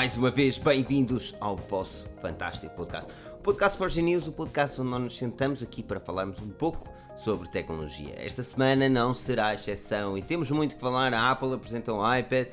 [0.00, 3.12] mais uma vez, bem-vindos ao vosso fantástico podcast.
[3.34, 6.88] O podcast Forge News, o podcast onde nós nos sentamos aqui para falarmos um pouco
[7.14, 8.14] sobre tecnologia.
[8.16, 11.12] Esta semana não será exceção e temos muito que falar.
[11.12, 12.46] A Apple apresentou o iPad,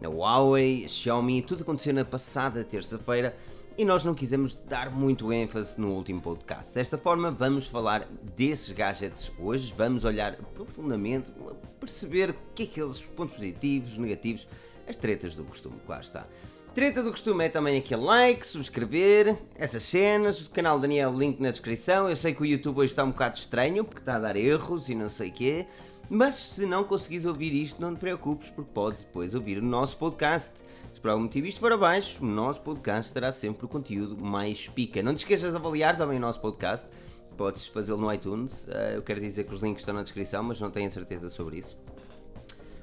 [0.00, 3.34] a Huawei, a Xiaomi, tudo aconteceu na passada terça-feira
[3.76, 6.72] e nós não quisemos dar muito ênfase no último podcast.
[6.72, 11.32] Desta forma, vamos falar desses gadgets hoje, vamos olhar profundamente,
[11.80, 14.46] perceber o que é que eles, pontos positivos, negativos,
[14.86, 16.26] as tretas do costume, claro está.
[16.74, 21.50] Treta do costume é também aquele like, subscrever, essas cenas, do canal Daniel, link na
[21.50, 22.08] descrição.
[22.08, 24.88] Eu sei que o YouTube hoje está um bocado estranho, porque está a dar erros
[24.88, 25.66] e não sei o quê.
[26.08, 29.98] Mas se não conseguires ouvir isto, não te preocupes, porque podes depois ouvir o nosso
[29.98, 30.62] podcast.
[30.94, 34.66] Se por algum motivo isto for abaixo, o nosso podcast terá sempre o conteúdo mais
[34.66, 35.02] pica.
[35.02, 36.88] Não te esqueças de avaliar também o nosso podcast.
[37.36, 38.66] Podes fazê-lo no iTunes.
[38.70, 41.58] Eh, eu quero dizer que os links estão na descrição, mas não tenho certeza sobre
[41.58, 41.76] isso.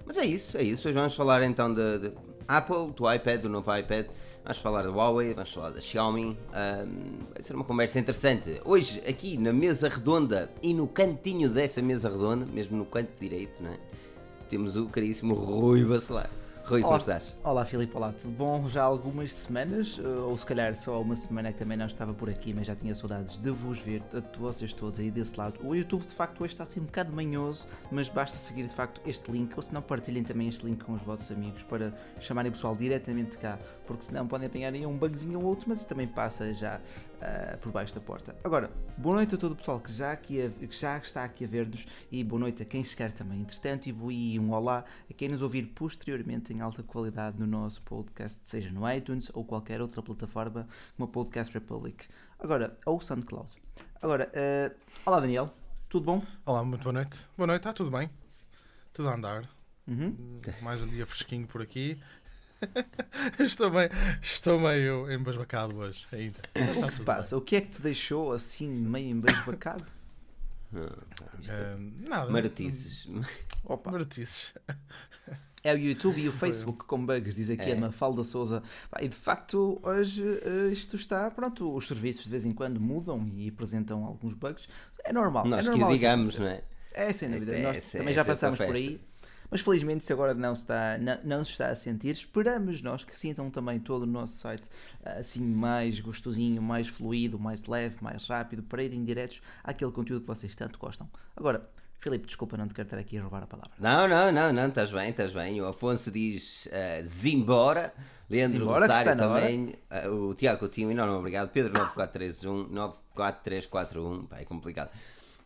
[0.06, 0.88] Mas é isso, é isso.
[0.88, 2.12] Hoje vamos falar então de, de
[2.50, 4.08] Apple, do iPad, do novo iPad.
[4.44, 6.26] Vamos falar da Huawei, vamos falar da Xiaomi.
[6.26, 8.60] Um, vai ser uma conversa interessante.
[8.66, 13.62] Hoje, aqui na mesa redonda e no cantinho dessa mesa redonda, mesmo no canto direito,
[13.62, 13.78] não é?
[14.50, 16.30] temos o caríssimo Rui Bacelar.
[16.70, 17.36] Rui, olá, como estás?
[17.44, 18.70] Olá Filipe, olá, tudo bom?
[18.70, 22.14] Já há algumas semanas, eh, ou se calhar só uma semana que também não estava
[22.14, 25.60] por aqui, mas já tinha saudades de vos ver, de vocês todos aí desse lado.
[25.64, 29.02] O YouTube de facto hoje está assim um bocado manhoso, mas basta seguir de facto
[29.04, 32.52] este link, ou se não partilhem também este link com os vossos amigos para chamarem
[32.52, 33.58] o pessoal diretamente de cá,
[33.90, 37.72] porque senão podem apanhar aí um bugzinho ou outro, mas também passa já uh, por
[37.72, 38.36] baixo da porta.
[38.44, 41.44] Agora, boa noite a todo o pessoal que já, aqui a, que já está aqui
[41.44, 43.42] a ver-nos e boa noite a quem chegar também.
[43.42, 48.40] Entretanto, e um olá a quem nos ouvir posteriormente em alta qualidade no nosso podcast,
[48.44, 52.08] seja no iTunes ou qualquer outra plataforma como a Podcast Republic.
[52.38, 53.50] Agora, ou SoundCloud.
[54.04, 55.52] Agora, uh, olá Daniel,
[55.90, 56.24] tudo bom?
[56.46, 57.18] Olá, muito boa noite.
[57.36, 58.08] Boa noite, está tudo bem?
[58.94, 59.50] Tudo a andar.
[59.90, 60.40] Uhum.
[60.62, 62.00] Mais um dia fresquinho por aqui.
[63.40, 63.90] estou, meio,
[64.22, 66.40] estou meio embasbacado hoje ainda.
[66.56, 67.36] O que se passa?
[67.36, 67.40] Bem.
[67.40, 69.86] O que é que te deixou assim meio embasbacado?
[70.74, 72.32] uh, nada.
[72.32, 73.08] Marotices.
[73.64, 73.92] Opa.
[73.92, 74.54] Marotices.
[75.64, 77.74] É o YouTube e o Facebook com bugs, diz aqui é.
[77.74, 78.64] a Mafalda Souza.
[79.02, 81.30] E de facto, hoje uh, isto está.
[81.30, 84.68] Pronto, os serviços de vez em quando mudam e apresentam alguns bugs.
[85.04, 85.46] É normal.
[85.46, 86.64] Nós é normal, que o digamos, assim, não é?
[86.94, 87.56] É, sem dúvida.
[87.56, 89.00] É, Nós também já passamos por aí.
[89.50, 92.12] Mas felizmente isso agora não se, está, não, não se está a sentir.
[92.12, 94.70] Esperamos nós que sintam também todo o nosso site
[95.04, 100.28] assim mais gostosinho, mais fluido, mais leve, mais rápido, para irem diretos àquele conteúdo que
[100.28, 101.10] vocês tanto gostam.
[101.36, 101.68] Agora,
[102.02, 103.72] Filipe, desculpa, não te quero estar aqui a roubar a palavra.
[103.78, 105.60] Não, não, não, não, estás bem, estás bem.
[105.62, 107.94] O Afonso diz uh, Zimbora,
[108.30, 109.76] Leandro Zimbora, Rosário também,
[110.08, 111.50] uh, o Tiago Coutinho, enorme obrigado.
[111.50, 114.92] Pedro 9431, 94341, pá, é complicado.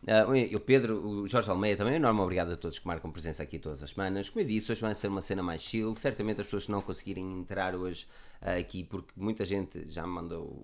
[0.04, 3.58] Uh, o Pedro, o Jorge Almeida também, enorme obrigado a todos que marcam presença aqui
[3.58, 4.28] todas as semanas.
[4.28, 5.94] Como eu disse, hoje vai ser uma cena mais chill.
[5.94, 8.06] Certamente as pessoas que não conseguirem entrar hoje
[8.42, 10.62] uh, aqui, porque muita gente já me mandou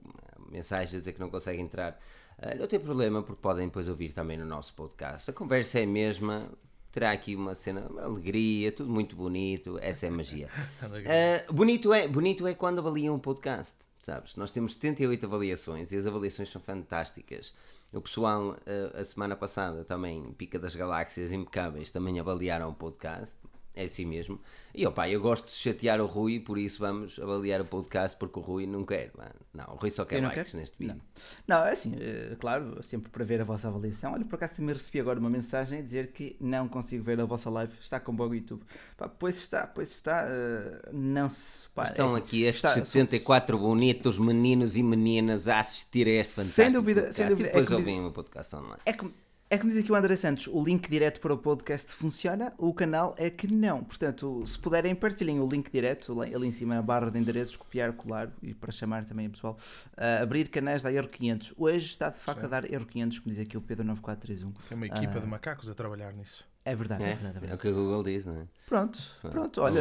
[0.51, 1.99] mensagens a dizer que não consegue entrar,
[2.39, 5.31] uh, não tem problema, porque podem depois ouvir também no nosso podcast.
[5.31, 6.47] A conversa é a mesma,
[6.93, 10.49] terá aqui uma cena, uma alegria, tudo muito bonito, essa é a magia.
[10.85, 14.37] uh, bonito, é, bonito é quando avaliam um podcast, sabes?
[14.37, 17.55] Nós temos 78 avaliações e as avaliações são fantásticas.
[17.93, 18.57] O pessoal,
[18.95, 23.37] a, a semana passada, também, Pica das Galáxias Impecáveis, também avaliaram o podcast.
[23.75, 24.41] É assim mesmo.
[24.75, 28.39] E opa, eu gosto de chatear o Rui, por isso vamos avaliar o podcast, porque
[28.39, 29.35] o Rui não quer, mano.
[29.55, 31.01] Não, o Rui só quer likes neste vídeo.
[31.47, 34.13] Não, não é assim, é, claro, sempre para ver a vossa avaliação.
[34.13, 37.25] Olha, por acaso também recebi agora uma mensagem a dizer que não consigo ver a
[37.25, 38.63] vossa live, está com bug YouTube.
[38.97, 41.69] Pá, pois está, pois está, uh, não se.
[41.69, 43.69] Pá, Estão é assim, aqui estes está, 74 sou...
[43.69, 47.17] bonitos meninos e meninas a assistir a este fantástico sem dúvida, podcast.
[47.17, 48.83] Sem dúvida, e depois é ouvem o podcast online.
[48.85, 51.91] É que é como diz aqui o André Santos, o link direto para o podcast
[51.91, 53.83] funciona, o canal é que não.
[53.83, 57.93] Portanto, se puderem, partilhem o link direto, ali em cima a barra de endereços, copiar,
[57.93, 59.59] colar e para chamar também o pessoal,
[59.99, 61.55] uh, abrir canais da Euro 500.
[61.57, 62.47] Hoje está de facto Sim.
[62.47, 64.53] a dar Euro 500, como diz aqui o Pedro 9431.
[64.69, 66.49] Tem uma equipa uh, de macacos a trabalhar nisso.
[66.65, 68.47] É verdade, é, é, verdade, é, é o que a Google diz, não é?
[68.69, 69.81] Pronto, pronto, olha,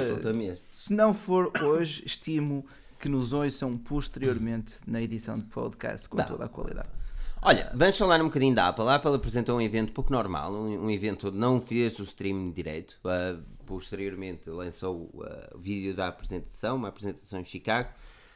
[0.72, 2.66] se não for hoje, estimo
[3.00, 6.26] que nos ouçam posteriormente na edição de podcast com não.
[6.26, 7.19] toda a qualidade.
[7.42, 8.86] Olha, vamos falar um bocadinho da Apple.
[8.90, 12.52] A Apple apresentou um evento pouco normal, um, um evento onde não fez o stream
[12.52, 13.00] direito.
[13.06, 17.90] Uh, posteriormente lançou uh, o vídeo da apresentação, uma apresentação em Chicago,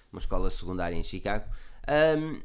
[0.09, 1.45] uma escola secundária em Chicago.
[2.17, 2.39] Um,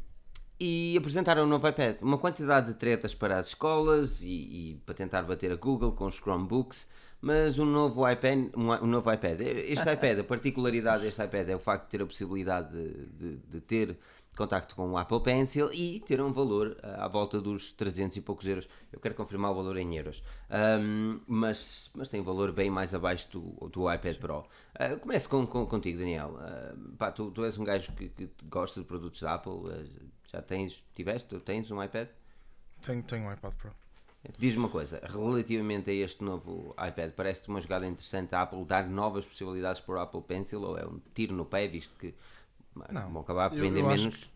[0.60, 2.02] e apresentaram um novo iPad.
[2.02, 6.06] Uma quantidade de tretas para as escolas e, e, para tentar bater a Google com
[6.06, 6.88] os Chromebooks,
[7.20, 9.40] mas um novo iPad, um, um novo iPad.
[9.40, 13.37] Este iPad, a particularidade deste iPad é o facto de ter a possibilidade de, de,
[13.37, 13.96] de ter
[14.38, 18.20] contacto com o Apple Pencil e ter um valor uh, à volta dos 300 e
[18.20, 18.69] poucos euros.
[18.93, 20.23] Eu quero confirmar o valor em euros,
[20.81, 24.38] um, mas, mas tem valor bem mais abaixo do, do iPad Pro.
[24.38, 26.31] Uh, começo com, com, contigo, Daniel.
[26.31, 29.61] Uh, pá, tu, tu és um gajo que, que gosta de produtos da Apple.
[30.31, 32.08] já tens, tiveste, tens um iPad?
[32.81, 33.73] Tenho, tenho um iPad Pro.
[34.37, 38.87] Diz-me uma coisa, relativamente a este novo iPad, parece-te uma jogada interessante a Apple dar
[38.87, 42.14] novas possibilidades para o Apple Pencil ou é um tiro no pé, visto que
[42.90, 44.16] não, vão acabar por vender menos?
[44.16, 44.30] Que,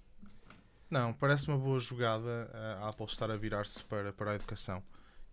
[0.90, 2.50] não, parece uma boa jogada
[2.80, 4.82] a Apple estar a virar-se para, para a educação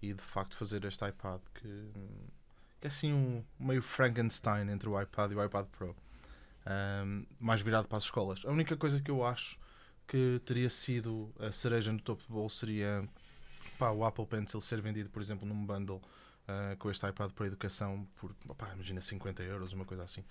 [0.02, 1.92] e de facto fazer este iPad que,
[2.80, 5.96] que é assim um meio Frankenstein entre o iPad e o iPad Pro.
[6.66, 8.42] Um, mais virado para as escolas.
[8.46, 9.60] A única coisa que eu acho
[10.08, 13.08] que teria sido a cereja no topo do bolo seria
[13.78, 17.46] pá, o Apple Pencil ser vendido, por exemplo, num bundle uh, com este iPad para
[17.46, 20.24] a educação por, pá, imagina 50 euros, uma coisa assim.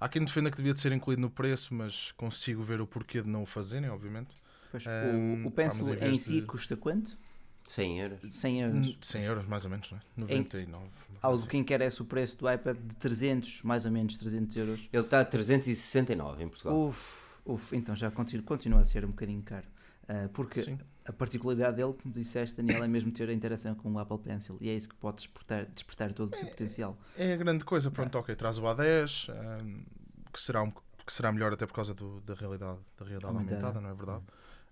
[0.00, 3.20] Há quem defenda que devia de ser incluído no preço, mas consigo ver o porquê
[3.20, 4.34] de não o fazerem, obviamente.
[4.70, 6.46] Pois, um, o, o Pencil em, em si de...
[6.46, 7.18] custa quanto?
[7.64, 8.18] 100 euros.
[8.30, 8.98] 100 euros.
[9.02, 10.00] 100 euros, mais ou menos, não é?
[10.16, 10.84] 99.
[10.84, 11.48] Em, algo assim.
[11.48, 14.88] que encarece o preço do iPad de 300, mais ou menos 300 euros.
[14.92, 16.88] Ele está a 369 em Portugal.
[16.88, 19.66] Uf, uf então já continua, continua a ser um bocadinho caro.
[20.10, 20.76] Uh, porque Sim.
[21.04, 24.58] a particularidade dele, como disseste, Daniel, é mesmo ter a interação com o Apple Pencil
[24.60, 26.98] e é isso que pode despertar, despertar todo o seu é, potencial.
[27.16, 28.20] É a grande coisa, pronto, é.
[28.20, 29.84] ok, traz o A10, um,
[30.32, 33.66] que, será um, que será melhor até por causa do, da realidade, da realidade aumentada,
[33.66, 34.24] aumentada não é verdade?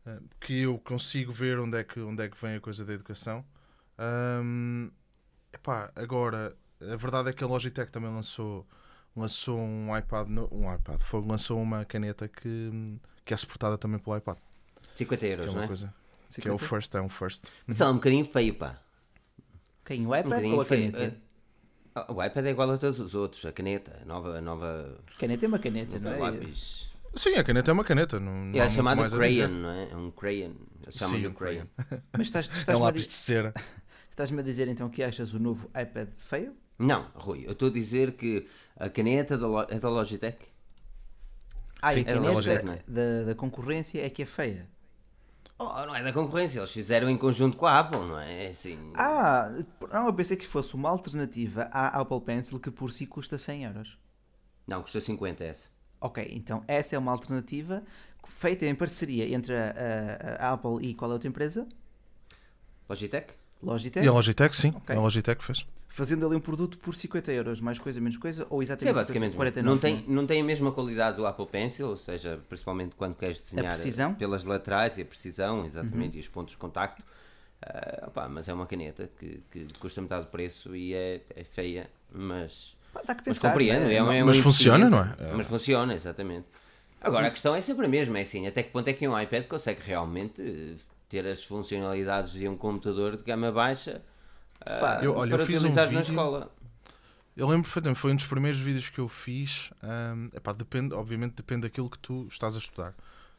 [0.05, 2.93] Uh, que eu consigo ver onde é que, onde é que vem a coisa da
[2.93, 3.45] educação.
[3.97, 4.91] Um,
[5.53, 8.67] epá, agora, a verdade é que a Logitech também lançou,
[9.15, 14.37] lançou um iPad, um iPad, lançou uma caneta que, que é suportada também pelo iPad.
[14.99, 15.67] 50 euros, que é não é?
[15.67, 15.95] Coisa,
[16.41, 17.47] que é o first, é um first.
[17.67, 18.79] Mas é um bocadinho feio, pá.
[19.85, 20.07] Quem?
[20.07, 20.93] O iPad um ou a feio.
[20.93, 21.17] caneta?
[21.97, 24.39] Uh, o iPad é igual a todos os outros, a caneta, a nova.
[24.39, 24.99] A nova...
[25.19, 26.19] Caneta é uma caneta, não é?
[26.19, 26.93] Lápis.
[27.17, 28.21] Sim, a caneta é uma caneta.
[28.21, 29.91] Não, é chamado crayon, não é?
[29.91, 30.53] É um crayon.
[30.91, 31.67] Chamam de crayon.
[32.17, 33.55] Mas estás, estás é um lápis de cera.
[34.11, 36.53] Estás-me a dizer então que achas o novo iPad feio?
[36.77, 40.45] Não, Rui, eu estou a dizer que a caneta é da Logitech.
[41.81, 42.83] Ah, Sim, a caneta é da, Logitech, é?
[42.89, 44.69] da, da concorrência é que é feia.
[45.61, 48.47] Oh, não é da concorrência, eles fizeram em conjunto com a Apple, não é?
[48.47, 48.93] Assim...
[48.95, 49.51] Ah,
[49.93, 53.65] não, eu pensei que fosse uma alternativa à Apple Pencil que por si custa 100
[53.65, 53.99] euros.
[54.69, 55.69] Não, custa 50 essa.
[56.01, 57.83] Ok, então essa é uma alternativa
[58.25, 59.75] feita em parceria entre a,
[60.41, 61.67] a, a Apple e qual é a outra empresa?
[62.89, 63.35] Logitech?
[63.61, 64.07] Logitech?
[64.07, 64.69] E a Logitech, sim.
[64.69, 64.95] Okay.
[64.95, 65.67] A Logitech fez
[65.99, 69.35] fazendo ali um produto por 50 euros, mais coisa, menos coisa, ou exatamente Sim, basicamente
[69.35, 73.17] 49, não, tem, não tem a mesma qualidade do Apple Pencil, ou seja, principalmente quando
[73.17, 76.19] queres desenhar pelas laterais e a precisão, exatamente, uhum.
[76.19, 77.03] e os pontos de contacto.
[77.61, 81.43] Uh, opa, mas é uma caneta que, que custa metade do preço e é, é
[81.43, 83.91] feia, mas, Dá que pensar, mas compreendo.
[83.91, 85.33] É, é, é mas funciona, não é?
[85.35, 86.47] Mas funciona, exatamente.
[87.01, 89.21] Agora, a questão é sempre a mesma, é assim, até que ponto é que um
[89.21, 90.77] iPad consegue realmente
[91.09, 94.01] ter as funcionalidades de um computador de gama baixa
[94.65, 96.53] Pá, eu, olha, para eu fiz um vídeo, na escola.
[97.37, 99.71] Eu lembro perfeitamente, foi um dos primeiros vídeos que eu fiz.
[99.83, 102.95] Um, epá, depende, obviamente depende daquilo que tu estás a estudar.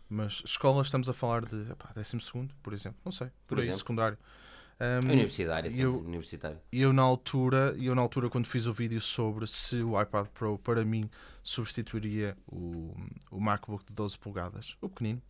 [0.09, 2.99] Mas escola estamos a falar de epá, 12 segundo, por exemplo.
[3.03, 3.79] Não sei, por, por aí, exemplo.
[3.79, 4.17] secundário.
[4.81, 6.57] Um, universitário, eu, universitário.
[6.71, 10.27] E eu na altura, eu na altura quando fiz o vídeo sobre se o iPad
[10.27, 11.09] Pro para mim
[11.43, 12.95] substituiria o,
[13.29, 15.21] o MacBook de 12 polegadas, o pequenino.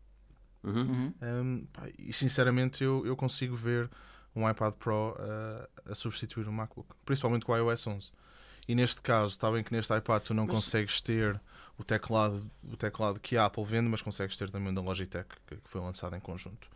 [0.63, 1.11] Uhum.
[1.19, 3.89] Um, pá, e sinceramente eu, eu consigo ver
[4.39, 8.11] um iPad Pro a, a substituir um MacBook, principalmente com o iOS 11.
[8.67, 10.55] E neste caso, está bem que neste iPad tu não mas...
[10.55, 11.39] consegues ter
[11.77, 15.29] o teclado, o teclado que a Apple vende, mas consegues ter também o da Logitech,
[15.47, 16.69] que, que foi lançado em conjunto.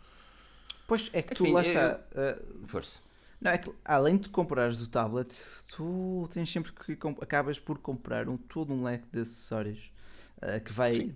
[0.87, 1.99] Pois é que tu assim, lá está.
[2.11, 2.99] Uh, Força.
[3.39, 8.29] Não, é que, além de comprares o tablet, tu tens sempre que acabas por comprar
[8.29, 9.91] um, todo um leque de acessórios
[10.37, 11.15] uh, que vai Sim.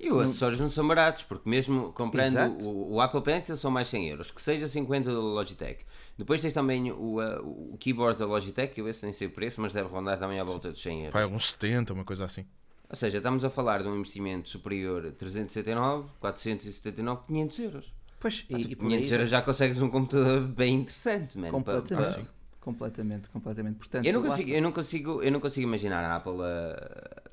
[0.00, 3.88] E os acessórios não são baratos, porque mesmo comprando o, o, Apple Pencil são mais
[3.88, 5.84] 100 euros, que seja 50 da Logitech.
[6.16, 9.60] Depois tens também o, uh, o keyboard da Logitech, eu esse nem sei o preço,
[9.60, 11.12] mas deve rondar também à volta de 100 euros.
[11.12, 12.46] Pai, uns 70, uma coisa assim.
[12.88, 17.94] Ou seja, estamos a falar de um investimento superior a 379, 479, 500 euros.
[18.20, 22.22] Pois, ah, e, e 500 euros já consegues um computador bem interessante, man, completamente, para,
[22.22, 22.32] para...
[22.60, 23.76] completamente, completamente.
[23.76, 27.27] Portanto, eu não consigo, eu não consigo, eu não consigo imaginar a Apple a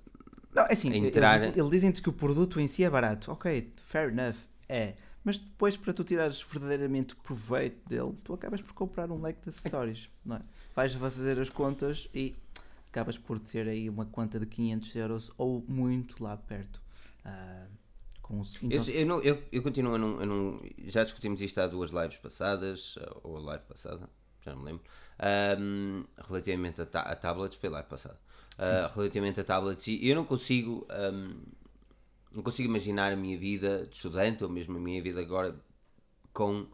[0.55, 1.43] não, é assim, entrar...
[1.43, 3.29] eles, eles dizem-te que o produto em si é barato.
[3.29, 4.38] Ok, fair enough,
[4.69, 4.93] é.
[5.21, 9.50] Mas depois, para tu tirares verdadeiramente proveito dele, tu acabas por comprar um leque de
[9.50, 10.09] acessórios.
[10.24, 10.41] Não é?
[10.74, 12.33] Vais fazer as contas e
[12.89, 16.81] acabas por ter aí uma conta de 500 euros ou muito lá perto.
[17.25, 17.67] Uh,
[18.21, 18.83] com os, então...
[18.88, 22.17] eu, eu, não, eu, eu continuo a não, não, Já discutimos isto há duas lives
[22.17, 24.07] passadas, ou a live passada,
[24.41, 24.83] já não me lembro.
[25.59, 28.17] Um, relativamente a, ta a tablets, foi live passada
[28.59, 31.35] uh, relativamente a tablets e eu não consigo um,
[32.35, 35.55] não consigo imaginar a minha vida de estudante ou mesmo a minha vida agora
[36.33, 36.65] com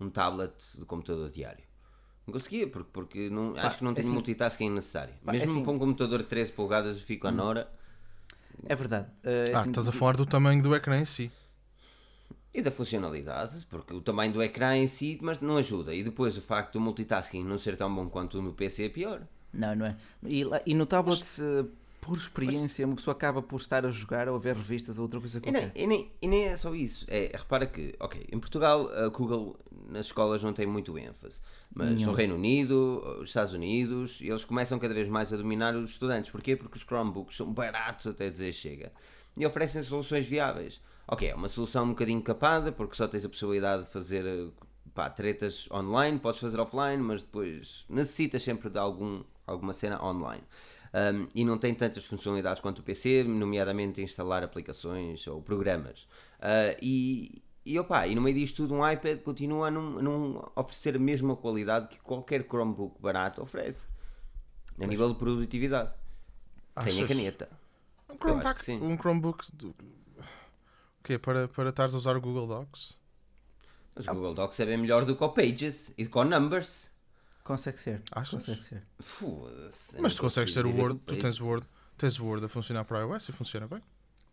[0.00, 1.64] um tablet de computador diário.
[2.26, 5.14] Não conseguia, porque, porque não, acho que não é tenho assim- multitasking necessário.
[5.24, 7.70] Pá, é mesmo assim- para um computador de 13 polegadas eu fico à Nora.
[8.64, 9.06] É verdade.
[9.22, 11.30] Uh, Ah, assim, estás a falar do tamanho do ecrã em si.
[12.52, 15.94] E da funcionalidade, porque o tamanho do ecrã em si, mas não ajuda.
[15.94, 19.22] E depois o facto do multitasking não ser tão bom quanto no PC é pior.
[19.52, 19.96] Não, não é.
[20.24, 21.68] E, e no tablet, uh,
[22.00, 25.18] por experiência, uma pessoa acaba por estar a jogar ou a ver revistas ou outra
[25.18, 25.72] coisa qualquer.
[25.74, 27.04] e, nem, e nem é só isso.
[27.08, 29.56] É, repara que, ok, em Portugal a Google
[29.88, 31.40] nas escolas não tem muito ênfase.
[31.74, 32.06] Mas Nenhum.
[32.06, 36.30] no Reino Unido, os Estados Unidos, eles começam cada vez mais a dominar os estudantes.
[36.30, 36.56] Porquê?
[36.56, 38.92] Porque os Chromebooks são baratos até dizer chega.
[39.36, 40.80] E oferecem soluções viáveis.
[41.08, 44.50] Ok, é uma solução um bocadinho capada, porque só tens a possibilidade de fazer
[44.92, 50.42] pá, tretas online, podes fazer offline, mas depois necessitas sempre de algum, alguma cena online.
[50.94, 56.08] Um, e não tem tantas funcionalidades quanto o PC, nomeadamente instalar aplicações ou programas.
[56.38, 60.52] Uh, e, e, opa, e no meio disto tudo, um iPad continua a não, não
[60.54, 63.86] oferecer a mesma qualidade que qualquer Chromebook barato oferece,
[64.80, 65.90] a nível de produtividade.
[66.82, 67.08] Tem a Achas?
[67.08, 67.48] caneta.
[68.08, 68.80] Um acho Chromebook, que sim.
[68.80, 69.68] um Chromebook do...
[69.68, 69.74] o
[71.04, 71.18] quê?
[71.18, 72.96] Para, para estares a usar o Google Docs?
[73.94, 76.94] Mas o Google Docs é bem melhor do que o Pages e com Numbers.
[77.46, 78.02] Consegue ser.
[78.10, 78.30] Achas?
[78.30, 78.82] Consegue ser.
[78.98, 82.48] Foda-se, Mas tu consegues ter o Word, tu tens o Word, tens o Word a
[82.48, 83.80] funcionar para iOS e funciona bem.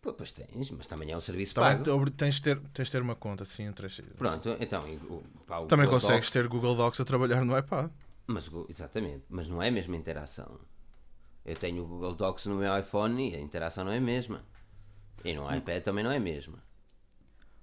[0.02, 2.04] Pô, Pois tens, mas também é um serviço Também pago.
[2.06, 3.98] te tens de ter, tens de ter uma conta assim entre as...
[4.18, 7.42] Pronto, então, e o- pá, o Também Google consegues Docs- ter Google Docs a trabalhar
[7.44, 7.90] no iPad.
[8.26, 10.58] Mas, o- exatamente, mas não é a mesma interação.
[11.46, 14.44] Eu tenho o Google Docs no meu iPhone e a interação não é a mesma.
[15.24, 16.58] E no iPad também não é a mesma.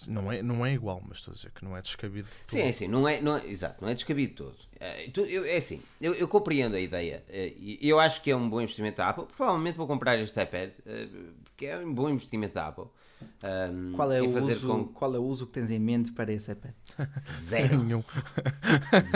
[0.08, 2.28] Não é, não é igual, mas estou a dizer que não é descabido.
[2.48, 4.56] de Sim, é assim, não é, não é, exato, não é descabido todo.
[4.80, 8.32] É, tu- eu- é assim, eu, eu compreendo a ideia é, e eu acho que
[8.32, 9.26] é um bom investimento da Apple.
[9.36, 11.08] Provavelmente vou comprar este iPad, é,
[11.44, 12.86] porque é um bom investimento da Apple.
[13.44, 16.12] Ahm, Qual é, o fazer uso, com qual é o uso que tens em mente
[16.12, 16.74] para esse iPad?
[17.20, 18.04] zero, Nenhum.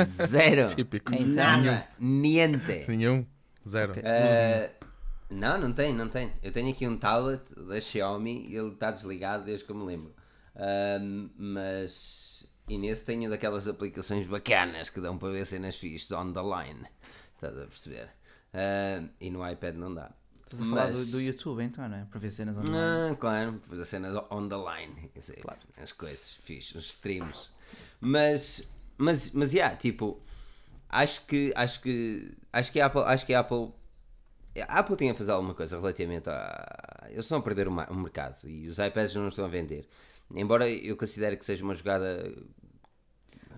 [0.06, 1.14] zero, Típico.
[1.14, 2.86] Então, nada, niente.
[2.88, 3.26] Nenhum.
[3.68, 3.94] Zero.
[3.94, 4.04] Ok.
[4.04, 4.86] Uh,
[5.32, 6.32] não, não tem, não tem.
[6.44, 9.84] Eu tenho aqui um tablet da Xiaomi e ele está desligado desde que eu me
[9.84, 10.14] lembro.
[10.56, 12.48] Um, mas.
[12.68, 16.88] E nesse tenho daquelas aplicações bacanas que dão para ver cenas fixes on the line.
[17.36, 18.10] Estás a perceber?
[18.54, 20.12] Uh, e no iPad não dá.
[20.44, 22.06] Estás a falar Mas- do, do YouTube então, não é?
[22.06, 22.72] Para ver cenas online.
[23.10, 25.44] não, claro, fazer a cena on the line, sei,
[25.78, 27.50] as coisas, fixe, os streams.
[28.00, 28.64] Mas,
[28.98, 30.22] mas, mas, yeah, tipo,
[30.88, 33.74] acho que, acho que, acho que a Apple, acho que a Apple,
[34.68, 38.48] a Apple tinha a fazer alguma coisa relativamente a, eles estão a perder o mercado
[38.48, 39.88] e os iPads não estão a vender.
[40.34, 42.34] Embora eu considere que seja uma jogada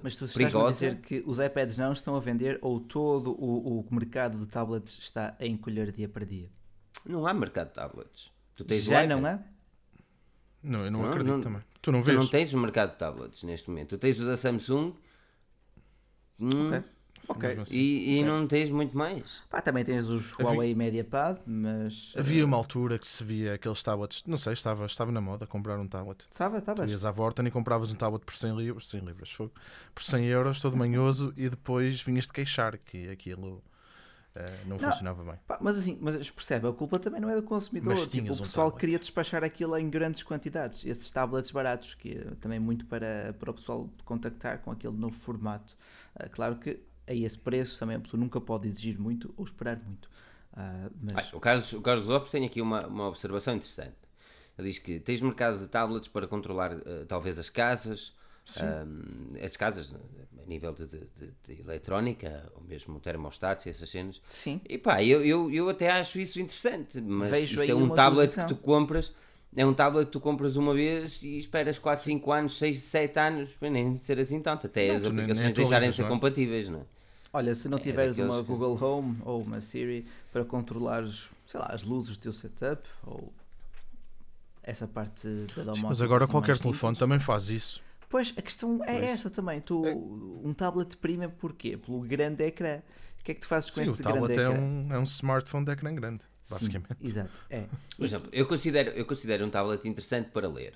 [0.04, 3.80] Mas tu estás a dizer que os iPads não estão a vender ou todo o,
[3.80, 6.50] o mercado de tablets está a encolher dia para dia?
[7.06, 8.32] não há mercado de tablets.
[8.56, 9.42] Tu tens o Já não é?
[10.62, 11.62] Não, eu não, Não, acredito não- também.
[11.82, 12.18] Tu não Tu vês?
[12.18, 13.92] não tens o mercado de tablets neste momento.
[13.92, 14.94] Tu tens o da Samsung
[16.40, 16.84] hum, Ok.
[17.30, 17.50] Ok.
[17.60, 17.76] Assim.
[17.76, 19.44] e, e não tens muito mais.
[19.50, 22.14] Pá, também tens os Huawei MediaPad, mas.
[22.18, 25.78] Havia uma altura que se via aqueles tablets, não sei, estava, estava na moda comprar
[25.80, 26.26] um tablet.
[26.32, 26.86] Estava, Tu estava.
[26.90, 29.52] ias à Vorten e compravas um tablet por 100 libras, 100 libras, fogo,
[29.94, 33.62] por 100 euros, todo manhoso, e depois vinhas-te queixar que aquilo
[34.36, 34.90] eh, não, Não.
[34.92, 35.36] funcionava bem.
[35.48, 37.90] Pá, mas assim, mas percebe, a culpa também não é do consumidor.
[37.96, 38.80] Mas Tipo, o um pessoal tablet.
[38.80, 40.86] queria despachar aquilo em grandes quantidades.
[40.86, 45.16] Esses tablets baratos, que é também muito para, para o pessoal contactar com aquele novo
[45.18, 45.76] formato.
[46.16, 49.80] Ah, claro que a esse preço também a pessoa nunca pode exigir muito ou esperar
[49.84, 50.10] muito.
[50.54, 53.96] Ah, mas o Carlos, o Carlos Lopes tem aqui uma, uma observação interessante.
[54.58, 58.14] Ele diz que tens mercado de tablets para controlar eh, talvez as casas,
[58.56, 63.90] ahm, as casas a nível de, de- de- de eletrónica, ou mesmo termostatos e essas
[63.90, 64.22] cenas.
[64.28, 67.90] sim, E pá, eu, eu, eu até acho isso interessante, mas Vejo isso é um
[67.90, 68.42] tablet utilização.
[68.42, 69.14] que tu compras,
[69.56, 73.20] é um tablet que tu compras uma vez e esperas 4, 5 anos, 6, 7
[73.20, 76.08] anos, nem ser assim tanto, até Não, as aplicações deixarem de ser é?
[76.08, 76.84] compatíveis, não é?
[77.34, 81.30] Olha, se não É tiveres daqueles uma que- Google Home ou uma Siri para controlares,
[81.46, 83.32] sei lá, as luzes do teu setup ou
[84.64, 85.88] essa parte da Sim, domótica.
[85.90, 87.00] mas agora assim, qualquer telefone simples.
[87.00, 87.82] também faz isso.
[88.10, 89.04] Pois, a questão é Pois.
[89.10, 89.60] essa também.
[89.62, 89.78] Tu,
[90.44, 91.78] um tablet prima porquê?
[91.78, 92.82] Pelo grande ecrã.
[93.20, 94.60] O que é que tu fazes com Sim, o esse grande tablet é ecrã?
[94.62, 96.98] um, é um smartphone de ecrã grande, Sim, basicamente.
[97.02, 97.66] exato, é.
[97.98, 100.76] Por exemplo, eu considero, eu considero um tablet interessante para ler.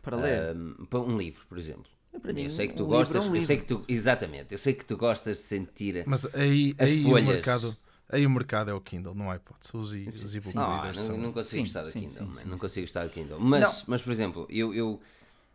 [0.00, 0.50] Para ler.
[0.50, 1.90] Ahm, para um livro, por exemplo.
[2.22, 3.84] Para mim, eu sei que tu um livro é gostas, um eu sei que tu,
[3.88, 6.06] exatamente, eu sei que tu gostas de sentir.
[6.06, 7.26] Mas aí, As aí o folhas.
[7.26, 7.76] mercado.
[8.08, 9.76] Aí o mercado é o Kindle, não há hipótese.
[9.76, 12.86] Os, os e-book não, são- não consigo Sim, gostar do Kindle, sim, sim, não consigo
[12.86, 13.38] gostar do Kindle.
[13.40, 15.00] Mas, mas por exemplo, eu, eu,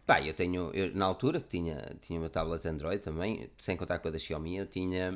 [0.05, 3.99] pá, eu tenho, eu, na altura que tinha, tinha uma tablet Android também, sem contar
[3.99, 5.13] com a da Xiaomi, eu tinha,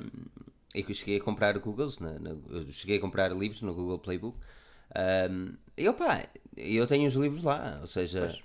[0.75, 3.73] e que eu cheguei a comprar Googles, na, na- eu cheguei a comprar livros no
[3.73, 4.37] Google Playbook,
[4.97, 6.27] Um, e opa,
[6.57, 8.41] eu tenho os livros lá, ou seja, Pois.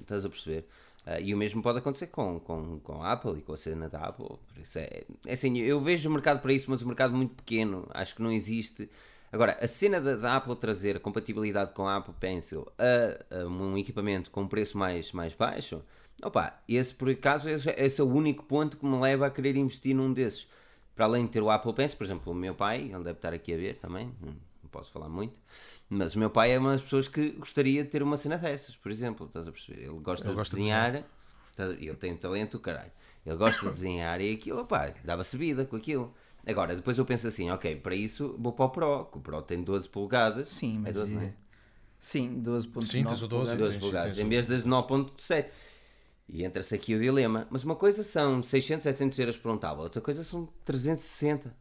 [0.00, 0.66] estás a perceber?
[1.06, 3.88] Ah, e o mesmo pode acontecer com, com, com a Apple e com a cena
[3.88, 4.26] da Apple.
[4.26, 7.34] Por isso é, é assim, eu vejo o mercado para isso, mas o mercado muito
[7.34, 8.88] pequeno, acho que não existe.
[9.32, 13.78] Agora, a cena da, da Apple trazer compatibilidade com a Apple Pencil a, a um
[13.78, 15.82] equipamento com um preço mais, mais baixo,
[16.22, 19.56] opa, esse por acaso esse, esse é o único ponto que me leva a querer
[19.56, 20.48] investir num desses.
[20.94, 23.32] Para além de ter o Apple Pencil, por exemplo, o meu pai, ele deve estar
[23.32, 24.12] aqui a ver também,
[24.70, 25.38] posso falar muito,
[25.88, 28.76] mas o meu pai é uma das pessoas que gostaria de ter uma cena dessas,
[28.76, 29.82] por exemplo, estás a perceber?
[29.84, 31.04] Ele gosta Ele de gosta de desenhar,
[31.50, 32.92] estás a- ele tem talento, caralho.
[33.26, 36.14] Ele gosta de desenhar e aquilo, opá, dava-se vida com aquilo.
[36.46, 39.42] Agora, depois eu penso assim, ok, para isso vou para o Pro, que o Pro
[39.42, 40.48] tem 12 polegadas.
[40.48, 40.90] Sim, mas.
[40.90, 41.34] é 12, não é?
[41.98, 42.86] Sim, 12.9.
[42.86, 43.58] Sim, tens o 12, polegadas.
[43.58, 45.52] 12 sim, polegadas, em vez das 9.7.
[46.28, 47.46] E entra-se aqui o dilema.
[47.50, 51.54] Mas uma coisa são 600, 700 euros por um tablet, outra coisa são 360.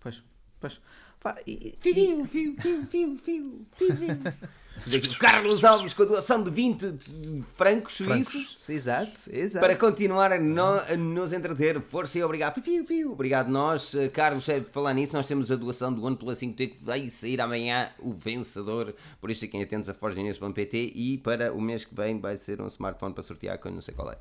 [0.00, 0.22] Pois,
[0.60, 0.80] pois.
[1.24, 1.94] Pá, e- Fio,
[2.26, 3.66] fio, fio, fio, fio, fio,
[3.96, 5.16] fio.
[5.18, 8.68] Carlos Alves com a doação de 20 de francos suíços.
[8.68, 9.64] Exato, exato.
[9.64, 11.80] para continuar a, no- a nos entreter.
[11.80, 12.62] Força e obrigado.
[12.62, 13.12] Fio, fio.
[13.12, 13.94] Obrigado nós.
[13.94, 17.08] Eh, Carlos, é, por falar nisso, nós temos a doação do OnePlus 5T que vai
[17.08, 18.94] sair amanhã o vencedor.
[19.18, 22.66] Por isso fiquem atentos a forgenews.pt e para o mês que vem vai ser um
[22.66, 24.18] smartphone para sortear que eu não sei qual é.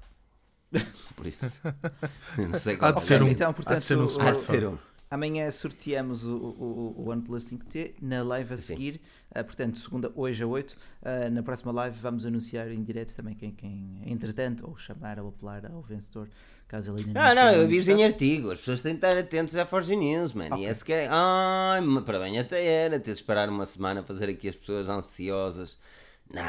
[1.18, 1.60] Por isso,
[2.38, 3.04] não sei qual Há de é.
[3.04, 4.60] ser um, Então, há de portanto, ser um o- Há de smartphone.
[4.60, 4.78] ser um.
[5.14, 8.64] Amanhã sorteamos o, o, o OnePlus 5T na live a Sim.
[8.64, 9.02] seguir.
[9.32, 10.76] Ah, portanto, segunda, hoje a 8.
[11.04, 15.30] Ah, na próxima live vamos anunciar em direto também quem, quem entretanto, ou chamar ou
[15.30, 16.28] apelar ao vencedor,
[16.68, 18.50] caso ele ainda Ah, não, esteja eu aviso em artigo.
[18.50, 20.58] As pessoas têm de estar atentas à Forge News, mano.
[20.58, 21.08] E é se querem.
[21.12, 24.90] Ai, para bem até era ter de esperar uma semana a fazer aqui as pessoas
[24.90, 25.78] ansiosas.
[26.34, 26.42] Não,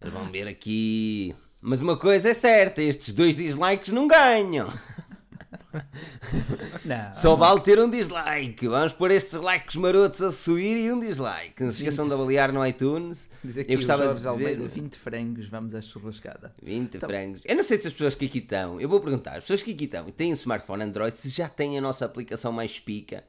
[0.00, 1.36] eles vão ver aqui.
[1.60, 4.68] Mas uma coisa é certa: estes dois dislikes não ganham.
[6.84, 8.66] Não, Só vale ter um dislike.
[8.68, 11.62] Vamos pôr estes likes marotos a subir e um dislike.
[11.62, 13.30] Não se esqueçam de avaliar no iTunes.
[13.42, 14.44] diz aqui Eu gostava Jorge de dizer.
[14.50, 16.54] Almeida, 20 frangos, vamos à churrascada.
[16.62, 17.42] 20 Então- frangos.
[17.44, 19.72] Eu não sei se as pessoas que aqui estão, eu vou perguntar, as pessoas que
[19.72, 23.24] aqui estão e têm um smartphone Android, se já têm a nossa aplicação mais pica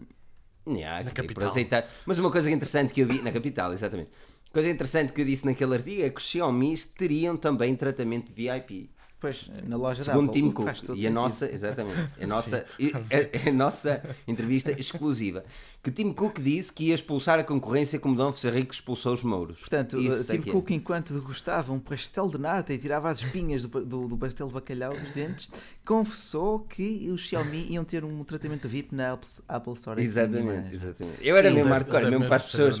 [0.66, 1.48] yeah, Na capital.
[1.48, 1.86] aceitar.
[2.06, 4.10] Mas uma coisa interessante que eu vi na capital, exatamente.
[4.52, 8.90] Coisa interessante que eu disse naquele artigo é que os Xiaomi teriam também tratamento VIP.
[9.20, 10.42] Pois, na loja Segundo da Apple.
[10.42, 10.96] Tim Cook.
[10.96, 15.44] E a nossa, exatamente, a nossa, a, a nossa entrevista exclusiva.
[15.82, 19.60] Que Tim Cook disse que ia expulsar a concorrência como Dom Ferrico expulsou os mouros.
[19.60, 20.52] Portanto, Isso uh, é Tim é.
[20.52, 24.46] Cook, enquanto degustava um pastel de nata e tirava as espinhas do, do, do pastel
[24.46, 25.50] de bacalhau dos dentes,
[25.84, 30.00] confessou que os Xiaomi iam ter um tratamento VIP na Apple, Apple Store.
[30.00, 31.18] Exatamente, exatamente.
[31.20, 32.78] Eu era Ele mesmo hardcore, mesmo para as pessoas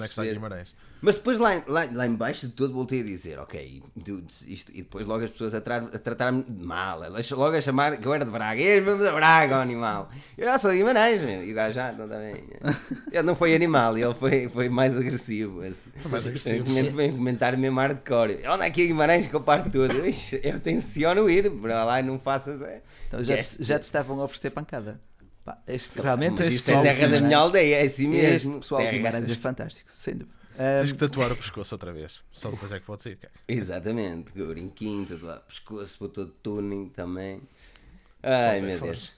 [1.02, 4.70] Mas depois lá, lá, lá em baixo de todo voltei a dizer, ok, dudes, isto,
[4.72, 8.12] e depois logo as pessoas a, a tratar-me de mal, logo a chamar que eu
[8.12, 10.10] era de Braga, és mesmo de Braga, animal.
[10.36, 12.44] Eu já sou de Guimarães, meu, e o gajo já, então também.
[13.10, 15.64] Ele não foi animal, ele foi, foi mais agressivo.
[15.64, 15.88] Esse.
[16.08, 16.64] Mais agressivo.
[16.92, 18.40] Foi um comentário mesmo hardcore.
[18.48, 19.92] Onde é que é Guimarães que eu parto tudo?
[19.94, 22.60] Eu, "Ixi, eu tenciono ir, para lá e não faças.
[22.62, 25.00] É, Então já, te, gestos." já te estavam a oferecer pancada.
[25.44, 28.50] Pá, este, realmente Mas este isso é terra da minha aldeia, é assim mesmo.
[28.50, 28.90] Este pessoal de.
[28.90, 30.39] Guimarães é fantástico, sem dúvida.
[30.80, 32.22] Tens que tatuar o pescoço outra vez.
[32.32, 33.18] Só depois é que pode sair.
[33.48, 37.40] Exatamente, o brinquinho, tatuado pescoço, botou tuning também.
[38.22, 38.78] Ai meu.
[38.80, 39.12] Deus.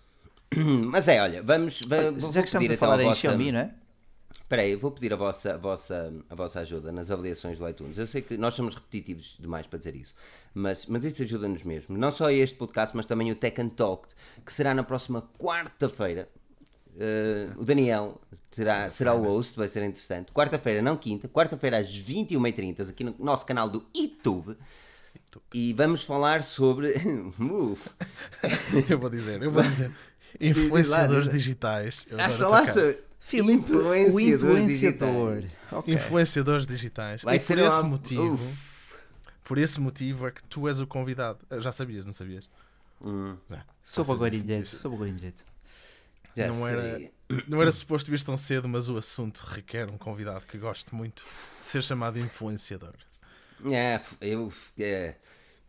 [0.55, 1.81] Mas é, olha, vamos.
[1.83, 3.75] va- vou já que estamos a então falar em vossa- Xiaomi, não é?
[4.35, 7.67] Espera aí, eu vou pedir a vossa, a, vossa, a vossa ajuda nas avaliações do
[7.67, 7.97] iTunes.
[7.97, 10.15] Eu sei que nós somos repetitivos demais para dizer isso,
[10.53, 11.97] mas, mas isso ajuda-nos mesmo.
[11.97, 14.09] Não só este podcast, mas também o Tech and Talk,
[14.45, 16.29] que será na próxima quarta-feira.
[16.95, 20.31] Uh, o Daniel será, será o host, vai ser interessante.
[20.33, 24.57] Quarta-feira, não quinta, quarta-feira às 21h30, aqui no nosso canal do YouTube.
[25.55, 26.93] E vamos falar sobre.
[27.41, 27.89] Uf,
[28.89, 29.91] Eu vou dizer, eu vou dizer.
[30.41, 32.07] Influenciadores digitais.
[32.13, 32.99] Adoro falar sobre.
[33.33, 35.37] Influenciadores o influenciador.
[35.37, 35.51] digitais.
[35.71, 35.95] Ok.
[35.95, 37.23] Influenciadores digitais.
[37.23, 38.35] Vai e ser por esse uma- motivo.
[38.35, 38.97] Uf.
[39.45, 41.39] Por esse motivo é que tu és o convidado.
[41.51, 42.49] Ah, Já sabias, não sabias?
[43.01, 43.37] Hum.
[43.51, 43.65] Já.
[43.83, 44.35] Soube Já agora
[45.09, 45.17] em
[46.37, 46.73] Já não, sei.
[46.73, 47.11] era,
[47.49, 51.23] não era suposto vir tão cedo, mas o assunto requer um convidado que goste muito
[51.25, 51.31] de
[51.69, 52.95] ser chamado influenciador.
[53.71, 55.17] É, eu, é,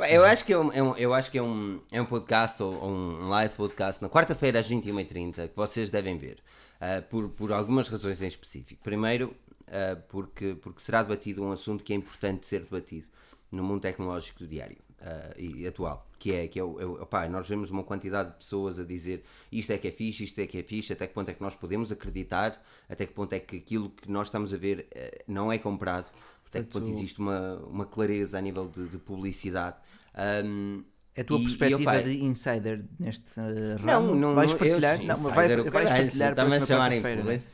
[0.09, 2.61] eu acho que é um, é um- eu acho que é um, é um podcast
[2.63, 6.37] ou, um live podcast na quarta-feira às 21h30 que vocês devem ver
[6.81, 8.81] ah, por, por algumas razões em específico.
[8.83, 9.35] Primeiro,
[9.67, 13.07] ah, porque, porque será debatido um assunto que é importante ser debatido
[13.51, 17.27] no mundo tecnológico do diário ah, e atual, que é, que é, o, é opá,
[17.27, 20.47] nós vemos uma quantidade de pessoas a dizer isto é que é fixe, isto é
[20.47, 23.39] que é fixe, até que ponto é que nós podemos acreditar, até que ponto é
[23.39, 26.05] que aquilo que nós estamos a ver eh, não é comprado,
[26.47, 29.75] até que ponto existe uma, uma clareza a nível de, de publicidade.
[30.15, 30.83] Ahm,
[31.15, 34.15] É a tua e- e, perspectiva opá, de insider neste uh, ramo?
[34.15, 35.01] não, vais não, partilhar?
[35.01, 37.51] eu não, vai, insider, o vais partilhar está-me a chamar quarta-feira, influencer.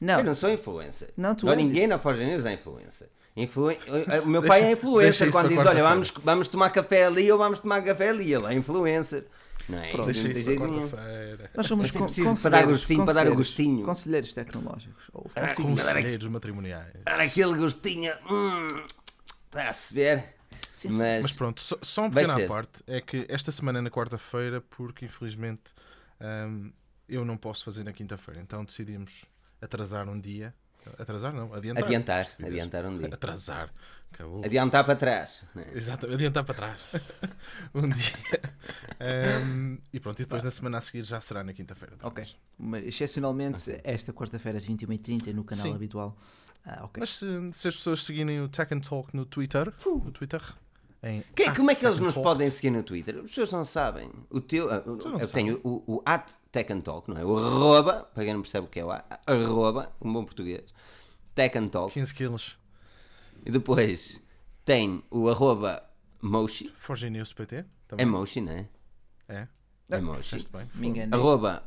[0.00, 1.10] Não, Eu não sou influencer.
[1.16, 3.08] Não, tu Não, ninguém na Forge News é influencer.
[3.36, 3.78] Influen-
[4.22, 7.32] O meu pai é deixa influencer quando diz: Olha, quarta-feira." vamos, vamos tomar café ali
[7.32, 8.32] ou vamos tomar café ali.
[8.32, 9.24] Ele é influencer.
[9.68, 9.90] Não é?
[9.92, 10.06] Pronto.
[10.12, 11.50] Deixa isso quarta-feira.
[11.54, 13.84] Nós somos con- preciso para dar gostinho, para dar o gostinho.
[13.86, 15.04] Conselheiros tecnológicos.
[15.14, 16.20] Ou Ah, conselheiros.
[16.22, 16.92] Era matrimoniais.
[17.04, 18.12] Dar aquele gostinho.
[18.28, 18.66] Hum,
[19.46, 20.34] está a se ver.
[20.72, 20.96] Sim, sim.
[20.98, 23.90] Mas, Mas pronto, só, só um pequeno à parte é que esta semana é na
[23.90, 25.72] quarta-feira, porque infelizmente
[26.20, 26.72] hum,
[27.08, 29.24] eu não posso fazer na quinta-feira, então decidimos
[29.60, 30.54] atrasar um dia.
[30.98, 31.84] Atrasar não, adiantar.
[31.84, 32.28] adiantar.
[32.42, 33.08] Adiantar um dia.
[33.08, 33.70] Atrasar.
[34.12, 34.44] Acabou.
[34.44, 35.44] Adiantar para trás.
[35.54, 35.64] né?
[35.74, 36.84] Exato, adiantar para trás.
[37.74, 38.12] um dia.
[39.46, 41.96] Hum, e pronto, e depois na semana a seguir já será na quinta-feira.
[42.02, 42.26] Ok.
[42.58, 45.74] Mas, excepcionalmente, esta quarta-feira às 21h30 no canal Sim.
[45.74, 46.16] habitual.
[46.64, 47.00] Ah, ok.
[47.00, 50.40] Mas se, se as pessoas seguirem o Tech and Talk no Twitter, no Twitter,
[51.02, 53.16] em Que- como é que eles nos podem seguir no Twitter?
[53.18, 54.10] As pessoas não sabem.
[54.30, 57.24] O teu, ah, não eu tenho o, o at Tech and Talk, não é?
[57.24, 60.72] O arroba, para quem não percebe o que é o a- arroba, um bom português,
[61.34, 61.92] Tech and Talk.
[61.92, 62.58] 15 quilos,
[63.44, 64.22] E depois
[64.64, 65.82] tem o arroba
[66.20, 67.56] Moshi, Forge News PT.
[67.56, 68.06] é Também.
[68.06, 68.68] Moshi, não é?
[69.28, 69.48] É,
[69.90, 70.46] É Moshi.
[71.10, 71.64] Arroba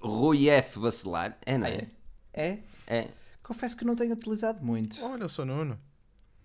[0.00, 0.78] Rui F.
[0.78, 1.88] Bacelar, é, não é?
[2.32, 2.58] É?
[2.86, 3.08] É.
[3.42, 5.02] Confesso que não tenho utilizado muito.
[5.04, 5.78] Olha, eu sou Nuno.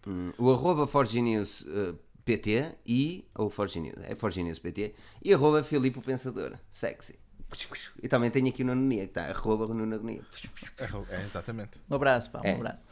[0.08, 1.94] Hum, o arroba Forge News eh,
[2.26, 7.18] PT e, ou Forge News, é Forge News PT, e arroba Filipe o Pensador, sexy.
[8.02, 10.22] E também tenho aqui o Nuno Nia, que está, arroba Nuno Agonia.
[10.78, 11.82] É, é, exatamente.
[11.90, 12.54] Um abraço, pá, um É.
[12.54, 12.84] abraço.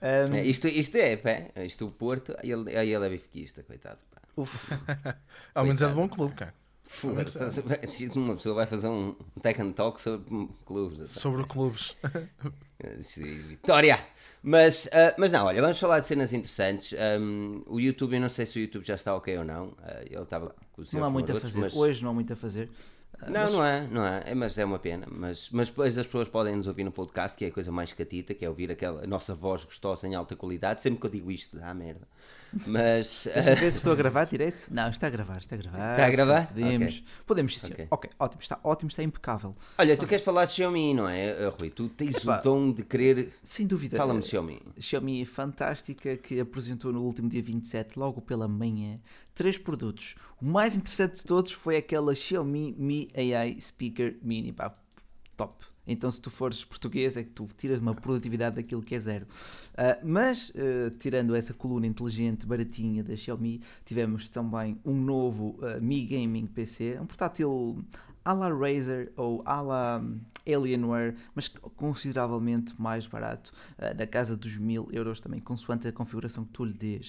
[0.00, 3.62] Ahm, É, isto, isto é, pá, isto o Porto, aí ele, aí ele é bifiquista,
[3.62, 3.98] coitado.
[4.14, 4.22] Pá.
[4.36, 4.50] uf,
[5.54, 6.54] Ao menos é de bom clube, cara.
[6.86, 11.00] Foda-se, Uma pessoa vai fazer um tech and talk sobre clubes.
[11.00, 11.20] assim.
[11.20, 11.96] Sobre clubes.
[13.48, 13.98] Vitória!
[14.42, 16.94] Mas, ah, mas não, olha, vamos falar de cenas interessantes.
[17.20, 19.72] Um, o YouTube, eu não sei se o YouTube já está ok ou não.
[19.82, 21.58] Ah, ele estava com os não há muito a fazer.
[21.58, 22.70] mas- Hoje não há muito a fazer.
[23.20, 25.06] Ah, Não, mas- não é, não é, é, mas é uma pena.
[25.10, 27.92] Mas, mas depois as pessoas podem nos ouvir no podcast, que é a coisa mais
[27.92, 30.82] catita, que é ouvir aquela nossa voz gostosa em alta qualidade.
[30.82, 32.06] Sempre que eu digo isto, dá merda.
[32.66, 33.28] Mas.
[33.32, 34.68] Deixa ver se estou a gravar direito.
[34.70, 35.90] Não, está a gravar, está a gravar.
[35.92, 36.46] Está a gravar?
[36.48, 37.04] Podemos, Ok.
[37.26, 37.88] podemos sim, senhor.
[37.90, 38.10] Ok.
[38.18, 39.54] ótimo, está ótimo, está impecável.
[39.78, 41.70] olha, tu queres falar de Xiaomi, não é, eh, Rui?
[41.70, 42.38] Tu tens Epá.
[42.38, 43.30] o dom de querer.
[43.42, 43.96] Sem dúvida.
[43.96, 44.62] Fala-me eh, de Xiaomi.
[44.78, 48.98] Xiaomi fantástica que apresentou no último dia 27, logo pela manhã,
[49.36, 50.16] três produtos.
[50.40, 54.50] O mais interessante de todos foi aquela Xiaomi Mi AI Speaker Mini.
[54.50, 54.72] Pá,
[55.36, 55.64] top.
[55.86, 59.26] Então, se tu fores português, é que tu tiras uma produtividade daquilo que é zero.
[59.76, 65.78] Ah, mas, ah, tirando essa coluna inteligente, baratinha da Xiaomi, tivemos também um novo ah,
[65.78, 67.84] Mi Gaming PC, um portátil
[68.24, 70.02] à la Razer ou à la
[70.44, 76.44] Alienware, mas consideravelmente mais barato, ah, na casa dos mil euros também, consoante a configuração
[76.44, 77.00] que tu lhe.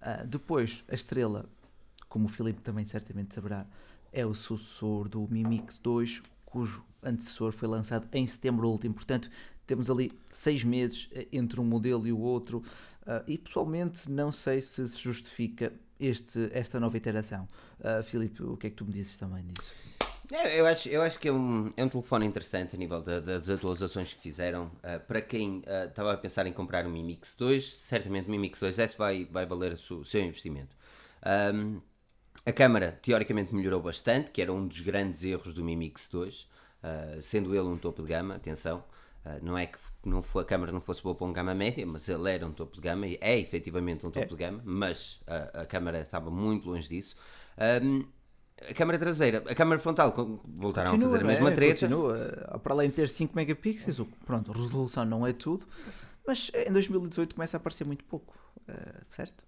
[0.00, 1.46] Ah, depois, a estrela,
[2.14, 3.66] como o Filipe também certamente saberá,
[4.12, 8.94] é o sucessor do Mi Mix 2, cujo antecessor foi lançado em setembro último.
[8.94, 9.28] Portanto,
[9.66, 12.62] temos ali seis meses eh, entre um modelo e o outro.
[13.04, 17.48] ah, e pessoalmente não sei se se justifica este, esta nova iteração.
[17.82, 19.72] Ah, Filipe, o que é que tu me dizes também disso?
[20.32, 23.18] É, eu, acho, eu acho que é um, é um telefone interessante a nível da-
[23.18, 24.70] das atualizações que fizeram.
[24.84, 28.38] Ah, para quem estava a pensar em comprar o Mi Mix 2, certamente o Mi
[28.38, 30.76] Mix 2S vai, vai valer o seu, investimento.
[31.20, 31.80] Ahm,
[32.46, 36.48] a câmara, teoricamente, melhorou bastante, que era um dos grandes erros do Mi Mix 2,
[36.82, 38.84] ah, sendo ele um topo de gama, atenção.
[39.24, 41.86] ah, não é que não foi, a câmara não fosse boa para um gama média,
[41.86, 44.28] mas ele era um topo de gama, e é efetivamente um topo É.
[44.28, 47.16] de gama, mas ah, a câmara estava muito longe disso.
[47.56, 48.02] Ahm,
[48.68, 51.32] a câmara traseira, a câmara frontal, voltaram a fazer a não é?
[51.34, 51.80] mesma treta.
[51.88, 52.46] Continua.
[52.48, 55.66] Ah, Para além de ter 5 megapixels, o- pronto, a resolução não é tudo,
[56.26, 58.34] mas em 2018 começa a aparecer muito pouco,
[59.10, 59.44] certo?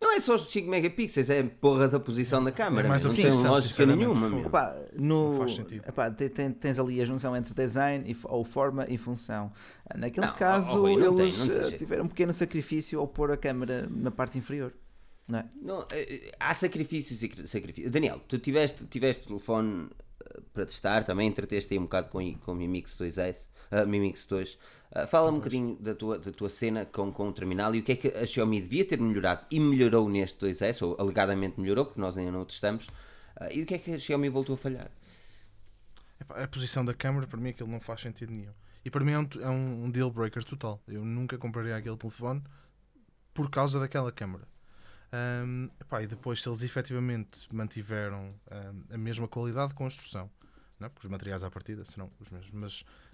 [0.00, 2.86] Não é só os 5 megapixels, é porra da posição da câmara.
[2.86, 3.10] É mais meu.
[3.10, 4.40] a não tem lógica nenhuma.
[4.46, 5.84] Epá, no, Não faz sentido.
[5.88, 9.52] epá, te- te- tens ali a junção entre design e, ou forma e função.
[9.96, 11.30] Naquele Não, caso, oh, tem- eles não tem eh,
[11.64, 11.78] jeito.
[11.78, 14.72] tiveram um pequeno sacrifício ao pôr a câmera na parte inferior.
[15.26, 15.46] Não é?
[15.60, 17.90] Não, eh, há sacrifícios e cri- sacrifícios.
[17.90, 19.90] Daniel, tu tiveste, tiveste o telefone
[20.24, 23.86] eh, para testar, também entreteste aí um bocado com, com o Mi Mix 2S, uh,
[23.86, 24.58] Mi Mix 2.
[24.90, 27.82] Uh, fala um bocadinho da tua, da tua cena com, com o terminal e o
[27.82, 31.84] que é que a Xiaomi devia ter melhorado e melhorou neste 2S, ou alegadamente melhorou,
[31.84, 34.54] porque nós ainda não o testamos, uh, e o que é que a Xiaomi voltou
[34.54, 34.90] a falhar?
[36.30, 38.52] A posição da câmera, para mim, aquilo não faz sentido nenhum.
[38.84, 40.80] E para mim é um, é um um deal breaker total.
[40.88, 42.42] Eu nunca compraria aquele telefone
[43.34, 44.48] por causa daquela câmera.
[45.12, 50.30] Ahm, epá, e depois, se eles efetivamente mantiveram ahm, a mesma qualidade de construção,
[50.78, 50.88] não é?
[50.90, 53.07] porque os materiais à partida serão os mesmos, mas ah,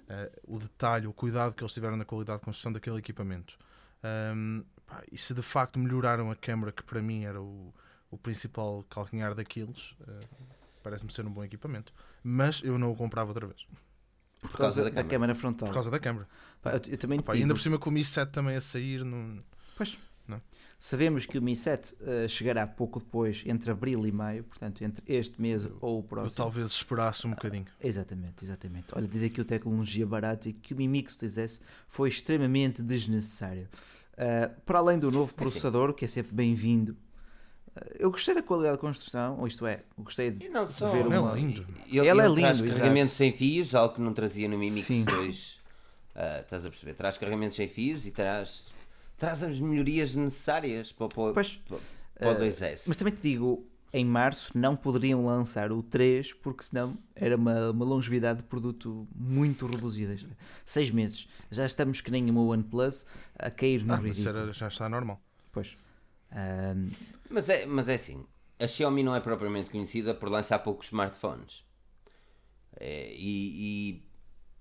[0.46, 3.58] o detalhe, o cuidado que eles tiveram na qualidade de construção daquele equipamento,
[4.02, 7.72] ahm, epá, e se de facto melhoraram a câmera, que para mim era o,
[8.10, 10.20] o principal calcanhar daqueles, ah,
[10.82, 11.92] parece-me ser um bom equipamento.
[12.22, 13.66] Mas eu não o comprava outra vez,
[14.40, 15.08] Por causa da da câmera.
[15.08, 15.68] câmara frontal.
[15.68, 16.26] por cauda da câmera.
[16.62, 18.56] Pá, eu, eu também Pá, e digo- ainda por cima com o Mi 7 também
[18.56, 19.38] a sair, não...
[19.76, 19.98] Pois.
[20.28, 20.38] Não.
[20.86, 25.02] Sabemos que o Mi 7 eh, chegará pouco depois, entre abril e maio, portanto, entre
[25.10, 26.36] este mês ou o eu próximo.
[26.36, 27.64] talvez esperasse um bocadinho.
[27.82, 28.88] Exatamente, exatamente.
[28.94, 33.66] Olha, diz aqui o tecnologia barata e que o Mi Mix 2S foi extremamente desnecessário.
[34.18, 36.94] Ah, para além do novo processador, que é sempre bem-vindo,
[37.74, 40.66] ah, eu gostei da qualidade de construção, ou isto é, eu gostei de E não
[40.66, 40.90] só.
[40.90, 41.32] ver é uma.
[41.32, 41.66] lindo.
[41.86, 42.68] Ele, Ele é traz lindo, exato.
[42.68, 45.06] carregamento sem fios, algo que não trazia no Mi Mix Sim.
[45.06, 45.60] 2.
[46.14, 46.92] Ah, estás a perceber?
[46.92, 48.68] Traz carregamento sem fios e traz,
[49.16, 51.78] traz as melhorias necessárias para, para, Pois, para,
[52.18, 52.84] para o eh, 2S.
[52.88, 57.70] Mas também te digo, em março não poderiam lançar o 3 porque senão era uma,
[57.70, 60.16] uma longevidade de produto muito reduzida.
[60.66, 61.28] Seis meses.
[61.50, 63.06] Já estamos que nem uma OnePlus
[63.38, 64.28] a cair no Ah, ridículo.
[64.38, 65.20] era- já está normal.
[65.52, 65.76] Pois.
[67.30, 68.24] Mas, é, mas é assim,
[68.58, 71.64] a Xiaomi não é propriamente conhecida por lançar poucos smartphones.
[72.80, 74.02] É, e, e,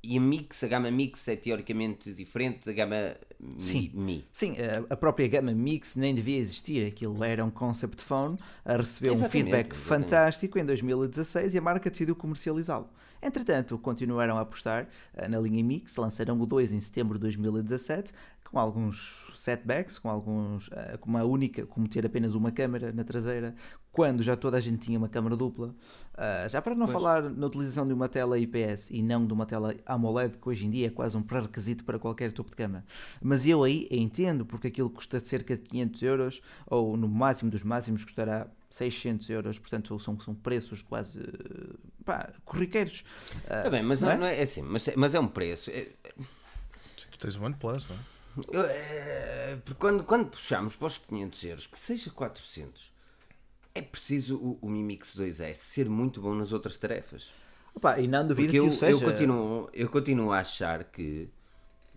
[0.03, 3.59] e a Mix, a gama Mix é teoricamente diferente da gama Mi.
[3.59, 3.91] Sim.
[3.93, 4.25] Mi.
[4.33, 4.55] Sim,
[4.89, 6.85] a- própria gama Mix nem devia existir.
[6.85, 9.87] Aquilo era um concept phone, a receber um Exatamente, feedback exatamente.
[9.87, 12.89] fantástico em 2016 e a marca decidiu comercializá-lo.
[13.21, 18.11] Entretanto, continuaram a apostar eh, na linha Mix, lançaram o 2 em setembro de 2017,
[18.53, 23.03] com alguns setbacks, com alguns, eh, com uma única, como ter apenas uma câmera na
[23.03, 23.55] traseira,
[23.91, 25.73] quando já toda a gente tinha uma câmera dupla.
[26.15, 26.93] Ah, já para não Pois.
[27.01, 30.67] falar na utilização de uma tela IPS e não de uma tela AMOLED, que hoje
[30.67, 32.85] em dia é quase um pré-requisito para qualquer topo de gama.
[33.19, 37.63] Mas eu aí entendo, porque aquilo custa cerca de 500 euros, ou no máximo dos
[37.63, 41.73] máximos custará 600 euros, portanto são, são preços quase eh,
[42.05, 43.03] pá, corriqueiros.
[43.49, 44.19] Ah, Tá bem, mas não não, é?
[44.19, 45.71] não é assim, mas, é- mas é um preço.
[45.71, 45.89] É-
[46.95, 47.99] Sim, Tu tens o OnePlus, não é?
[48.51, 52.91] Eu- é, porque quando, quando puxamos para os 500 euros, que seja 400,
[53.75, 57.31] é preciso o, o Mi Mix 2S ser muito bom nas outras tarefas.
[57.75, 58.91] Opa, e não duvido Porque que eu, seja.
[58.91, 61.27] eu, continuo, eu continuo a achar que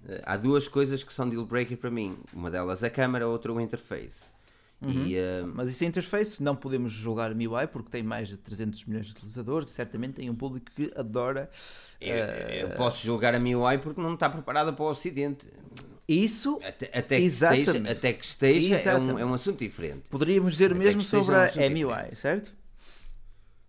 [0.09, 2.17] eh, há duas coisas que são deal breaker para mim.
[2.33, 4.31] Uma delas é a câmera, outra o interface.
[4.87, 8.37] E eh, Mas isso é interface, não podemos julgar a MIUI porque tem mais de
[8.37, 11.51] 300 milhões de utilizadores, certamente tem um público que adora
[12.01, 15.49] eu, eh, eu posso julgar a MIUI porque não está preparada para o Ocidente.
[16.09, 16.59] Isso.
[16.65, 17.67] Até, até que Exatamente.
[17.71, 20.09] esteja, até que esteja é, um, é um assunto diferente.
[20.11, 22.17] Poderíamos dizer o Até mesmo sobre um a MIUI, diferente.
[22.17, 22.53] certo?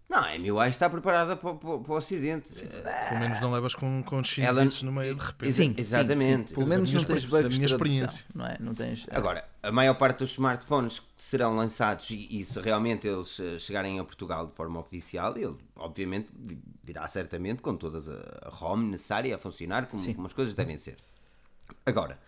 [0.09, 2.53] Não, a MIUI está preparada para, para- para o Ocidente.
[2.53, 5.49] Pelo menos não levas com, com Ela- X no meio de repente.
[5.49, 6.53] Exa- exatamente.
[6.53, 8.25] Pelo Da menos minha não tens experi- da bugs minha experiência.
[8.33, 8.57] não é?
[8.57, 9.05] Não tens.
[9.11, 13.59] Agora, a maior parte dos smartphones que serão lançados e, e se realmente eles eh,
[13.59, 17.97] chegarem a Portugal de forma oficial, ele obviamente vi- virá certamente com toda
[18.43, 20.95] a ROM necessária a funcionar como, como as coisas devem ser.
[21.85, 22.19] Agora,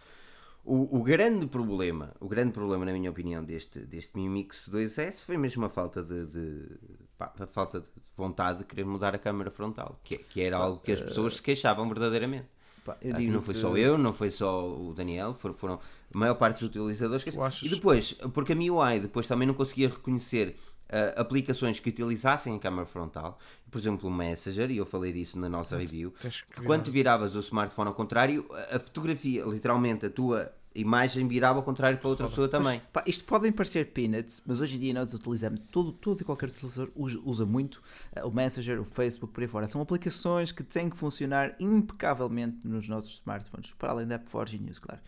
[0.63, 5.23] o, o grande problema, o grande problema na minha opinião deste, deste Mi Mix 2S
[5.23, 6.77] foi mesmo a falta de, de-
[7.17, 10.79] pá, a falta de vontade de querer mudar a câmara frontal, que, que era algo
[10.79, 12.47] que as pessoas se queixavam verdadeiramente.
[12.85, 15.79] Pá, eu Ah, não foi só eu, não foi só o Daniel, foram, foram
[16.13, 17.23] a maior parte dos utilizadores.
[17.23, 17.29] que-
[17.65, 20.55] E depois, porque a MIUI depois também não conseguia reconhecer
[20.89, 23.37] ah, aplicações que utilizassem a câmara frontal,
[23.69, 26.91] por exemplo o Messenger, e eu falei disso na nossa review, que que quando tu
[26.91, 32.07] viravas o smartphone ao contrário, a- fotografia, literalmente a tua imagem virava ao contrário para
[32.07, 32.79] outra pessoa também.
[32.93, 36.47] Pá, isto podem parecer peanuts, mas hoje em dia nós utilizamos, todo, todo e qualquer
[36.49, 37.81] utilizador usa, muito
[38.15, 39.67] eh, o Messenger, o Facebook, por aí fora.
[39.67, 44.59] São aplicações que têm que funcionar impecavelmente nos nossos smartphones, para além da App Forge
[44.59, 45.01] News, claro.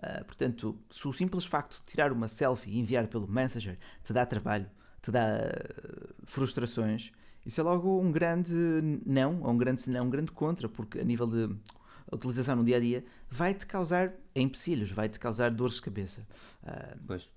[0.00, 4.12] Ah, portanto, se o simples facto de tirar uma selfie e enviar pelo Messenger te
[4.12, 4.66] dá trabalho,
[5.02, 5.74] te dá eh,
[6.24, 7.12] frustrações,
[7.46, 8.52] isso é logo um grande
[9.06, 11.56] não, ou um grande se não, um grande contra, porque a nível de
[12.12, 16.26] utilização no dia a dia vai-te causar empecilhos, vai-te causar dores de cabeça.
[16.62, 17.28] Ah, Pois.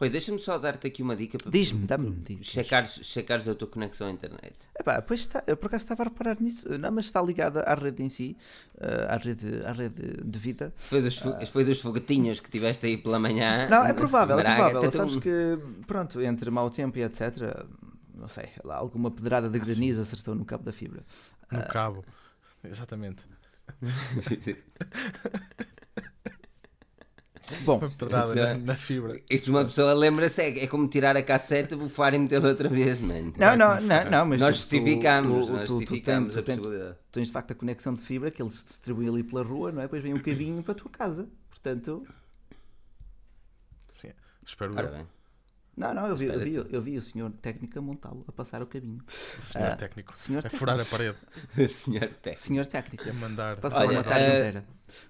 [0.00, 4.06] Rui, deixa-me só dar-te aqui uma dica para Diz-me, dá-me checares, checares a tua conexão
[4.06, 4.54] à internet.
[4.78, 7.74] Epá, pois está, eu por acaso estava a reparar nisso, não, mas está ligada à
[7.74, 8.34] rede em si,
[8.80, 10.72] ah, à, rede, à rede de vida.
[10.78, 13.68] Foi dos, fo- foi dos fogatinhos que tiveste aí pela manhã.
[13.68, 14.78] Não, é provável, é provável.
[14.78, 17.66] até Sabes que, pronto, entre mau tempo e etc.,
[18.14, 21.04] não sei, lá, alguma pedrada de granizo acertou no cabo da fibra.
[21.52, 22.02] No cabo.
[22.64, 23.24] Exatamente.
[27.64, 29.20] Bom, Isso é- na, na fibra.
[29.30, 33.00] Isto uma pessoa lembra-se, é, é como tirar a cassete, bufar e metê-la outra vez,
[33.00, 33.32] mano.
[33.38, 36.44] não, não, não, não, mas nós tu- justificamos, tu- nós tu- tu justificamos a tu
[36.44, 36.94] tens- possibilidade.
[37.10, 39.72] tu tens de facto a conexão de fibra que ele se distribui ali pela rua,
[39.72, 39.84] não é?
[39.84, 41.28] Depois vem um cabinho para a tua casa.
[41.50, 42.06] Portanto,
[43.94, 44.12] Sim.
[44.46, 45.06] Espero Ora bem.
[45.80, 48.62] Não, não, eu vi, eu vi, eu vi o senhor técnico a montá-lo, a passar
[48.62, 49.02] o cabinho.
[49.38, 50.12] O senhor Ah, técnico.
[50.16, 51.16] senhor a furar a técnico.
[51.56, 51.68] parede.
[51.72, 52.38] Senhor técnico.
[52.40, 53.56] Senhor técnico, A mandar.
[53.56, 54.64] passar Olha, uma tarde eh, inteira.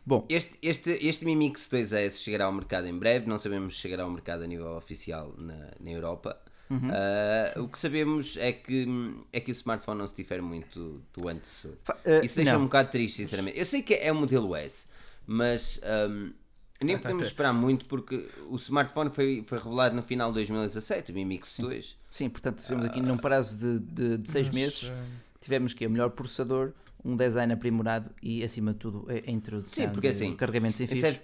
[0.07, 3.81] Bom, Este, este, este Mi Mix 2S chegará ao mercado em breve, não sabemos se
[3.81, 6.41] chegará ao mercado a nível oficial na, na Europa.
[6.71, 6.89] Uhum.
[6.93, 8.87] Ah, o que sabemos é que,
[9.33, 11.73] é que o smartphone não se difere muito do antecessor.
[12.05, 12.61] eh, Isso deixa não.
[12.61, 13.59] um bocado triste, sinceramente.
[13.59, 14.87] Eu sei que é o modelo S,
[15.27, 16.31] mas ahm,
[16.85, 21.15] nem podemos esperar muito porque o smartphone foi, foi revelado no final de 2017, o
[21.15, 21.97] Mi Mix 2.
[22.11, 25.05] Sim, portanto, tivemos aqui num prazo de, de, de seis Mas, meses, eh,
[25.41, 26.73] tivemos que o melhor processador,
[27.05, 31.21] um design aprimorado e, acima de tudo, a introdução Sim, porque assim, carregamentos em fios.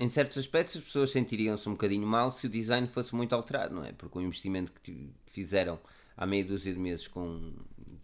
[0.00, 3.74] em certos aspectos as pessoas sentiriam-se um bocadinho mal se o design fosse muito alterado,
[3.74, 3.92] não é?
[3.92, 5.78] Porque o investimento que fizeram
[6.16, 7.52] há meia dúzia de meses com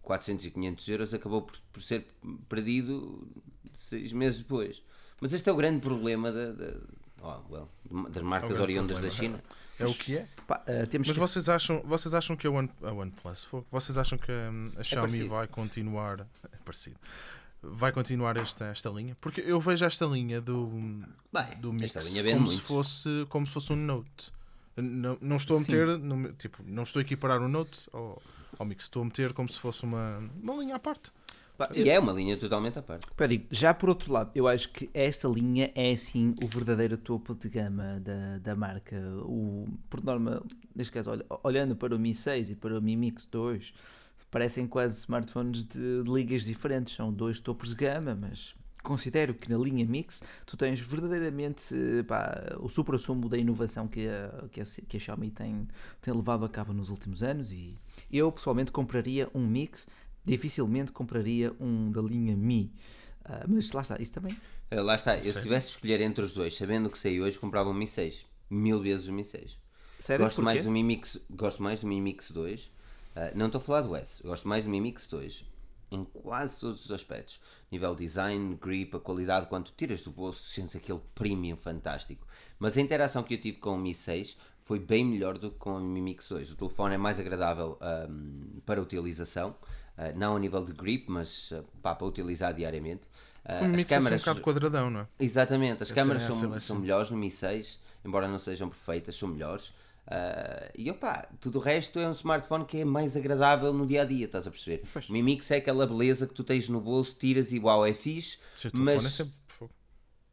[0.03, 2.07] 400 e 500 euros acabou por, por ser
[2.49, 3.27] perdido
[3.73, 4.83] seis meses depois.
[5.21, 6.75] Mas este é o grande problema da, da-
[7.23, 7.69] oh, well,
[8.11, 9.39] das marcas grande oriundas da problema.
[9.39, 9.43] China.
[9.79, 10.29] É o que é?
[10.47, 11.21] Pá, eh, temos Mas que...
[11.21, 15.09] vocês acham, vocês acham que a, One, a OnePlus, vocês acham que hum, a Xiaomi
[15.09, 15.29] parecido.
[15.31, 16.21] vai continuar,
[16.53, 16.97] é parecido,
[17.61, 19.17] vai continuar esta, esta linha?
[19.21, 20.69] Porque eu vejo esta linha do,
[21.33, 24.33] Bem, do Mix esta linha vende como se, fosse, como se fosse um Note.
[24.77, 28.23] Não, não estou a meter, no tipo, não estou a equiparar o Note ao,
[28.57, 31.11] ao Mix, estou a meter como se fosse uma, uma linha à parte.
[31.75, 33.07] E é uma linha totalmente à parte.
[33.17, 36.97] Pá, digo, já por outro lado, eu acho que esta linha é assim o verdadeiro
[36.99, 38.97] topo de gama da, da marca.
[39.23, 40.43] O, por norma,
[40.75, 43.73] neste caso, olha- olhando para o Mi 6 e para o Mi Mix 2,
[44.31, 46.95] parecem quase smartphones de, de ligas diferentes.
[46.95, 51.75] São dois topos de gama, mas considero que na linha Mix tu tens verdadeiramente
[52.07, 55.69] pá, o supra-sumo da inovação que a, que a, que a Xiaomi tem,
[56.03, 57.53] tem levado a cabo nos últimos anos.
[57.53, 57.75] E
[58.11, 59.89] eu pessoalmente compraria um Mix
[60.25, 62.73] dificilmente compraria um da linha Mi.
[63.25, 64.37] Ah, mas lá está, isso também.
[64.71, 67.21] Eh, Lá está, eu se tivesse de escolher entre os dois, sabendo o que sei
[67.21, 68.27] hoje, comprava um Mi 6.
[68.51, 69.59] Mil vezes o Mi 6.
[69.99, 70.25] Sério?
[70.25, 70.45] Gosto Porquê?
[70.45, 72.71] mais, do Mi Mix, gosto mais do Mi Mix 2.
[73.17, 75.45] Ah, não estou a falar do S, gosto mais do Mi Mix 2.
[75.91, 77.41] Em quase todos os aspectos.
[77.71, 82.27] Nível design, grip, a qualidade, quando tiras do bolso, sentes aquele premium fantástico.
[82.59, 85.57] Mas a interação que eu tive com o Mi 6 foi bem melhor do que
[85.59, 86.51] com o Mi Mix 2.
[86.51, 89.55] O telefone é mais agradável ahm, para utilização,
[89.97, 93.03] ah, não a nível de grip, mas ah, pá, para utilizar diariamente.
[93.45, 95.07] Ah, O as é câmaras um bocado quadradão, não é?
[95.21, 99.15] Exatamente, as Essa- câmaras essa são, são melhores no Mi 6, embora não sejam perfeitas,
[99.17, 99.73] são melhores.
[100.07, 104.03] Ah, e opá, tudo o resto é um smartphone que é mais agradável no dia
[104.03, 104.83] a dia, estás a perceber?
[105.09, 107.95] O Mi Mix é aquela beleza que tu tens no bolso, tiras e uau, é
[107.95, 108.39] fixe,
[108.73, 109.05] mas.
[109.07, 109.33] é sempre.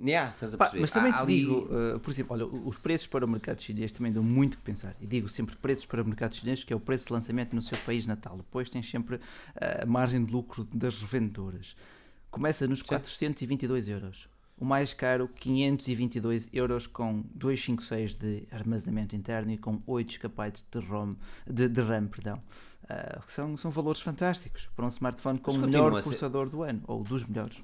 [0.03, 3.23] Yeah, Pá, mas também Há te ali- digo, uh, por exemplo, olha, os preços para
[3.23, 4.95] o mercado chinês também dão muito que pensar.
[4.99, 7.61] E digo sempre preços para o mercado chinês, que é o preço de lançamento no
[7.61, 8.35] seu país natal.
[8.37, 9.21] Depois tens sempre uh,
[9.83, 11.75] a margem de lucro das revendedoras.
[12.31, 14.27] Começa nos 422 euros.
[14.57, 20.79] O mais caro, 522 euros com 256 de armazenamento interno e com 8 GB de,
[20.87, 21.15] ROM,
[21.47, 22.07] de, de RAM.
[22.07, 22.41] Perdão.
[22.83, 26.49] Uh, são, são valores fantásticos para um smartphone com Mas o melhor a ser- processador
[26.49, 27.57] do ano, ou dos melhores.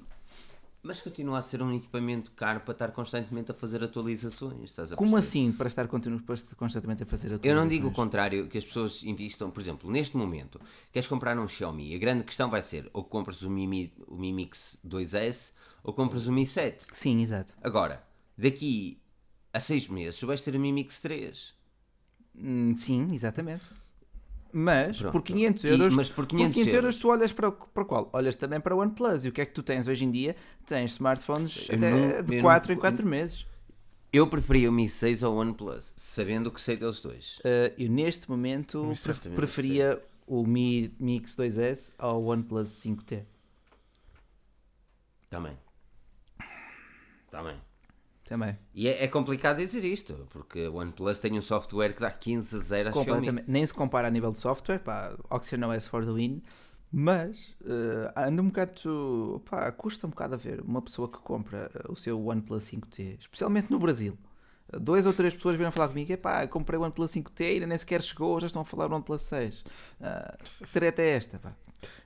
[0.82, 4.96] Mas continua a ser um equipamento caro para estar constantemente a fazer atualizações, estás a
[4.96, 5.26] Como perceber?
[5.42, 7.94] assim para estar constantemente a fazer Eu não digo o atualizações?
[7.96, 10.60] contrário, que as pessoas investam, por exemplo, neste momento,
[10.92, 14.32] queres comprar um Xiaomi, a grande questão vai ser ou compras o Mi, o Mi
[14.32, 16.86] Mix 2S ou compras o Mi 7.
[16.92, 17.54] Sim, exato.
[17.62, 18.02] Agora,
[18.36, 19.00] daqui
[19.52, 21.54] a seis meses, tu vais ter o Mi Mix 3.
[22.36, 23.64] Hum, sim, exatamente.
[24.52, 25.12] Mas Pronto.
[25.12, 26.96] por 500 E- euros, mas por 500 euros.
[26.96, 28.08] tu olhas para, para qual?
[28.12, 29.24] Olhas também para o OnePlus.
[29.24, 30.34] E o que é que tu tens hoje em dia?
[30.66, 33.46] Tens smartphones não- de eu 4 em não- 4 meses.
[34.10, 37.38] Eu preferia o Mi 6 ao OnePlus, sabendo o que sei deles dois.
[37.40, 43.24] Uh, eu neste momento Mi pre- certamente preferia o Mi, Mi X2S ao OnePlus 5T.
[45.28, 45.58] Também.
[47.30, 47.56] Também.
[48.28, 48.58] Também.
[48.74, 52.56] E é, é complicado dizer isto, porque o OnePlus tem um software que dá 15
[52.56, 53.42] a 0 a Xiaomi.
[53.46, 56.42] Nem se compara a nível de software, pá, Oxygen OS for the win,
[56.92, 61.70] mas eh, anda um bocado, pá, custa um bocado a ver uma pessoa que compra
[61.74, 64.18] eh, o seu OnePlus 5T, especialmente no Brasil.
[64.72, 67.78] Dois ou três pessoas vieram falar comigo, pá, comprei o OnePlus 5T e ainda nem
[67.78, 69.64] sequer chegou, já estão a falar do OnePlus 6.
[70.00, 71.52] Ah, que treta é esta, pá?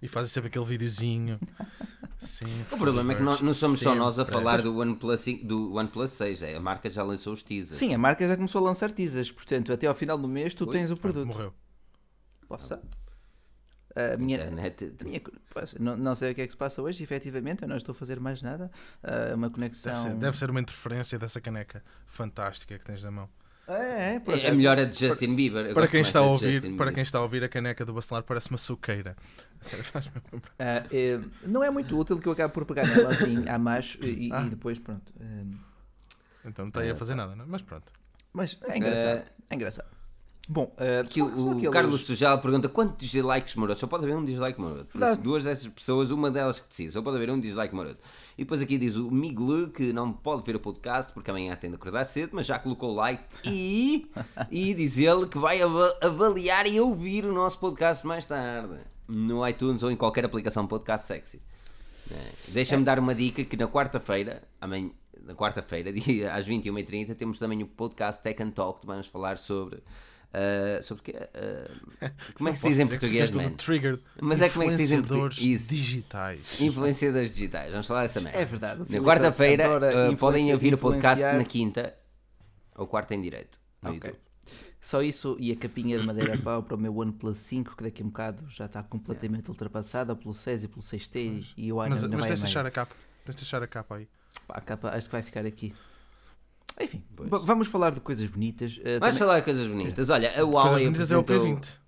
[0.00, 1.40] E fazem sempre aquele videozinho.
[2.20, 4.38] Sim, O problema é que nós, não somos só nós a sempre.
[4.38, 7.76] falar do OnePlus, 5 do OnePlus 6, é, a marca já lançou os teasers.
[7.78, 10.64] Sim, a marca já começou a lançar teasers, portanto, até ao final do mês tu
[10.66, 11.26] Ui, tens o Ah, produto.
[11.26, 11.52] Morreu.
[12.46, 12.80] Possa?
[14.14, 14.92] A minha, Internet.
[15.00, 15.20] a minha-
[15.50, 17.92] pois, não, não sei o que é que se passa hoje, efetivamente, eu não estou
[17.92, 18.70] a fazer mais nada.
[19.02, 19.92] Ah, uma conexão.
[19.92, 23.28] Deve ser, deve ser uma interferência dessa caneca fantástica que tens na mão.
[23.68, 24.56] É, é, por É, a acaso.
[24.56, 25.66] melhor é de Justin Bieber.
[25.66, 26.94] Eu Para quem, mais está a ouvir, Justin para Bieber.
[26.94, 29.14] quem está a ouvir, a caneca do Bacelar parece uma suqueira.
[30.58, 33.98] Ah, é, não é muito útil que eu acabo por pegar nela assim a macho
[34.02, 34.42] e, e Ah.
[34.42, 35.12] depois pronto.
[35.20, 35.44] Ah,
[36.44, 37.48] Então não está aí a fazer nada, não é?
[37.48, 37.92] Mas pronto.
[38.32, 39.22] mas é engraçado.
[39.50, 39.88] É engraçado.
[40.48, 43.78] Bom, ah, Que só- o, aqueles- Carlos Tujal pergunta quantos dislikes maroto?
[43.78, 44.88] Só pode haver um dislike maroto.
[44.98, 47.98] Isso, duas dessas pessoas, uma delas que decide, só pode haver um dislike maroto.
[48.36, 51.70] E depois aqui diz o Miguel que não pode ver o podcast porque amanhã tem
[51.70, 54.10] de acordar cedo, mas já colocou like e,
[54.50, 58.74] e diz ele que vai ava- avaliar e ouvir o nosso podcast mais tarde
[59.08, 61.40] no iTunes ou em qualquer aplicação podcast sexy.
[62.10, 64.90] É, Deixa-me dar uma dica que na quarta-feira, amanhã,
[65.24, 65.90] na quarta-feira,
[66.36, 69.82] às 21h30, temos também o podcast Tech and Talk, que vamos falar sobre.
[70.32, 71.14] Ah, sobre o quê?
[71.34, 73.50] Ah, como é que se diz em português, man?
[73.50, 74.02] triggered.
[74.20, 75.68] Mas é como é que se diz em português?
[75.68, 76.40] Digitais.
[76.60, 78.38] Influenciadores digitais, vamos falar dessa merda.
[78.38, 78.82] É verdade.
[78.88, 79.66] Na quarta-feira
[80.10, 81.94] ah, podem ouvir o podcast na quinta
[82.74, 84.00] ou quarta em direto no Ok.
[84.08, 84.20] YouTube.
[84.80, 88.02] Só isso e a capinha de madeira pau para o meu OnePlus 5, que daqui
[88.02, 92.02] a um bocado já está completamente ultrapassada pelo 6 e pelo 6T e o Mas,
[92.02, 92.92] mas tens de deixar a capa.
[93.24, 94.08] Tens de deixar a capa aí.
[94.48, 95.72] Pá, a capa acho que vai ficar aqui.
[96.80, 97.28] Enfim, Pois.
[97.30, 98.72] va- vamos falar de coisas bonitas.
[98.78, 100.10] Uh, Vamos também- falar de coisas bonitas.
[100.10, 101.56] Olha, a Coisas Huawei bonitas é o apresentou...
[101.60, 101.82] P20.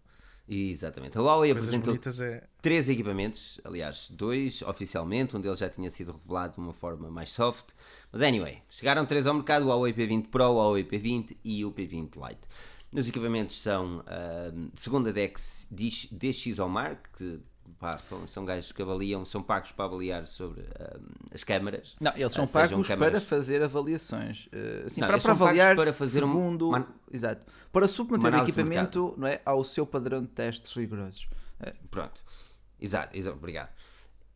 [0.47, 1.17] Exatamente.
[1.17, 2.43] A Huawei Coisas apresentou é.
[2.61, 7.33] três equipamentos, aliás, dois oficialmente, um deles já tinha sido revelado de uma forma mais
[7.33, 7.71] soft.
[8.13, 11.73] Mas anyway, chegaram três ao mercado: o Huawei P20 Pro, o Huawei P20 e o
[11.73, 12.43] P20 Lite.
[12.95, 17.41] Os equipamentos são, ahm, segundo a Dex, DX DXOMAR, que
[17.79, 21.03] pá, são- gajos que avaliam, são pagos para avaliar sobre ahm,
[21.35, 21.95] as câmaras.
[22.01, 24.47] Não, eles são Ah, pagos câmaras- para fazer avaliações.
[24.47, 27.43] uh, assim, Não, para, para avaliar para fazer um- segundo, uma- Exato.
[27.73, 31.27] Para submeter o equipamento não é, ao seu padrão de testes rigorosos.
[31.61, 32.23] Uh, Pronto.
[32.81, 33.71] Exato, exato, obrigado.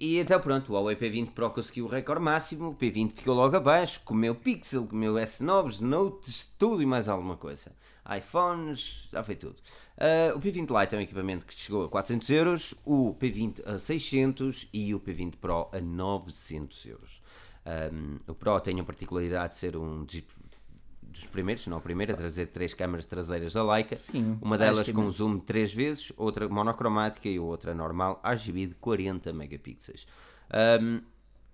[0.01, 3.57] E então pronto, o Huawei P20 Pro conseguiu o recorde máximo, o P20 ficou logo
[3.57, 7.73] abaixo, comeu Pixel, comeu S9s, Notes, tudo e mais alguma coisa.
[8.17, 9.57] iPhones, já foi tudo.
[9.99, 13.79] Ah, o P20 Lite é um equipamento que chegou a 400 euros, o P20 a
[13.79, 17.23] 600 e o P20 Pro a 900 euros.
[17.67, 22.13] Ahm, o Pro tem a particularidade de ser um dos primeiros, se não o primeiro,
[22.13, 23.97] a trazer três câmaras traseiras da Leica.
[23.97, 28.75] Sim, uma delas com zoom de 3 vezes, outra monocromática e outra normal, RGB de
[28.77, 30.07] 40 megapixels.
[30.51, 31.01] Ahm,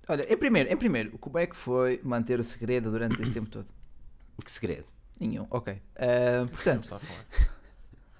[0.08, 3.48] olha, em primeiro, em primeiro, como é que foi manter o segredo durante esse tempo
[3.48, 3.66] todo?
[4.44, 4.92] que segredo?
[5.20, 5.72] Nenhum, ok.
[5.74, 7.26] Uh, portanto, Está a falar.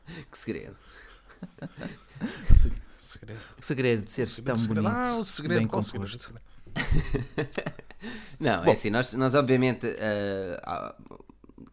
[0.30, 0.76] Que segredo?
[2.96, 3.40] Segredo.
[3.60, 4.82] o segredo de ser tão segredo.
[4.82, 5.58] bonito, Ah, o segredo.
[5.58, 6.34] bem o composto.
[8.40, 9.86] Não, é assim, nós, nós obviamente,
[10.62, 10.94] há-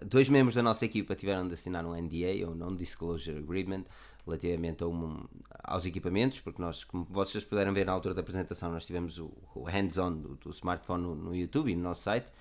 [0.06, 3.84] dois membros da nossa equipa tiveram de assinar um NDA, ou Non-Disclosure Agreement,
[4.26, 5.24] relativamente um-
[5.64, 9.32] aos equipamentos, porque nós, como vocês puderam ver na altura da apresentação, nós tivemos o,
[9.56, 12.32] o hands-on do, do smartphone no, no YouTube e no nosso site.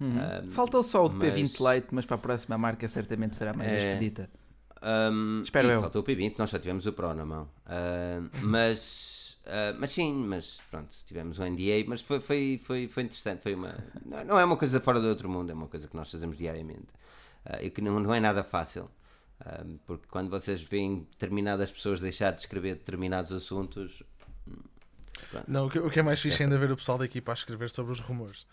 [0.00, 3.52] Ah, Faltou só o de mas- P20 Lite, mas para a próxima marca certamente será
[3.52, 3.76] mais É.
[3.92, 4.30] expedita.
[4.82, 5.80] Um, Espero e eu.
[5.80, 7.48] Faltou o P20, nós só tivemos o Pro na mão.
[7.68, 13.02] Um, mas, uh, mas sim, mas pronto, tivemos o NDA, mas foi, foi, foi, foi
[13.02, 13.42] interessante.
[13.42, 13.74] Foi uma,
[14.06, 16.38] não, não é uma coisa fora do outro mundo, é uma coisa que nós fazemos
[16.38, 16.94] diariamente
[17.44, 18.90] uh, e que não, não é nada fácil.
[19.66, 24.02] um, porque quando vocês veem determinadas pessoas deixar de escrever determinados assuntos,
[25.46, 27.32] Não, o que, o que é mais fixe ainda é ver o pessoal da equipa
[27.32, 28.46] a escrever sobre os rumores.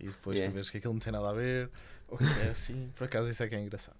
[0.00, 0.52] E depois Yeah.
[0.52, 1.70] tu vês que aquilo não tem nada a ver,
[2.08, 2.90] ou que é assim.
[2.96, 3.96] Por acaso isso é que é engraçado.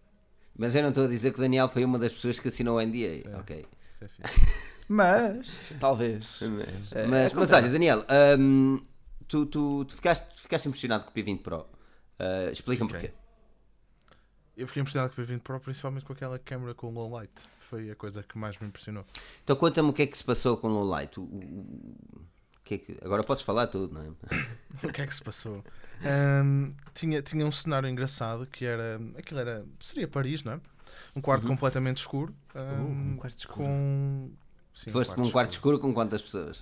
[0.57, 2.79] mas eu não estou a dizer que o Daniel foi uma das pessoas que assinou
[2.79, 3.37] o NDA, É.
[3.37, 3.67] ok?
[3.95, 4.09] Isso é.
[4.89, 6.41] Mas, talvez.
[6.43, 8.05] Mas, É, mas, mas olha, Daniel,
[8.39, 8.83] hum,
[9.27, 11.61] tu, tu, tu ficaste, ficaste impressionado com o P20 Pro.
[12.21, 13.11] Uh, Explica-me porquê.
[14.57, 17.33] Eu fiquei impressionado com o P20 Pro, principalmente com aquela câmera com low light.
[17.61, 19.07] Foi a coisa que mais me impressionou.
[19.43, 21.19] Então conta-me o que é que se passou com o Low Light.
[21.19, 22.21] O, o- o
[22.65, 24.09] que é que- agora podes falar tudo, não é?
[24.89, 25.65] O que é que se passou?
[26.05, 29.01] Ahm, tinha, tinha um cenário engraçado que era.
[29.17, 29.65] Aquilo era.
[29.81, 30.61] Seria Paris, não é?
[31.15, 32.35] Um quarto completamente escuro.
[32.55, 33.59] ahm, um quarto escuro.
[33.59, 34.31] Com.
[34.75, 36.61] Sim, Foste num quarto escuro com quantas pessoas?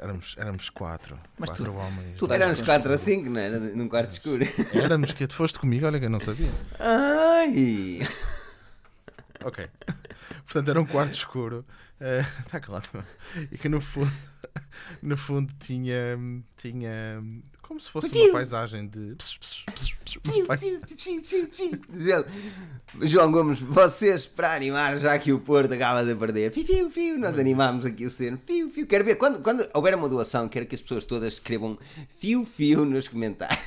[0.00, 1.18] Éramos, éramos, quatro.
[1.38, 2.16] Mas quatro tu- homens.
[2.16, 3.60] tu Éramos Éramos 4 a 5, não era?
[3.60, 4.42] Num quarto escuro.
[4.72, 6.48] Éramos que tu foste comigo, olha que eu não sabia.
[6.80, 8.00] Ai!
[9.44, 9.68] Ok.
[10.46, 11.64] Portanto, era um quarto escuro.
[12.46, 12.88] Está calado.
[13.50, 14.12] E que no fundo,
[15.02, 16.18] no fundo tinha,
[16.56, 17.22] tinha
[17.66, 19.16] Como se fosse uma paisagem de.
[23.02, 27.18] João Gomes, vocês para animar, já que o Porto acaba de perder, fiu, fiu, fiu,
[27.18, 28.86] nós animámos aqui o ceno, fiu, fiu.
[28.86, 31.76] Quero ver, quando, quando houver uma doação, quero que as pessoas todas escrevam
[32.16, 33.58] fiu, fiu nos comentários.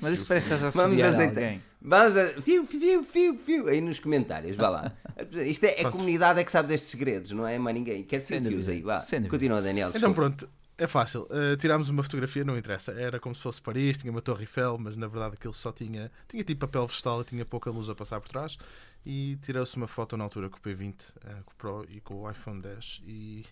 [0.00, 1.42] Mas isso parece que estás a Vamos aceitar.
[1.42, 1.62] alguém.
[1.80, 2.26] Vamos a.
[2.42, 3.68] Fiu, fiu, fiu, fiu.
[3.68, 4.92] Aí nos comentários, vá lá.
[5.32, 5.92] Isto é, a Pronto.
[5.92, 8.02] comunidade é que sabe destes segredos, não é mais ninguém.
[8.04, 9.00] Quero fiu, fios aí, vá.
[9.28, 9.88] Continua, Daniel.
[9.88, 10.20] Então desculpa.
[10.36, 10.48] pronto,
[10.78, 11.22] é fácil.
[11.30, 12.92] Uh, tirámos uma fotografia, não interessa.
[12.92, 16.10] Era como se fosse Paris, tinha uma Torre Eiffel, mas na verdade aquilo só tinha.
[16.28, 18.56] Tinha tipo papel vegetal e tinha pouca luz a passar por trás.
[19.04, 22.14] E tirou-se uma foto na altura com o P20, uh, com o Pro e com
[22.22, 23.02] o iPhone 10.
[23.06, 23.44] E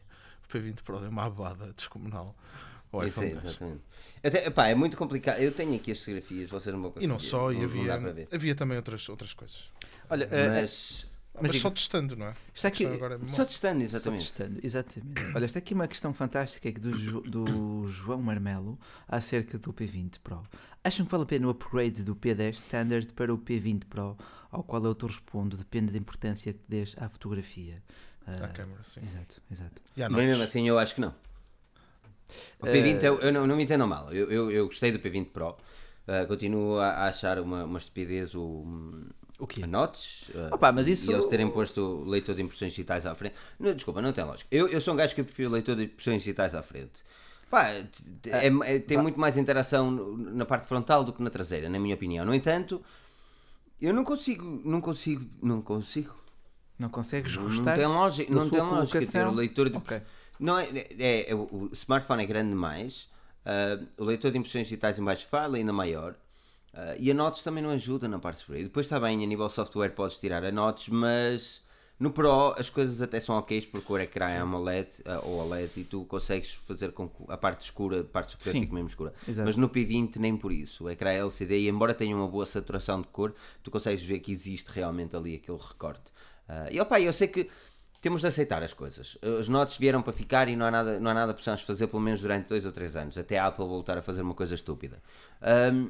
[0.45, 2.35] o P20 Pro deu uma abada descomunal.
[2.93, 3.45] ao Isso iPhone é, 10.
[3.45, 3.83] exatamente.
[4.25, 5.39] Até, epá, é muito complicado.
[5.41, 7.13] Eu tenho aqui as fotografias, vocês não vão E conseguir.
[7.13, 7.69] não só, e não, não
[8.11, 9.65] havia, havia também outras, outras coisas.
[10.09, 10.67] Olha, eh,
[11.41, 11.53] Mas.
[11.53, 12.35] Mas, só testando, não é?
[12.55, 12.85] está A aqui.
[12.85, 14.21] é Só testando, Só exatamente.
[14.23, 15.23] testando, exatamente.
[15.35, 20.19] Olha, está aqui uma questão fantástica aqui do, Jo- do João Marmelo acerca do P20
[20.23, 20.43] Pro.
[20.83, 24.17] Acham que vale a pena o upgrade do P10 Standard para o P20 Pro,
[24.51, 27.83] ao qual eu te respondo, depende da importância que dês à fotografia.
[28.27, 29.01] À Ah, câmara, sim.
[29.03, 29.83] Exato, exato.
[29.97, 31.15] E Mas mesmo assim, eu acho que não.
[32.61, 34.13] O Eh, P20, eu, eu não, não me entendam mal.
[34.13, 35.57] Eu, eu, eu gostei do P20 Pro.
[36.09, 38.65] Uh, continuo a, a achar uma, uma estupidez o,
[39.39, 39.63] O quê?
[39.63, 40.29] a Notch.
[40.31, 43.35] uh, Opa, mas isso- E eles terem posto o leitor de impressões digitais à frente.
[43.59, 44.49] Não, desculpa, não tem lógica.
[44.51, 47.03] Eu, eu sou um gajo que prefiro leitor de impressões digitais à frente.
[47.51, 47.85] Pá, é-
[48.65, 52.25] é- tem muito mais interação na parte frontal do que na traseira, na minha opinião.
[52.25, 52.83] No entanto,
[53.81, 56.15] eu não consigo, não consigo, não consigo.
[56.79, 57.75] Não consegues Não gostar?
[57.75, 60.03] tem lógica, não tem lógica ter o leitor de Ok.
[60.39, 60.67] não é,
[60.99, 63.09] é- é- o smartphone é grande demais,
[63.47, 66.15] ah, o leitor de impressões digitais em baixo fala ainda maior
[66.77, 68.65] ah, e a Notch também não ajuda na parte superior.
[68.65, 71.65] Depois está bem, a nível software podes tirar a Notch, mas
[71.99, 75.73] no Pro as coisas até são ok porque o ecrã é AMOLED ah, ou OLED
[75.79, 78.61] e tu consegues fazer com que a parte escura, a parte superior Sim.
[78.61, 79.15] fique mesmo escura.
[79.27, 79.47] Exato.
[79.47, 80.85] Mas no P20 nem por isso.
[80.85, 84.19] O ecrã é LCD e embora tenha uma boa saturação de cor, tu consegues ver
[84.19, 86.13] que existe realmente ali aquele recorte.
[86.47, 87.49] Ah, e opa, eu sei que
[88.03, 89.17] temos de aceitar as coisas.
[89.23, 91.87] Os notes vieram para ficar e não há nada, não há nada que possamos fazer
[91.87, 94.55] pelo menos durante dois ou três anos, até a Apple voltar a fazer uma coisa
[94.55, 95.03] estúpida.
[95.41, 95.89] Ahm,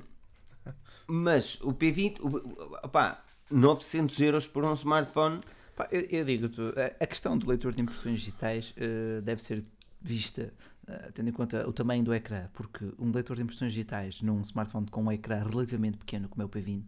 [1.07, 5.41] mas o P20, o, o- opá, 900 euros por um smartphone.
[5.75, 6.61] Pá, eu, eu digo-te,
[7.01, 9.63] a- questão do leitor de impressões digitais eh, deve ser
[10.01, 10.53] vista
[10.89, 14.41] eh, tendo em conta o tamanho do ecrã, porque um leitor de impressões digitais num
[14.41, 16.85] smartphone com um ecrã relativamente pequeno, como é o P20,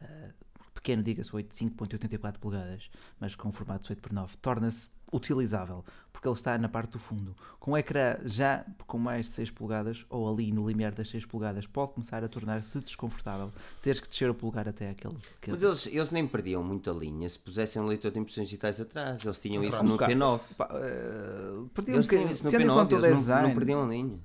[0.00, 0.30] eh,
[0.74, 6.26] pequeno, diga-se 8 5.84 polegadas, mas com um formato 8 por 9 torna-se utilizável, porque
[6.28, 7.34] ele está na parte do fundo.
[7.58, 11.24] Com um ecrã já com mais de 6 polegadas, ou ali no limiar das 6
[11.26, 13.52] polegadas, pode começar a tornar-se desconfortável,
[13.82, 15.14] teres que descer o polegar até aquele...
[15.36, 15.52] aquele...
[15.52, 19.24] Mas eles, eles nem perdiam muita linha se pusessem um leitor de impressões digitais atrás.
[19.24, 20.12] Eles tinham isso no Um bocado.
[20.12, 20.40] P9.
[20.56, 23.28] Pá, eh, perdi um Eles tinham bocadinho- isso no tendo em P9, conta o eles
[23.28, 24.18] não, não perdiam a linha.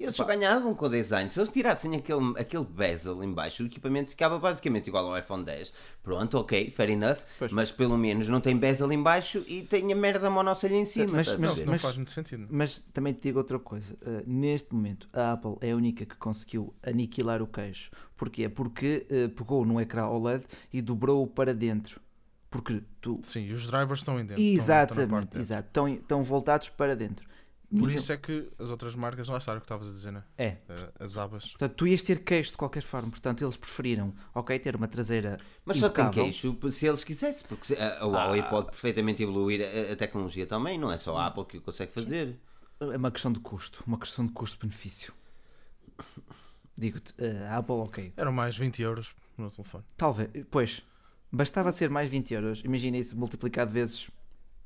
[0.00, 1.28] Eles só ganhavam com o design.
[1.28, 5.44] Se eles tirassem aquele, aquele bezel em baixo, o equipamento ficava basicamente igual ao iPhone
[5.44, 5.72] 10.
[6.02, 7.18] Pronto, ok, fair enough.
[7.38, 7.52] Pois.
[7.52, 11.12] Mas pelo menos não tem bezel em baixo e tem a merda monocelha em cima.
[11.14, 12.46] Mas- mas- Não, não faz muito sentido.
[12.50, 13.94] Mas também te digo outra coisa.
[13.94, 17.90] Uh, neste momento, a Apple é a única que conseguiu aniquilar o queixo.
[18.16, 18.48] Porquê?
[18.48, 22.00] Porque uh, pegou num ecrã OLED e dobrou-o para dentro.
[22.50, 23.20] Porque tu.
[23.24, 24.40] Sim, e os drivers estão em dentro.
[24.42, 25.40] estão- estão na parte de Exatamente, dentro.
[25.40, 25.68] exato.
[25.68, 27.26] Estão, estão voltados para dentro.
[27.76, 30.22] Por isso é que as outras marcas, lá está o que estavas a dizer, né?
[30.38, 30.58] É.
[30.68, 31.50] Eh, As abas.
[31.50, 33.10] Portanto, tu ias ter queixo de qualquer forma.
[33.10, 35.38] Portanto, eles preferiram, ok, ter uma traseira.
[35.64, 38.44] Mas só tem queixo se eles quisessem, porque a, Huawei Ah.
[38.44, 41.92] pode perfeitamente evoluir a, a tecnologia também, não é só a Apple que o consegue
[41.92, 42.38] fazer.
[42.80, 43.82] É uma questão de custo.
[43.86, 45.12] Uma questão de custo-benefício.
[46.76, 49.84] Digo-te, uh, a Apple, ok, Eram mais 20 euros no telefone.
[49.96, 50.82] Talvez, pois,
[51.30, 52.62] bastava ser mais 20 euros.
[52.64, 54.10] Imagina isso multiplicado vezes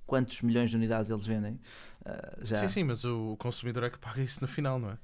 [0.08, 1.60] quantos milhões de unidades eles vendem.
[2.04, 2.60] Ah, já.
[2.60, 4.98] Sim, sim, mas o consumidor é que paga isso no final, não é?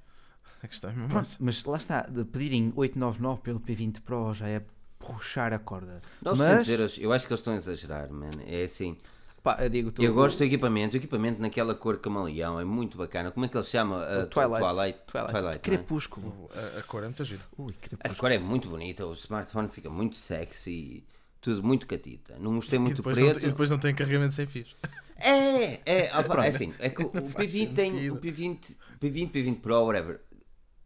[0.63, 4.49] A questão é mesmo Pronto, mas lá está, de pedirem 899 pelo P20 Pro já
[4.49, 4.63] é
[4.99, 6.01] puxar a corda.
[6.23, 8.31] 900 mas, euros, eu acho que eles estão a exagerar, man.
[8.47, 8.97] É assim.
[9.43, 12.97] pá, eu digo, tu, Eu gosto do equipamento, o equipamento naquela cor camaleão é muito
[12.97, 13.31] bacana.
[13.31, 13.99] Como é que ele se chama?
[13.99, 14.99] Uh, Twilight, Twilight.
[15.07, 15.59] Twilight, Twilight, é?
[15.59, 16.51] crepúsculo.
[16.55, 17.43] A, a cor é muito gira.
[17.59, 21.05] Ui, A cor é muito bonita, o smartphone fica muito sexy,
[21.45, 22.39] tudo muito catita.
[22.41, 23.45] Não gostei E muito depois, não, preto.
[23.45, 24.75] e depois não tem carregamento sem fios.
[25.19, 28.15] É, é, opa, é assim, é que o Não faz P20 tem sentido.
[28.15, 30.21] o P20, P20, P20 Pro, whatever.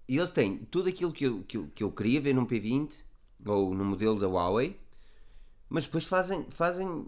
[0.09, 2.99] E eles têm tudo aquilo que eu, que, eu, que eu queria ver num P20
[3.47, 4.77] ou no modelo da Huawei,
[5.69, 7.07] mas depois fazem, fazem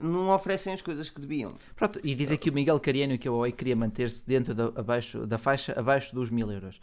[0.00, 1.54] não oferecem as coisas que deviam.
[1.74, 5.26] Pronto, e diz aqui o Miguel Cariano que a Huawei queria manter-se dentro da, abaixo,
[5.26, 6.80] da faixa abaixo dos 1000 euros.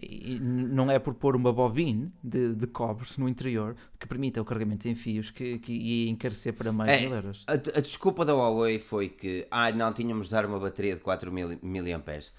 [0.00, 4.44] E não é por pôr uma bobine de, de cobre no interior que permita o
[4.44, 7.44] carregamento em fios que, que ia encarecer para mais É, 1000 euros.
[7.46, 11.00] A, a desculpa da Huawei foi que ah, não tínhamos de dar uma bateria de
[11.02, 12.32] 4 mil, mAh.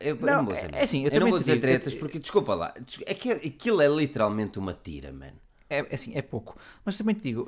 [0.00, 1.62] Eu, Não, eu não vou é- dizer, é assim, eu eu não vou dizer digo,
[1.62, 2.72] tretas eu- porque, desculpa lá,
[3.04, 5.32] é aquilo é literalmente uma tira, mano.
[5.68, 6.56] É, é assim, é pouco.
[6.84, 7.46] Mas também te digo,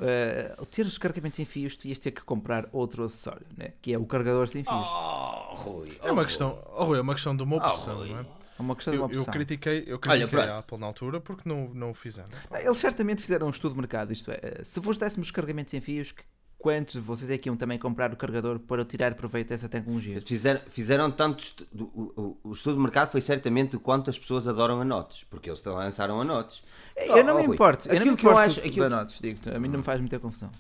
[0.59, 3.73] ao ter os carregamentos sem fios, tu ias ter que comprar outro acessório, né?
[3.81, 4.77] que é o carregador sem fios.
[4.77, 5.97] Oh, Rui.
[6.03, 8.09] É uma questão, oh, Rui, é uma questão de uma opção, Rui.
[8.11, 8.27] não é?
[8.59, 9.33] É uma questão de uma Eu, eu opção.
[9.33, 10.49] critiquei, eu Olha, critiquei pronto.
[10.51, 12.29] a Apple na altura porque não, não o fizeram.
[12.61, 15.81] Eles certamente fizeram um estudo de mercado, isto é, se vos dessemos os carregamentos sem
[15.81, 16.25] fios, que-
[16.59, 20.21] quantos de vocês é que iam também comprar o carregador para tirar proveito dessa tecnologia?
[20.21, 21.39] Fizeram, fizeram tanto.
[21.45, 24.85] estu- o, o- o estudo de mercado foi certamente o quanto as pessoas adoram a
[24.85, 26.63] notes, porque eles lançaram a notes.
[26.97, 28.61] Eu não Oh, me importo, eu não me aquilo que eu importo acho.
[28.63, 30.51] de aquilo- notes, digo-te, a mim não me faz muita confusão.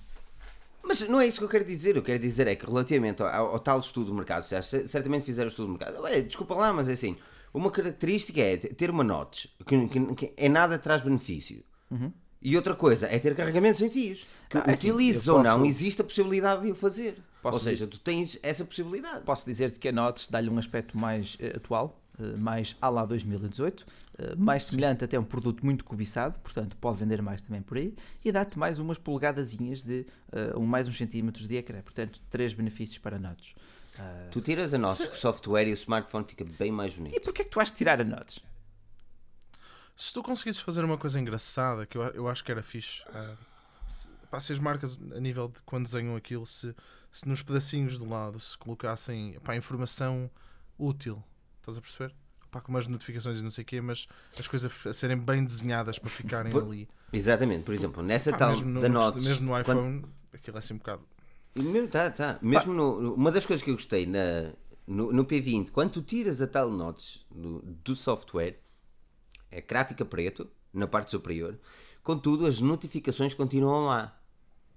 [0.85, 1.97] Mas não é isso que eu quero dizer.
[1.97, 5.51] Eu quero dizer é que relativamente ao, ao tal estudo de mercado, certamente fizeram o
[5.51, 6.01] estudo de mercado.
[6.03, 7.17] Ué, desculpa lá, mas é assim.
[7.53, 11.63] Uma característica é te- ter uma notes, que, que- que é nada traz benefício.
[12.41, 14.27] E outra coisa é ter carregamentos sem fios.
[14.49, 17.17] Que Ah, é assim, utilizes ou posso- não, existe a possibilidade de o fazer.
[17.43, 19.25] Posso ou seja, tu tens essa possibilidade.
[19.25, 23.05] Posso dizer-te que a Notes dá-lhe um aspecto mais eh, atual, eh, mais à lá
[23.05, 23.85] 2018,
[24.19, 27.77] eh, mais semelhante até a um produto muito cobiçado, portanto pode vender mais também por
[27.77, 27.93] aí,
[28.25, 30.05] e dá-te mais umas polegadazinhas de
[30.61, 33.55] mais uns centímetros de ecrã, portanto três benefícios para Notes.
[33.99, 36.97] Ah, Tu tiras a notes com o software e o smartphone fica bem mais e
[36.97, 37.21] bonito.
[37.23, 38.41] porquê é que tu has de tirar a Notes?
[39.97, 43.35] Se tu conseguisses fazer uma coisa engraçada, que eu, eu acho que era fixe, ah,
[43.89, 46.73] se, pá, se as marcas, a nível de quando desenham aquilo, se,
[47.11, 50.31] se nos pedacinhos do lado se colocassem pá, informação
[50.79, 51.23] útil,
[51.61, 52.15] estás a perceber?
[52.51, 54.07] Pá, com umas notificações e não sei o quê, mas
[54.39, 56.89] as coisas a serem bem desenhadas para ficarem Por- ali.
[57.13, 59.25] Exatamente, por exemplo, nessa Pá, tal mesmo, no, da no- notes.
[59.25, 61.05] mesmo no quando- iPhone, aquilo é assim um bocado.
[61.91, 62.39] Tá, tá.
[62.43, 64.53] Mesmo no, no- uma das coisas que eu gostei na,
[64.87, 68.61] no, no P20, quando tu tiras a tal notes do, do software,
[69.51, 71.59] é gráfica preto, na parte superior,
[72.03, 74.15] contudo as notificações continuam lá.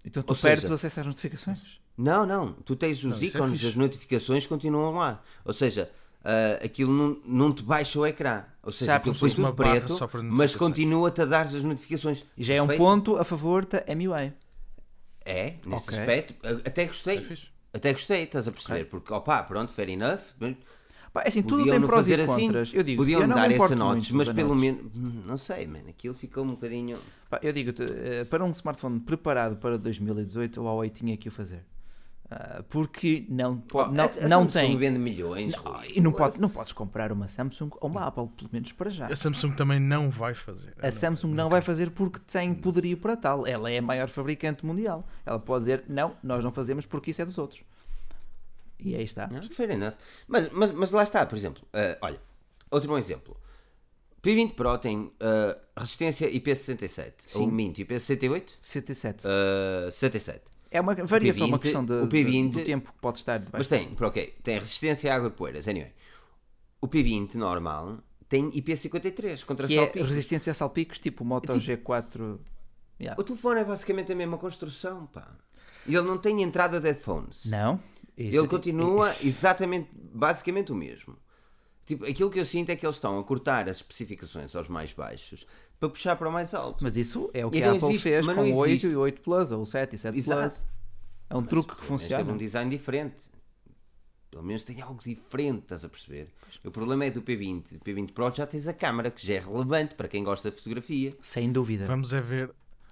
[0.05, 1.59] Então tu Ou perdes seja- o acesso às notificações?
[1.97, 3.67] Não, não, tu tens os Não, é ícones, fixe.
[3.67, 5.21] as notificações continuam lá.
[5.45, 5.91] Ou seja,
[6.23, 8.43] ah, aquilo não, não te baixa o ecrã.
[8.63, 12.23] Ou seja, aquilo foi tudo preto, mas continua-te a dar as notificações.
[12.37, 12.87] E já é um Perfeito.
[12.89, 14.33] ponto a favor da MUI.
[15.25, 15.99] É, nesse Ok.
[15.99, 16.33] aspecto,
[16.65, 17.17] até gostei.
[17.17, 17.77] É.
[17.77, 18.85] Até gostei, estás a perceber?
[18.85, 20.19] Porque, opá, pronto, fair enough.
[20.39, 20.55] mas
[21.13, 22.45] Pá, é assim, tudo Podiam tem prós e fazer assim.
[22.47, 22.71] contras.
[22.73, 24.81] Eu digo, Podiam eu dar essa notes, mas pelo menos.
[24.95, 25.89] hum, Não sei, mano.
[25.89, 26.97] Aquilo ficou um bocadinho.
[27.29, 31.31] Pá, eu digo-te, eh, para um smartphone preparado para 2018, o Huawei tinha que o
[31.31, 31.63] fazer.
[32.33, 34.77] Ah, porque não, Oh, não, a- a não Samsung tem.
[34.77, 35.53] vende milhões.
[35.53, 35.91] Não, Rui.
[35.93, 39.07] e não, podes, não podes comprar uma Samsung ou uma Apple, pelo menos para já.
[39.07, 40.73] A Samsung também não vai fazer.
[40.81, 43.45] A Samsung não vai fazer porque tem poderio para tal.
[43.45, 45.05] Ela é a maior fabricante mundial.
[45.25, 47.61] Ela pode dizer, não, nós não fazemos porque isso é dos outros.
[48.79, 49.27] E aí está.
[49.27, 49.93] Não, fair enough.
[50.25, 51.61] Mas, mas, mas lá está, por exemplo.
[51.73, 52.19] ah, olha,
[52.71, 53.35] outro bom exemplo.
[54.17, 57.35] O P20 Pro tem ah, resistência IP67.
[57.35, 57.51] Ou Sim.
[57.51, 58.53] minto, IP68?
[58.61, 59.27] 77.
[59.27, 60.41] Ah, 77.
[60.71, 63.37] É uma variação, uma P20, questão de, o de- P20 do tempo que pode estar
[63.37, 63.57] debaixo.
[63.57, 65.67] Mas tem, ok, tem resistência à água e poeiras.
[65.67, 65.91] Anyway,
[66.79, 67.99] o P20 normal
[68.29, 70.09] tem IP53 contra que é salpicos.
[70.09, 72.39] resistência a salpicos, tipo Moto G4.
[72.99, 73.19] Yeah.
[73.19, 75.27] O telefone é basicamente a mesma construção, pá.
[75.87, 77.45] E ele não tem entrada de headphones.
[77.45, 77.79] Não.
[78.17, 81.17] Isso- Ele continua exatamente, basicamente o mesmo.
[81.85, 84.93] Tipo, aquilo que eu sinto é que eles estão a cortar as especificações aos mais
[84.93, 85.45] baixos
[85.79, 86.83] para puxar para o mais alto.
[86.83, 88.69] Mas isso é o que Então a Apple existe- fez mas com não o 8
[88.71, 88.87] existe.
[88.87, 90.41] e o 8 Plus, ou o 7 e 7 Exato.
[90.41, 90.63] Plus.
[91.29, 92.23] É um truque que funciona.
[92.23, 93.29] Tem um design diferente.
[94.29, 96.29] Pelo menos tem algo diferente, estás a perceber?
[96.63, 97.75] O problema é do P20.
[97.75, 100.55] O P20 Pro já tens a câmara, que já é relevante para quem gosta de
[100.57, 101.11] fotografia.
[101.21, 101.85] Sem dúvida.
[101.85, 102.51] Vamos é ver.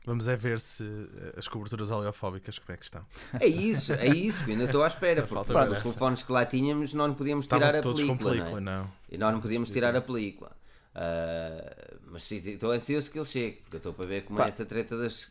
[0.10, 3.06] Vamos é ver se eh, as coberturas oleofóbicas como é que estão.
[3.40, 5.22] É isso, é isso, que ainda estou à espera.
[5.28, 8.32] Porque pá, os telefones que lá tínhamos, nós não podíamos tirar Estavam a todos película.
[8.32, 8.78] com película, não é?
[8.80, 8.92] não.
[9.12, 10.52] E nós não podíamos tirar a película.
[10.96, 14.46] Ah, mas estou ansioso que ele chegue, porque eu estou para ver como Pá.
[14.46, 15.28] é essa treta das.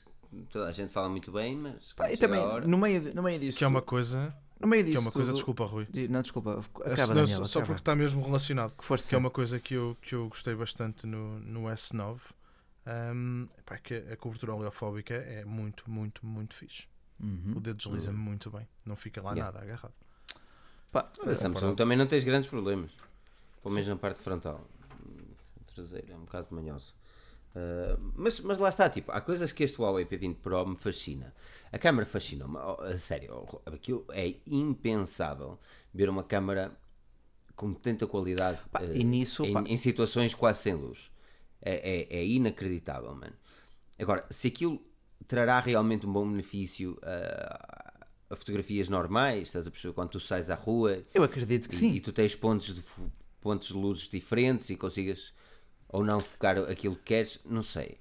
[0.53, 1.93] Toda a gente fala muito bem, mas.
[1.95, 3.59] Pá, e também, a hora- no meio, no meio disto.
[3.59, 4.33] Que é uma coisa.
[4.61, 5.89] no meio Que disto é uma coisa, tudo- desculpa, Rui.
[6.09, 6.65] Não, desculpa.
[6.85, 7.67] Acaba, não, Daniel, só acaba.
[7.67, 8.77] porque está mesmo relacionado.
[8.77, 9.09] Que força.
[9.09, 12.19] Que é uma coisa que eu, que eu gostei bastante no, no S9.
[12.89, 16.87] Um, pá, que a cobertura oleofóbica é muito, muito, muito fixe.
[17.21, 17.55] Uhum.
[17.57, 18.67] O dedo desliza muito bem.
[18.87, 19.53] Não fica lá Yeah.
[19.53, 19.95] nada agarrado.
[20.91, 22.91] Pá, A Samsung também não tens grandes problemas.
[23.63, 24.65] Pelo menos na parte frontal.
[25.61, 26.95] A traseira é um bocado manhoso.
[27.55, 31.35] Ah, mas, mas lá está, tipo, há coisas que este Huawei P20 Pro me fascina.
[31.73, 35.59] A câmera fascina-me, oh, a sério, oh, aquilo é impensável
[35.93, 36.73] ver uma câmara
[37.57, 41.11] com tanta qualidade Pá, e nisso, em, em situações quase sem luz.
[41.61, 43.35] É, é, é inacreditável, mano.
[43.99, 44.81] Agora, se aquilo
[45.27, 50.51] trará realmente um bom benefício a, a fotografias normais, estás a perceber quando tu sais
[50.51, 51.93] à rua eu acredito que e, sim.
[51.95, 52.83] e tu tens pontos de,
[53.41, 55.33] pontos de luzes diferentes e consigas
[55.89, 57.99] ou não focar aquilo que queres, não sei.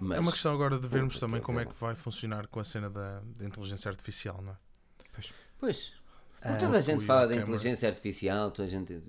[0.00, 2.46] Mas, É uma questão agora de vermos Puta também que como é que vai funcionar
[2.46, 4.56] com a cena da, da inteligência artificial, não é?
[5.58, 5.92] Pois.
[6.40, 9.02] Ah, toda a gente fala da inteligência artificial, toda a gente.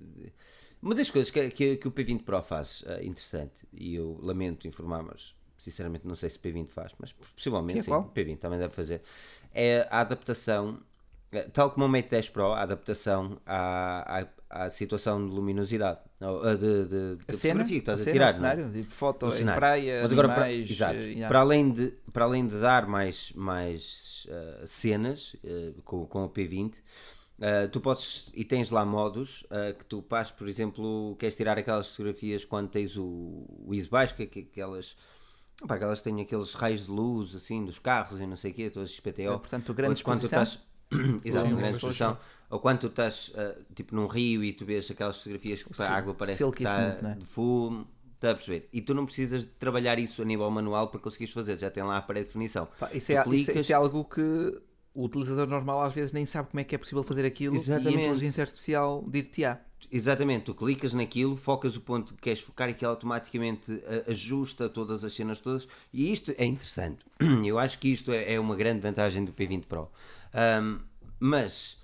[0.82, 4.66] Uma das coisas que, que, que o P20 Pro faz uh, interessante, e eu lamento
[4.66, 8.38] informar, mas sinceramente não sei se o P20 faz, mas possivelmente é sim, o P20
[8.38, 9.02] também deve fazer,
[9.54, 10.80] é a adaptação,
[11.30, 15.98] eh, tal como o Mate 10 Pro, a adaptação à, à, à situação de luminosidade,
[16.18, 18.24] eh, de, de, de A cena, fotografia que estás a, cena, tirar.
[18.24, 18.52] o não é?
[18.54, 19.60] cenário, tipo foto em cenário.
[19.60, 21.28] praia, Mas agora, para, animais, exato, eh, yeah.
[21.28, 26.30] para, além de, para além de dar mais, mais eh, cenas eh, com, com o
[26.30, 26.80] P20,
[27.40, 31.58] eh, tu podes e tens lá modos eh, que tu passes, por exemplo, queres tirar
[31.58, 34.94] aquelas fotografias quando tens o, o ISO baixo, que, que aquelas.
[35.66, 38.54] Pá, que elas têm aqueles raios de luz assim dos carros e não sei o
[38.54, 39.22] quê, todos os PTO.
[39.22, 40.58] É, portanto, grande Ou quando estás
[41.24, 42.18] Exato, uma grande exposição.
[42.48, 45.90] Ou quando tu estás uh, tipo num rio e tu vês aquelas fotografias que a
[45.90, 47.14] água parece que está não é?
[47.14, 47.86] de fumo,
[48.16, 48.68] está a perceber?
[48.72, 51.82] E tu não precisas de trabalhar isso a nível manual para conseguires fazer, já tem
[51.82, 52.68] lá a pré-definição.
[52.92, 54.60] Isso, é, isso, é, isso é algo que
[54.94, 57.58] o utilizador normal às vezes nem sabe como é que é possível fazer aquilo e
[57.58, 58.04] a Exatamente.
[58.04, 59.58] inteligência artificial dir-te-á.
[59.90, 64.68] Exatamente, tu clicas naquilo, focas o ponto que queres focar e que automaticamente uh, ajusta
[64.68, 65.66] todas as cenas todas.
[65.92, 66.98] E isto é interessante.
[67.44, 69.90] Eu acho que isto é, é uma grande vantagem do P20 Pro.
[70.62, 70.80] Um,
[71.18, 71.78] mas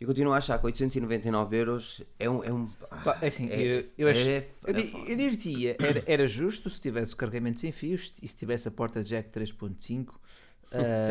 [0.00, 2.42] eu continuo a achar que 899 euros é um.
[2.44, 2.66] É um
[3.04, 6.70] Pá, é assim, é- eu, eu, acho- é- eu, di- eu diria, era, era justo
[6.70, 10.06] se tivesse o carregamento sem fios e se tivesse a porta jack 3.5.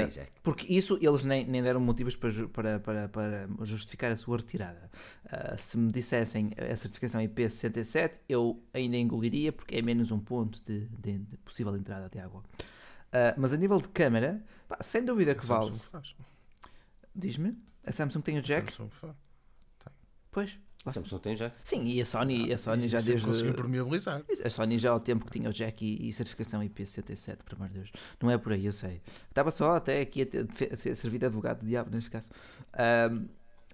[0.07, 0.31] jack.
[0.43, 4.89] Porque isso eles nem, nem deram motivos para, para, para, para justificar a sua retirada.
[5.29, 10.61] Ah, se me dissessem a certificação IP67, eu ainda engoliria porque é menos um ponto
[10.63, 12.43] de, de- de possível entrada de água.
[13.11, 15.71] Ah, mas a nível de câmera, pá, sem dúvida que A vale.
[17.15, 18.71] Diz-me, a Samsung tem o A jack?
[18.71, 19.15] Samsung faz.
[20.31, 20.59] Pois.
[20.87, 21.55] A Samsung tem jack.
[21.63, 23.25] Sim, e a Sony, a Sony já desde.
[23.25, 24.23] conseguiu impermeabilizar.
[24.43, 27.55] A Sony já há o tempo que tinha o jack e, e certificação IP67, por
[27.55, 27.91] amor de Deus.
[28.21, 29.01] Não é por aí, eu sei.
[29.29, 32.29] Estava só até aqui a, ter- a ser servido de advogado do diabo, neste caso.
[32.73, 33.25] Ahm,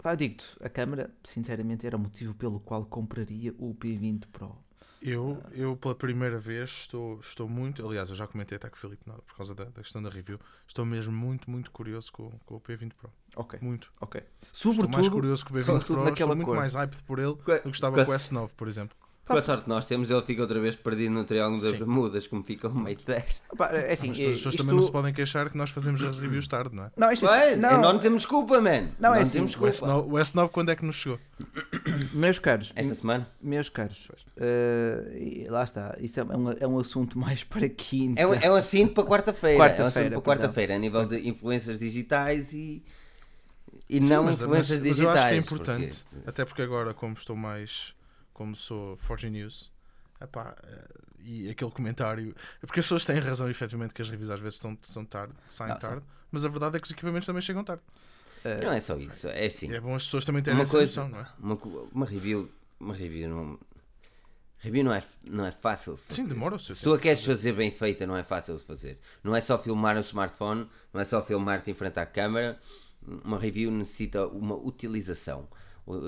[0.01, 4.57] pá, eu digo-te, a câmera, sinceramente, era o motivo pelo qual compraria o P20 Pro.
[5.05, 8.79] Eu, eu pela primeira vez estou, estou muito, aliás, eu já comentei até com o
[8.79, 12.29] Filipe na- por causa da, da questão da review, estou mesmo muito, muito curioso com,
[12.45, 13.11] com o P20 Pro.
[13.35, 13.91] Ok, Muito.
[13.99, 14.21] ok.
[14.53, 16.55] Estou mais Sobretudo, curioso com o P20 sobretudo Pro, estou muito cor.
[16.55, 18.95] mais hyped por ele do que estava com a- com o S9, por exemplo.
[19.25, 21.77] Com a sorte que nós temos, ele fica outra vez perdido no Triângulo das Sim.
[21.77, 23.43] Bermudas, como fica o Mate 10.
[23.57, 24.57] pá, é assim, Mas as pessoas isto...
[24.57, 26.91] também não se podem queixar que nós fazemos as reviews tarde, não é?
[26.97, 28.89] Não, isto é, não, não, nós não temos culpa, man.
[28.99, 29.73] Não, é Nós assim, temos O culpa.
[29.73, 31.17] S9, o S9 quando é que nos chegou?
[32.13, 33.29] meus caros, Esta semana?
[33.41, 34.09] meus caros,
[35.15, 38.19] e lá está, isso é um, é um assunto mais para quinta.
[38.21, 39.65] É um, é um assunto para quarta-feira.
[39.67, 42.83] é um assunto para quarta-feira, a nível de influências digitais e,
[43.89, 45.15] e não mas, influências mas, mas digitais.
[45.15, 47.93] eu acho que é importante, porque- até porque agora, como estou mais,
[48.33, 49.71] como sou Forge News,
[50.21, 50.87] epá, eh,
[51.19, 54.55] e aquele comentário, é porque as pessoas têm razão, efetivamente, que as reviews às vezes
[54.55, 55.89] estão, são tarde, saem Não, são.
[55.91, 57.83] tarde, mas a verdade é que os equipamentos também chegam tarde.
[58.43, 59.71] Eh, Não é só isso, é assim.
[59.73, 61.31] É bom as pessoas também terem Uma essa coisa, noção, não é?
[61.39, 63.59] uma, uma review, uma review não,
[64.57, 66.21] review não é, não é fácil de fazer.
[66.21, 68.57] Sim, demora o seu Se tempo tu a queres fazer bem feita, não é fácil
[68.57, 68.99] de fazer.
[69.23, 72.59] Não é só filmar no smartphone, não é só filmar-te em frente à câmara.
[73.23, 75.47] Uma review necessita uma utilização.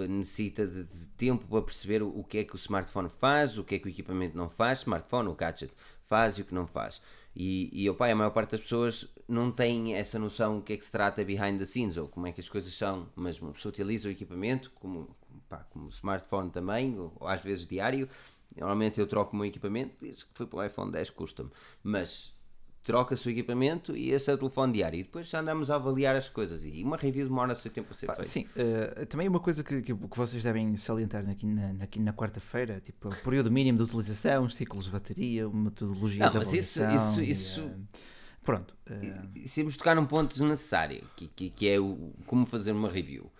[0.07, 3.63] Necessita de, de tempo para perceber o, o que é que o smartphone faz, o
[3.63, 6.65] que é que o equipamento não faz, smartphone, o gadget faz e o que não
[6.65, 7.01] faz.
[7.35, 10.77] E, e opa, a maior parte das pessoas não tem essa noção do que é
[10.77, 13.51] que se trata behind the scenes ou como é que as coisas são, mas uma
[13.51, 15.13] pessoa utiliza o equipamento como,
[15.49, 18.07] pá, como smartphone também, ou, ou às vezes diário.
[18.55, 21.49] Normalmente eu troco o meu equipamento, diz que foi para o iPhone 10 custom,
[21.83, 22.34] mas
[22.85, 24.99] troca-se o equipamento e esse é o telefone diário.
[24.99, 27.87] E depois já andamos a avaliar as coisas e uma review demora o seu tempo
[27.91, 28.23] a ser feita.
[28.23, 32.13] Sim, eh, também uma coisa que, que, que vocês devem salientar aqui na, aqui na
[32.13, 36.53] quarta-feira, tipo, o período mínimo de utilização, os ciclos de bateria, metodologia Não, de mas
[36.53, 37.97] isso- avaliação isso- e, isso- eh,
[38.43, 38.75] pronto.
[38.87, 42.71] eh, E se irmos tocar num ponto desnecessário, que, que, que é o, como fazer
[42.71, 43.31] uma review.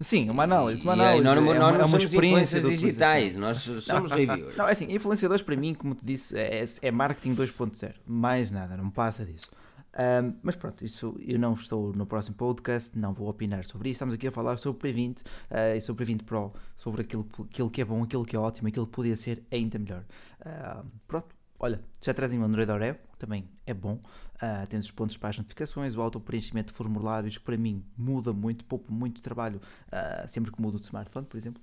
[0.00, 1.24] Sim, uma análise, uma E- e análise.
[1.24, 4.56] nós, não- é nós uma, é uma somos experiência influências de digitais, nós somos reviewers.
[4.56, 7.94] Não, é assim, influenciadores para mim, como te disse, é, é marketing 2.0.
[8.06, 9.50] Mais nada, não passa disso.
[9.98, 13.94] Ahm, mas pronto, isso eu não estou no próximo podcast, não vou opinar sobre isso.
[13.96, 17.26] Estamos aqui a falar sobre o P20 ah, e sobre o P20 Pro, sobre aquilo,
[17.50, 20.04] aquilo que é bom, aquilo que é ótimo, aquilo que podia ser ainda melhor.
[20.44, 21.28] Ah, pronto,
[21.58, 24.00] olha, já trazem o Android Oreo, também é bom.
[24.40, 28.32] Ah, tem os pontos para as notificações, o auto-preenchimento de formulários, que para mim muda
[28.32, 29.60] muito, poupa muito trabalho
[29.90, 31.62] ah, sempre que mudo de smartphone, por exemplo.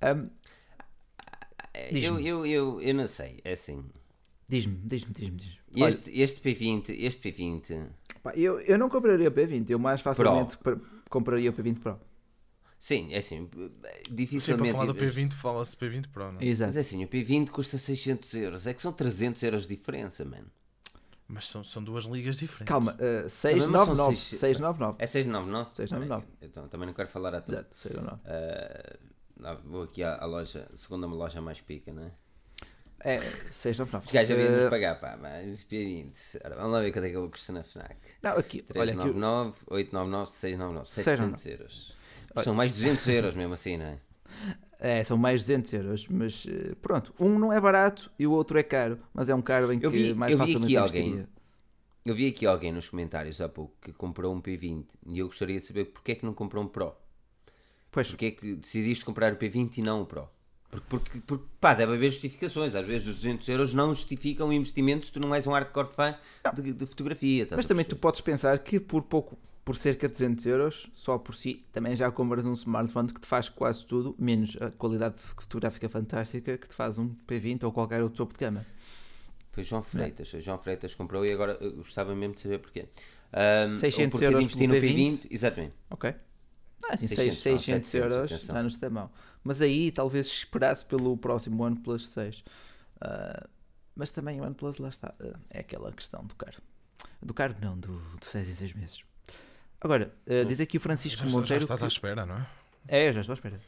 [0.00, 0.28] Ahm,
[1.90, 3.84] Eu, eu, eu, eu não sei, é assim.
[4.48, 5.36] Diz-me, diz-me, diz-me.
[5.36, 7.88] diz Este, este P20, este P20,
[8.22, 10.78] pá, eu, eu não compraria o P20, eu mais facilmente pr-
[11.10, 11.98] compraria o P20 Pro.
[12.78, 14.72] Sim, é assim, Sim, para dificilmente.
[14.72, 16.44] falar do P20, fala-se de P20 Pro, não é?
[16.44, 16.68] Exato.
[16.68, 20.24] Mas é assim, o P20 custa 600 euros, é que são 300 euros de diferença,
[20.24, 20.50] mano.
[21.28, 22.68] Mas são, são duas ligas diferentes.
[22.68, 23.96] Calma, uh, Também não 699.
[23.96, 24.96] são seis- 699.
[25.02, 25.70] É 699?
[25.74, 26.26] 699.
[26.40, 27.54] Então também não quero falar à toa.
[27.56, 28.22] Exato, 699.
[28.26, 28.96] Ah,
[29.40, 32.12] lá vou aqui à, à loja, segunda loja mais pica, não é?
[33.00, 33.18] É
[33.50, 34.06] 699.
[34.06, 36.38] Os gajos havia de nos Eh, pagar, pá, mas P20.
[36.44, 37.96] Ora, vamos lá ver quanto é que ele custa na FNAC.
[38.22, 38.62] Não, aqui, olha aqui.
[38.62, 41.40] 399, 899, 699, 699.
[41.40, 41.95] 700 euros.
[42.44, 43.98] São mais de 200 euros mesmo assim, não é?
[44.78, 48.58] É, são mais 200 euros, mas eh, pronto, um não é barato e o outro
[48.58, 50.76] é caro, mas é um caro em que Eu vi- mais eu vi facilmente aqui
[50.76, 51.26] alguém-.
[52.04, 55.58] Eu vi aqui alguém nos comentários há pouco que comprou um P20 e eu gostaria
[55.58, 56.94] de saber porque é que não comprou um Pro.
[57.90, 60.28] Pois, Porque é que decidiste comprar o P20 e não o Pro?
[60.70, 62.74] Porque, porque, porque pá, deve haver justificações.
[62.74, 66.14] Às vezes os 200 euros não justificam investimentos se tu não és um hardcore fã
[66.54, 67.46] de, de fotografia.
[67.50, 71.34] mas também tu podes pensar que por pouco, por cerca de 200 euros, só por
[71.34, 75.88] si, também já compras um smartphone que te faz quase tudo, menos a qualidade fotográfica
[75.88, 78.64] fantástica que te faz um P20 ou qualquer outro topo de gama.
[79.50, 80.32] Foi João Freitas.
[80.32, 82.86] O João Freitas comprou e agora eu gostava mesmo de saber porquê.
[83.68, 84.82] Um, 600 o porquê euros investir no P20.
[84.82, 85.26] P20.
[85.32, 85.74] Exatamente.
[85.90, 86.14] Ok?
[86.84, 88.54] Ah, assim, 600, 600, não, 600 700, euros atenção.
[88.54, 89.10] dá-nos da mão.
[89.42, 92.44] Mas aí talvez esperasse pelo próximo OnePlus 6.
[93.00, 93.48] Ah,
[93.96, 96.62] mas também o OnePlus, lá está, ah, é aquela questão do caro.
[97.20, 99.15] Do caro não, do, de 6 em 6 meses.
[99.86, 101.62] Agora, ah, diz aqui o Francisco Já, já Monteiro.
[101.62, 102.46] estás que- à espera, não é?
[102.88, 103.60] É, já estou à espera.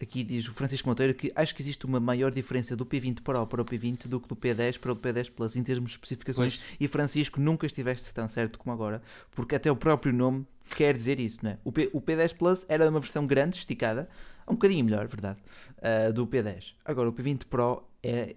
[0.00, 3.46] Aqui diz o Francisco Monteiro que acho que existe uma maior diferença do P20 Pro
[3.46, 6.60] para o P20 do que do P10 para o P10 Plus em termos de especificações.
[6.80, 9.00] E Francisco, nunca estiveste tão certo como agora,
[9.30, 10.44] porque até o próprio nome
[10.74, 11.58] quer dizer isso, não é?
[11.62, 14.08] O, P, o P10 Plus era uma versão grande, esticada,
[14.48, 15.38] um bocadinho melhor, verdade,
[15.80, 16.74] ah, do P10.
[16.84, 18.34] Agora o P20 Pro é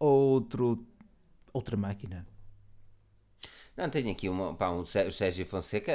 [0.00, 0.84] outro,
[1.52, 2.26] outra máquina.
[3.76, 5.92] Não, tenho aqui uma, pá, um o Sérgio Fonseca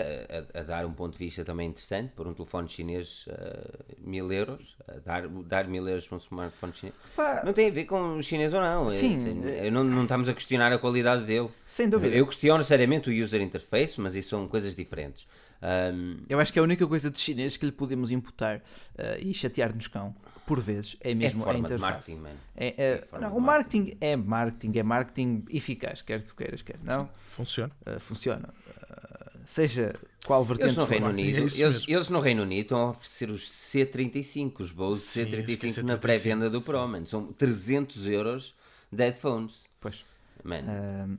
[0.53, 4.31] a, a- dar um ponto de vista também interessante por um telefone chinês a mil
[4.31, 4.75] euros.
[4.87, 6.95] A dar, dar mil euros para um smartphone chinês.
[7.15, 8.85] Pá, Não tem a ver com o chinês ou não.
[8.87, 9.43] é- Sim.
[9.47, 11.49] é- não, não estamos a questionar a qualidade dele.
[11.65, 12.15] sem dúvida.
[12.15, 15.25] Eu questiono seriamente o user interface, mas isso são coisas diferentes.
[15.61, 18.61] Ahm, Eu acho que a única coisa de chinês que lhe podemos imputar
[18.97, 22.11] ah, e chatear-nos cão, por vezes, é é mesmo a forma de interface.
[22.11, 22.39] marketing, mano.
[22.55, 26.35] É, é- É forma não, de o marketing é marketing, é marketing eficaz, quer tu
[26.35, 27.71] queiras, quer não, Funciona.
[27.85, 28.49] uh, funciona.
[28.67, 29.93] Uh, seja
[30.25, 31.29] qual vertente Eles no for Reino marketing.
[31.31, 35.25] Unido, É eles, eles no Reino Unido estão a oferecer os C35, os Bose Sim,
[35.25, 37.05] C35 os na C35, pré-venda do Pro, mano.
[37.07, 38.55] São 300 euros
[38.91, 39.65] de headphones.
[39.79, 40.03] Pois,
[40.43, 41.17] Mano, uh,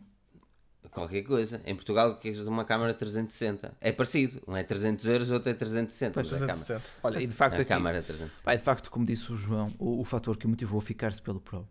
[0.90, 1.60] qualquer coisa.
[1.64, 3.74] Em Portugal, que é uma câmara 360.
[3.80, 4.40] É parecido.
[4.46, 6.14] Um é 300 euros, o outro é 360.
[6.14, 7.00] Pois, mas a câmara, 360.
[7.02, 8.44] olha, e de facto a aqui, câmara 360.
[8.44, 11.20] pá, de facto, como disse o João, o, o fator que o motivou a ficar-se
[11.20, 11.66] pelo Pro, uh,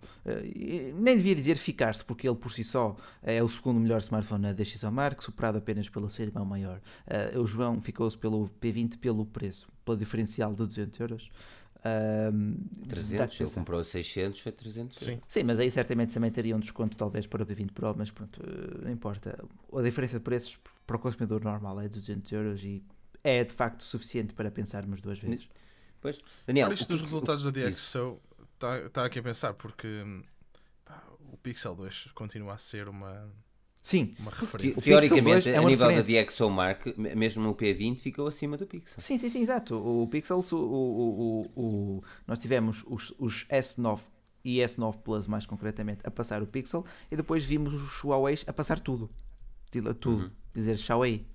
[0.95, 4.53] nem devia dizer ficar-se, porque ele por si só é o segundo melhor smartphone na
[4.53, 6.81] DxOMark, superado apenas pelo seu irmão maior.
[7.35, 11.31] Uh, o João ficou-se pelo P20 pelo preço, pelo diferencial de 200 euros.
[11.83, 15.11] Um, dá 300, que ele comprou a 600, foi 300 Sim.
[15.11, 15.23] euros.
[15.27, 18.39] Sim, mas aí certamente também teria um desconto talvez para o P20 Pro, mas pronto,
[18.43, 19.43] eh, não importa.
[19.75, 22.83] A diferença de preços para o consumidor normal é 200 euros e
[23.23, 25.47] é de facto suficiente para pensarmos duas vezes.
[25.99, 27.97] Pois, Daniel, Agora, isto dos resultados da o- isso.
[27.97, 28.21] DxO
[28.53, 29.87] está tá aqui a pensar, porque
[30.85, 33.27] pá, o Pixel 2 continua a ser uma,
[33.81, 34.81] Sim, uma referência.
[34.81, 36.25] Teoricamente, 2 é a nível da referência.
[36.25, 39.01] DxOMark, m- mesmo no P20 ficou acima do Pixel.
[39.01, 39.75] sim, sim, sim, exato.
[39.75, 41.61] O Pixel, o, o, o,
[41.99, 43.99] o- nós tivemos os, os S9
[44.45, 48.53] e S9 Plus mais concretamente a passar o Pixel e depois vimos os Huawei a
[48.53, 49.09] passar tudo.
[49.71, 50.23] Tudo, tudo.
[50.25, 50.31] Uhum.
[50.53, 51.25] dizer Xiaomi.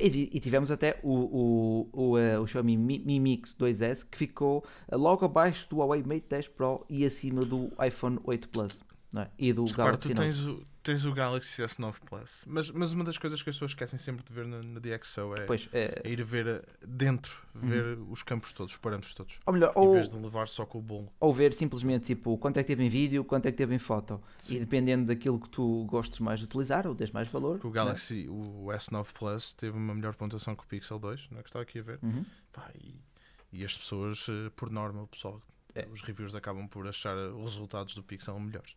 [0.00, 4.18] E, e tivemos até o, o, o, eh, o Xiaomi Mi, Mi Mix 2S que
[4.18, 8.82] ficou eh, logo abaixo do Huawei Mate 10 Pro e acima do iPhone 8 Plus
[9.12, 9.30] não é?
[9.38, 13.04] e do Repara, Galaxy tu tens o, tens o Galaxy S9 Plus, mas, mas uma
[13.04, 16.00] das coisas que as pessoas esquecem sempre de ver na, na DxO é, Pois, eh,
[16.02, 19.38] é ir ver eh, dentro, ver os campos todos, os parâmetros todos.
[19.44, 21.12] ou melhor, Em ou, vez de levar só com o bolo.
[21.20, 23.78] ou ver simplesmente tipo quanto é que teve em vídeo, quanto é que teve em
[23.78, 24.18] foto.
[24.38, 24.56] Sim.
[24.56, 27.60] E dependendo daquilo que tu gostes mais de utilizar ou des mais valor.
[27.62, 31.42] O Galaxy, o S9 Plus, teve uma melhor pontuação que o Pixel 2, não é
[31.42, 31.98] que está aqui a ver.
[32.02, 32.14] né?
[32.16, 32.24] Uhum.
[32.50, 32.94] Pá, e,
[33.52, 35.42] e as pessoas, eh, por norma, o pessoal,
[35.74, 35.86] É.
[35.92, 38.74] os reviewers acabam por achar os resultados do Pixel melhores.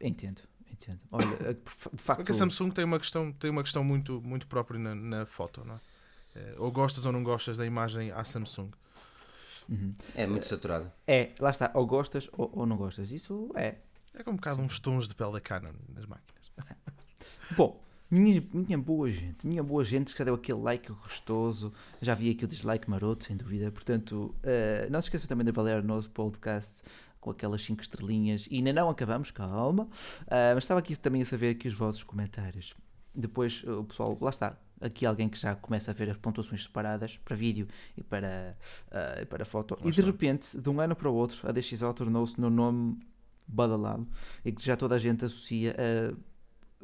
[0.00, 0.42] Entendo,
[0.76, 1.00] entendo.
[1.10, 2.30] Olha, eh, de Porque facto.
[2.30, 5.74] a Samsung tem uma questão, tem uma questão muito, muito própria na, na foto, não
[5.74, 5.80] é?
[6.36, 8.70] Eh, Ou gostas ou não gostas da imagem à Samsung.
[9.68, 9.92] Uhum.
[10.14, 10.92] É muito saturado.
[11.06, 13.10] É, lá está, ou gostas ou, ou não gostas.
[13.10, 13.76] Isso é.
[14.14, 16.52] É com um bocado uns tons de pele da Canon nas máquinas.
[17.56, 22.14] Bom, minha, minha boa gente, minha boa gente que já deu aquele like gostoso, já
[22.14, 23.70] vi aqui o dislike maroto, sem dúvida.
[23.72, 26.82] Portanto, eh, não se esqueça também de avaliar o nosso podcast
[27.26, 28.46] com aquelas 5 estrelinhas.
[28.50, 29.88] E ainda não acabamos, calma.
[30.28, 32.72] Ah, mas estava aqui também a saber aqui os vossos comentários.
[33.12, 37.18] Depois o pessoal, lá está, aqui alguém que já começa a ver as pontuações separadas
[37.24, 37.66] para vídeo
[37.96, 38.56] e para,
[39.20, 39.74] e para foto.
[39.74, 40.06] Lá e de está.
[40.12, 42.96] repente, de um ano para o outro, a DXO tornou-se no nome
[43.48, 44.06] badalado
[44.44, 45.74] e que já toda a gente associa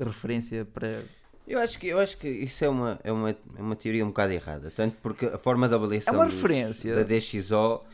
[0.00, 1.02] a referência para
[1.46, 4.08] Eu acho que, eu acho que isso é uma, é, uma, é uma teoria um
[4.08, 4.72] bocado errada.
[4.74, 6.94] Tanto porque a forma de avaliação É uma dos- referência.
[6.96, 7.84] da DXO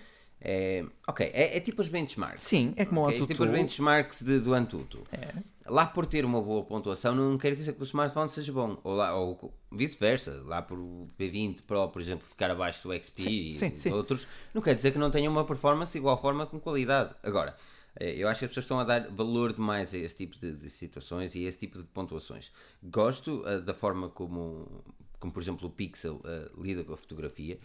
[0.40, 2.44] É, ok, é, é tipo as benchmarks.
[2.44, 3.32] Sim, é como o Ok, Antutu.
[3.32, 5.02] Tipo as benchmarks de, do Antutu.
[5.12, 5.32] É.
[5.66, 8.78] Lá por ter uma boa pontuação não quer dizer que o smartphone seja bom.
[8.84, 10.40] Ou, lá- ou vice-versa.
[10.46, 13.92] Lá por o P20 Pro, por exemplo, ficar abaixo do XP e sim, sim.
[13.92, 17.14] outros, não quer dizer que não tenha uma performance de igual forma com qualidade.
[17.22, 17.56] Agora,
[17.98, 20.52] eh, eu acho que as pessoas estão a dar valor demais a esse tipo de,
[20.52, 22.52] de situações e a esse tipo de pontuações.
[22.82, 24.84] Gosto eh, da forma como,
[25.18, 27.58] como, por exemplo, o Pixel eh, lida com a fotografia,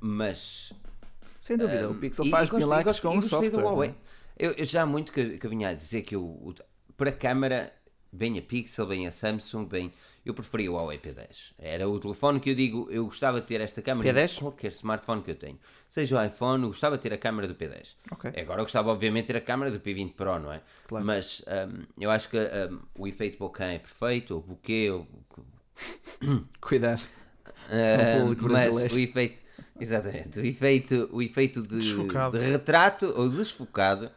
[0.00, 0.72] mas
[1.48, 3.54] Sem dúvida, o Pixel e- faz e gostei- milagres gostei- com e o gostei do
[3.56, 3.64] software.
[3.64, 3.88] Huawei.
[3.88, 3.94] é?
[4.46, 6.54] Eu, eu já há muito que, que eu vinha a dizer que eu,
[6.94, 7.72] para a câmara,
[8.12, 9.92] bem a Pixel, bem a Samsung, bem.
[10.26, 11.54] Eu preferia o Huawei P10.
[11.58, 14.36] Era o telefone que eu digo, eu gostava de ter esta câmera P10?
[14.36, 15.58] em qualquer smartphone que eu tenho.
[15.88, 17.96] Seja o iPhone, eu gostava de ter a câmera do P10.
[18.12, 18.30] Ok.
[18.38, 20.60] Agora eu gostava, obviamente, de ter a câmera do P20 Pro, não é?
[20.86, 21.06] Claro.
[21.06, 25.06] Mas hum, eu acho que hum, o efeito bokeh é perfeito, o bokeh, o,
[26.60, 27.02] Cuidado.
[28.20, 29.42] público mas o efeito,
[29.80, 34.10] exatamente, o efeito, o efeito de, de retrato ou desfocado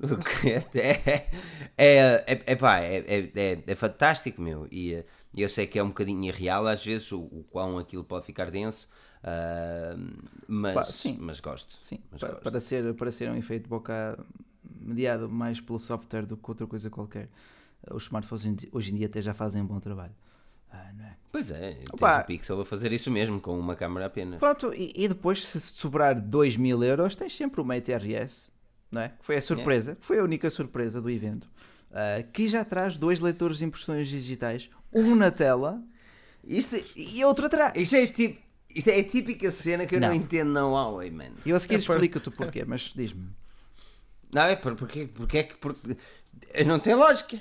[0.00, 1.30] o que até
[1.76, 4.68] é, é, é, pá, é, é, é, é fantástico, meu.
[4.70, 5.02] E
[5.34, 8.50] eu sei que é um bocadinho irreal às vezes o, o quão aquilo pode ficar
[8.50, 8.88] denso,
[9.26, 9.96] ah,
[10.46, 11.18] mas, Pá, sim.
[11.20, 11.76] mas gosto.
[11.82, 12.42] Sim, mas para, gosto.
[12.42, 14.18] para ser, para ser um efeito boca
[14.80, 17.28] mediado mais pelo software do que outra coisa qualquer.
[17.90, 20.14] Os smartphones hoje em dia até já fazem um bom trabalho.
[20.70, 21.16] Ah, não é?
[21.32, 22.20] Pois é, tens Opa.
[22.22, 24.38] o Pixel a fazer isso mesmo com uma câmera apenas.
[24.38, 28.50] Pronto, e, e depois, se sobrar 2 mil euros, tens sempre o Mate RS,
[28.90, 29.08] não é?
[29.10, 31.48] Que foi a surpresa, que foi a única surpresa do evento,
[31.92, 35.82] ah, que já traz dois leitores de impressões digitais, um na tela
[36.42, 37.72] Isto, e outro atrás.
[37.76, 38.40] isto, é tipo,
[38.74, 40.14] isto é a típica cena que eu não, Não.
[40.14, 41.34] entendo na Huawei, mano.
[41.44, 43.28] E eu a seguir É explico-te o porquê, mas diz-me.
[44.32, 45.56] Não, é por- porque, porque é que.
[45.56, 45.96] Porque,
[46.66, 47.38] não tem lógica.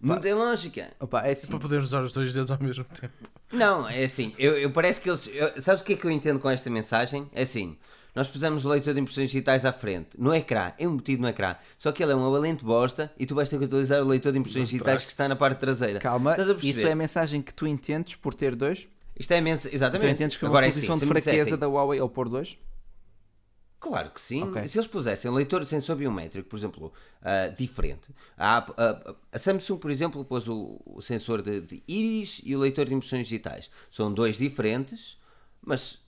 [0.00, 0.88] Não tem lógica.
[1.00, 1.48] Opa, é assim.
[1.48, 3.12] Para poderes usar os dois dedos ao mesmo tempo.
[3.52, 4.34] Não, é assim.
[4.38, 5.26] Eu, eu parece que eles.
[5.32, 7.28] eu- sabes o que é que eu entendo com esta mensagem?
[7.32, 7.76] É assim.
[8.14, 11.54] Nós pusemos o leitor de impressões digitais à frente, no ecrã, é embutido no ecrã.
[11.76, 14.32] Só que ele é uma valente bosta e tu vais ter que utilizar o leitor
[14.32, 15.98] de impressões digitais que está na parte traseira.
[16.00, 16.78] Calma, Estás a perceber?
[16.78, 18.88] isso é a mensagem que tu entendes por ter dois?
[19.16, 19.40] Isto é.
[19.42, 20.12] Tu Exatamente.
[20.12, 22.28] entendes que é uma Agora é posição assim, de fraqueza dissessem- da Huawei ao pôr
[22.28, 22.56] dois?
[23.80, 24.42] Claro que sim.
[24.42, 24.64] Ok.
[24.66, 29.78] Se eles pusessem leitor de sensor biométrico, por exemplo, ah, diferente, a, a- a Samsung,
[29.78, 33.70] por exemplo, pôs o, o sensor de, de íris e o leitor de impressões digitais.
[33.88, 35.16] São dois diferentes,
[35.64, 36.00] mas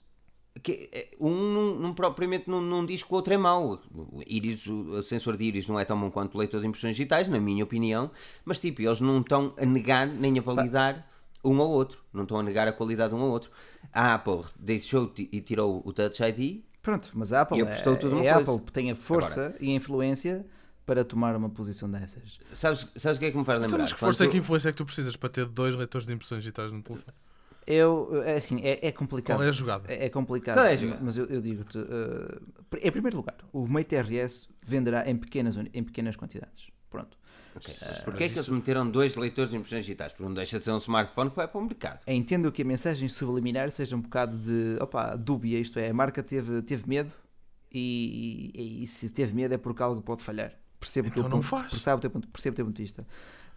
[0.61, 3.81] que- é, um não, não propriamente não, não diz que o outro é mau.
[3.93, 6.97] O, íris, o, sensor de íris não é tão bom quanto o leitor de impressões
[6.97, 8.11] digitais, na minha opinião,
[8.43, 11.07] mas tipo, eles não estão a negar nem a validar
[11.41, 12.03] um ao outro.
[12.11, 13.49] Não estão a negar a qualidade de um ao outro.
[13.93, 16.63] A Apple deixou e tirou o Touch ID.
[16.81, 18.51] Pronto, mas a Apple, E apostou é, tudo numa é coisa.
[18.51, 20.45] Apple que tem a força e a influência
[20.85, 22.39] para tomar uma posição dessas.
[22.53, 23.83] Sabes, sabes o que é que me faz Então, lembrar?
[23.83, 25.75] mas que força é Quando que tu- influência é que tu precisas para ter dois
[25.75, 27.15] leitores de impressões digitais no telefone?
[27.67, 29.37] Eu, é assim, é, é complicado.
[29.37, 29.93] Qual é a jogada?
[29.93, 30.55] É, é complicado.
[30.55, 30.99] Qual é a jogada?
[31.03, 32.39] Mas eu, eu digo-te, eh,
[32.87, 36.67] em primeiro lugar, o Mate RS venderá em pequenas, em pequenas quantidades.
[36.89, 37.15] Pronto.
[37.55, 40.11] Ok, Eh, mas Porquê é que eles meteram dois leitores de impressões digitais?
[40.13, 41.99] Porque não deixa de ser um smartphone que vai para o mercado.
[42.07, 46.23] Entendo que a mensagem subliminar seja um bocado de opa, dúbia, isto é, a marca
[46.23, 47.11] teve, teve medo
[47.71, 50.53] e, e- e se teve medo é porque algo pode falhar.
[50.79, 51.69] Percebo o teu Então não ponto, faz.
[51.69, 53.05] Percebo o teu ponto, percebo o teu ponto de vista.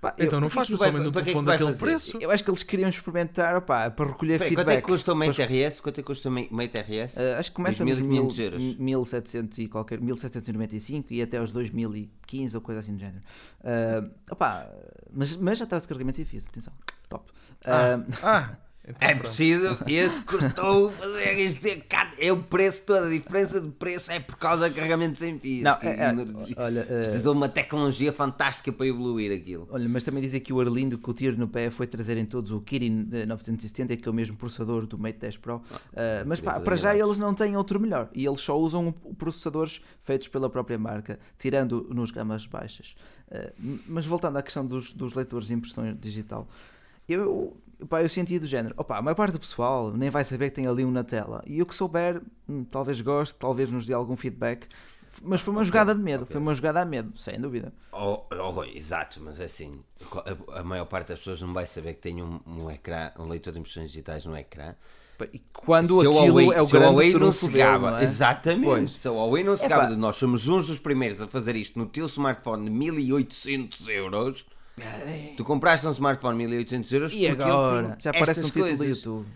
[0.05, 1.87] Pá, eu, Então não que faz pessoalmente que é telefone daquele fazer?
[1.87, 2.19] preço.
[2.21, 4.65] eu acho que eles queriam experimentar opa, para recolher Peraí, feedback.
[4.67, 5.81] quanto é que custa o Mate Pois- RS?
[5.81, 7.17] Quanto é que custa o Ma- Mate RS?
[7.17, 8.63] Uh, acho que começa nos 2.500 euros.
[8.79, 13.23] 1700 e qualquer 1795 e até aos 2015 ou coisa assim do género.
[13.61, 14.69] Uh, opá,
[15.13, 16.73] mas, mas já traz carregamento difícil, atenção.
[17.09, 17.31] Top.
[17.63, 18.57] Uh, Ah,
[18.87, 19.23] então É pronto.
[19.23, 21.67] preciso, esse custou fazer isto.
[21.67, 21.83] é
[22.19, 25.63] É o preço, toda a diferença de preço é por causa do carregamento sem fios.
[25.63, 26.15] Não, é- é,
[26.57, 29.67] olha, uh, Precisou de uma tecnologia fantástica para evoluir aquilo.
[29.71, 32.51] Olha, mas também dizem que o Arlindo que o tiro no pé foi trazerem todos
[32.51, 35.57] o Kirin eh, 970, que é o mesmo processador do Mate 10 Pro.
[35.57, 35.63] Uh,
[36.27, 40.29] mas pá, para já eles não têm outro melhor e eles só usam processadores feitos
[40.29, 42.95] pela própria marca, tirando nos gamas baixas.
[43.31, 46.47] Uh, mas voltando à questão dos, dos leitores de impressão digital,
[47.09, 47.57] eu,
[47.89, 50.57] pá, eu senti do género, opa, a maior parte do pessoal nem vai saber que
[50.57, 51.43] tem ali um na tela.
[51.47, 54.67] E o que souber, hum, talvez goste, talvez nos dê algum feedback.
[55.23, 56.33] Mas foi uma Ok, jogada de medo, ok.
[56.33, 57.73] foi uma jogada a medo, sem dúvida.
[57.93, 59.79] Oh, oh, exato, mas é assim,
[60.53, 63.29] a, a maior parte das pessoas não vai saber que tem um, um ecrã, um
[63.29, 64.75] leitor de impressões digitais no ecrã.
[65.33, 67.99] E Quando Se o aquilo Huawei- é o se grande Huawei não se gaba, não
[67.99, 68.03] é?
[68.03, 68.65] exatamente.
[68.65, 68.99] Pois.
[68.99, 69.79] Se o Huawei não se Epá.
[69.85, 74.45] gaba nós somos uns dos primeiros a fazer isto no teu smartphone de 1800 euros.
[75.37, 77.97] Tu compraste um smartphone de 1800 euros E agora?
[78.01, 79.27] Já parece um título do YouTube.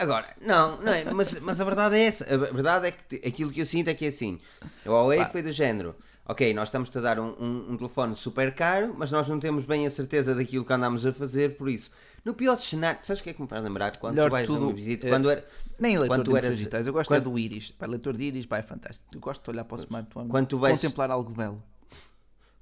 [0.00, 2.24] Agora, não, não é, mas, mas a verdade é essa.
[2.32, 4.38] A verdade é que aquilo que eu sinto é que é assim.
[4.86, 5.94] A Huawei foi do género.
[6.24, 9.64] Ok, nós estamos a dar um, um- um telefone super caro, mas nós não temos
[9.64, 11.90] bem a certeza daquilo que andamos a fazer, por isso.
[12.24, 13.96] No pior dos cenários, sabes o que é que me faz lembrar?
[13.96, 15.44] Quando Melhor tu vais a tudo, uma visita, eh, quando era,
[15.80, 17.70] Nem leitor de eras- eras, digitais, eu gosto quando- é do íris.
[17.72, 19.06] Pá, leitor de íris, pá, é fantástico.
[19.12, 21.60] Eu gosto de olhar para o smartphone, Quando tu vais- contemplar algo belo.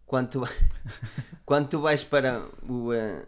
[0.07, 0.49] Quando tu,
[1.45, 2.93] quando tu vais para o.
[2.93, 3.25] eh,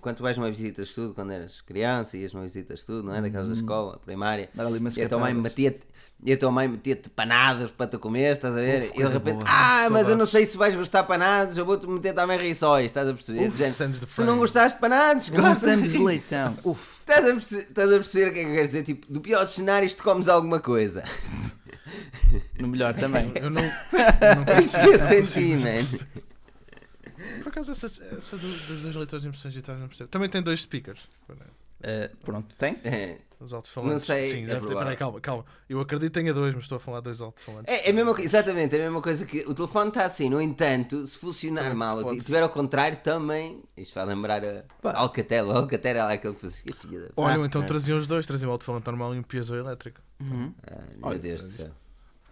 [0.00, 3.02] quando tu vais numa visita de estudo, quando eras criança, ias numa visita de estudo,
[3.02, 3.20] não é?
[3.20, 5.80] Daquelas da escola, primária, Dar ali umas e a tua mãe metia-te
[6.22, 8.90] e a tua mãe metia-te panadas para tu comer, estás a ver?
[8.90, 9.44] Uf, e de repente, boa.
[9.48, 12.86] ah, mas eu não sei se vais gostar de panadas, eu vou-te meter também rissóis,
[12.86, 13.48] estás a perceber?
[13.48, 16.56] Uf, de se não gostaste de panadas, Um gosta de leitão.
[16.64, 16.96] Uf.
[17.00, 18.82] Estás a, perceber, estás a perceber o que é que eu quero dizer?
[18.82, 21.04] Tipo, do pior dos cenários, tu comes alguma coisa.
[22.60, 23.32] No melhor também.
[23.40, 23.62] Eu não.
[24.46, 26.06] É isso que eu senti, man.
[27.42, 30.08] Por acaso, essa, essa do- dos dois leitores de impressões digitais não percebo.
[30.10, 31.08] Também tem dois speakers.
[31.82, 32.78] Eh, pronto, tem?
[32.84, 33.92] É, Os alto-falantes.
[33.92, 34.74] Não sei, Sim, é deve ter.
[34.76, 35.44] Peraí, calma, calma.
[35.68, 37.72] Eu acredito que tenha dois, mas estou a falar dois alto-falantes.
[37.72, 40.28] É, é a mesma coisa, exatamente, é a mesma coisa que o telefone está assim,
[40.30, 42.26] no entanto, se funcionar Também mal e ser.
[42.26, 43.62] tiver ao contrário, também.
[43.76, 44.92] Isto vai lembrar a Pá.
[44.94, 46.72] Alcatel, o Alcatel era aquele que fazia.
[47.16, 47.66] Olha, Ah, então é.
[47.66, 50.00] traziam os dois, traziam o alto-falante normal e um piezoelétrico.
[50.20, 50.52] Uhum.
[50.66, 51.70] Ah, meu Olha, Deus do céu.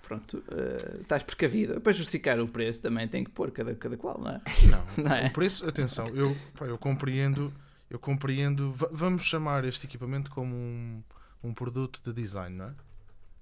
[0.07, 1.81] Pronto, eh, estás precavido.
[1.81, 4.41] Para justificar o preço também tem que pôr cada, cada qual, não é?
[4.71, 5.27] Não, Não é?
[5.27, 7.53] o preço, atenção, eu, pá, eu compreendo,
[7.91, 11.03] eu compreendo, va- vamos chamar este equipamento como um,
[11.43, 12.75] um produto de design, não é?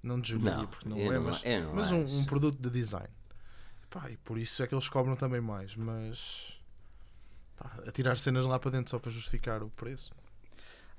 [0.01, 2.15] Não de jogaria, Não, porque não é, mas, eu não mas um, acho.
[2.17, 3.07] um produto de design.
[3.89, 6.59] Pá, e por isso é que eles cobram também mais, mas
[7.57, 10.11] pá, atirar cenas lá para dentro só para justificar o preço.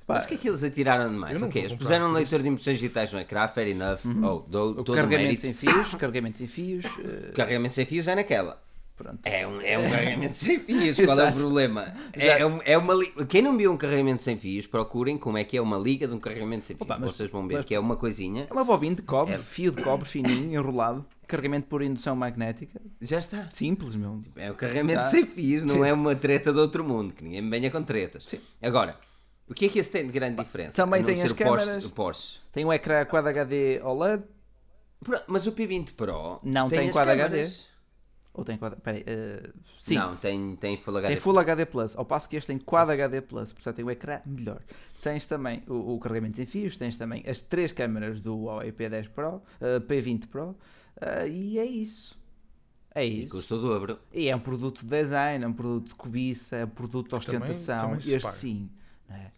[0.06, 1.34] Pá, Mas o que é que eles atiraram de mais?
[1.34, 2.42] Eu não Ok, eles puseram um leitor isso.
[2.42, 4.00] de impressões digitais no ecrã, fair enough.
[4.22, 6.84] Oh, dou o todo o carregamento sem fios, carregamento sem fios.
[6.84, 8.62] eh, Carregamento sem fios é naquela.
[8.96, 9.18] pronto.
[9.24, 10.96] É um, é um carregamento sem fios.
[11.04, 11.94] Qual é o problema?
[12.12, 15.38] É, é um- é uma li- Quem não viu um carregamento sem fios, procurem como
[15.38, 16.88] é que é uma liga de um carregamento sem fios.
[16.88, 18.46] Opa, mas- Vocês vão ver mas- que é uma coisinha.
[18.48, 19.38] É uma bobina de cobre, É.
[19.38, 22.78] fio de cobre fininho, enrolado, carregamento por indução magnética.
[23.00, 23.48] Já está.
[23.50, 24.20] Simples, meu.
[24.36, 25.86] É o carregamento sem fios, não Sim.
[25.88, 28.24] é uma treta do outro mundo, que ninguém me venha com tretas.
[28.24, 28.38] Sim.
[28.62, 28.96] Agora,
[29.48, 30.76] o que é que esse tem de grande diferença?
[30.82, 31.84] Também tem as Porsche- câmaras.
[31.84, 32.40] o Porsche.
[32.52, 34.22] Tem um ecrã Quad HD OLED,
[35.26, 37.44] Mas o P20 Pro Não tem as Quad HD?
[38.32, 38.74] ou tem Quad...
[38.80, 41.14] Peraí, eh, sim, Não, tem, tem Full HD.
[41.14, 43.90] tem Full HD Plus, ao passo que este tem Quad HD Plus, portanto tem o
[43.90, 44.60] ecrã melhor.
[45.02, 49.10] Tens também o, o carregamento sem fios, tens também as três câmaras do Huawei P10
[49.10, 50.56] Pro, eh, P20 Pro,
[51.00, 52.18] eh, e é isso.
[52.94, 53.34] É E isso.
[53.36, 53.98] custa o dobro.
[54.12, 57.26] E é um produto de design, é um produto de cobiça, é um produto de
[57.26, 57.80] Também- ostentação.
[57.88, 58.70] também se este sim.
[59.10, 59.30] É?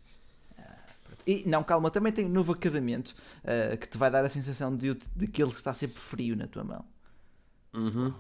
[1.27, 3.14] E não, calma, também tem um novo acabamento
[3.45, 6.37] ah, que te vai dar a sensação de, o- de que ele está sempre frio
[6.37, 6.85] na tua mão.
[7.75, 8.14] Uhum.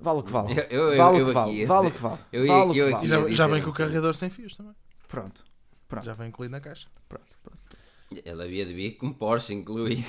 [0.00, 0.52] Vale o que vale.
[0.68, 1.66] Eu- eu- vale o que vale.
[1.66, 2.18] Vale o que vale.
[2.32, 3.08] eu Vale o que eu vale.
[3.08, 4.74] já, já vem com o carregador sem fios também.
[5.06, 5.44] Pronto.
[5.86, 6.04] Pronto.
[6.04, 6.88] Já vem incluído na caixa.
[7.08, 7.58] Pronto, pronto.
[8.10, 10.02] Ele havia de vir com Porsche incluído.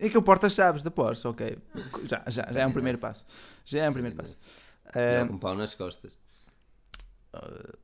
[0.00, 1.58] É que eu porto as chaves da Porsche, ok.
[2.04, 3.24] Já, já, já é um primeiro passo.
[3.64, 4.36] Já é um primeiro passo.
[4.94, 6.16] Ele Ah, com pau nas costas.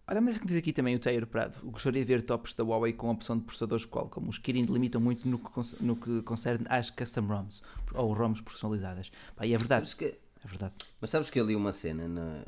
[0.06, 1.54] Olha, mas é que diz aqui também o Taylor Prado.
[1.70, 4.28] Gostaria de ver tops da Huawei com a opção de processadores Qualcomm.
[4.28, 7.62] Os Kirin limitam muito no que, no que concerne às custom ROMs
[7.94, 9.10] ou ROMs personalizadas.
[9.36, 9.82] Pá, e é verdade.
[9.82, 10.74] Mas, que- É verdade.
[11.00, 12.44] mas sabes que eu li uma cena na.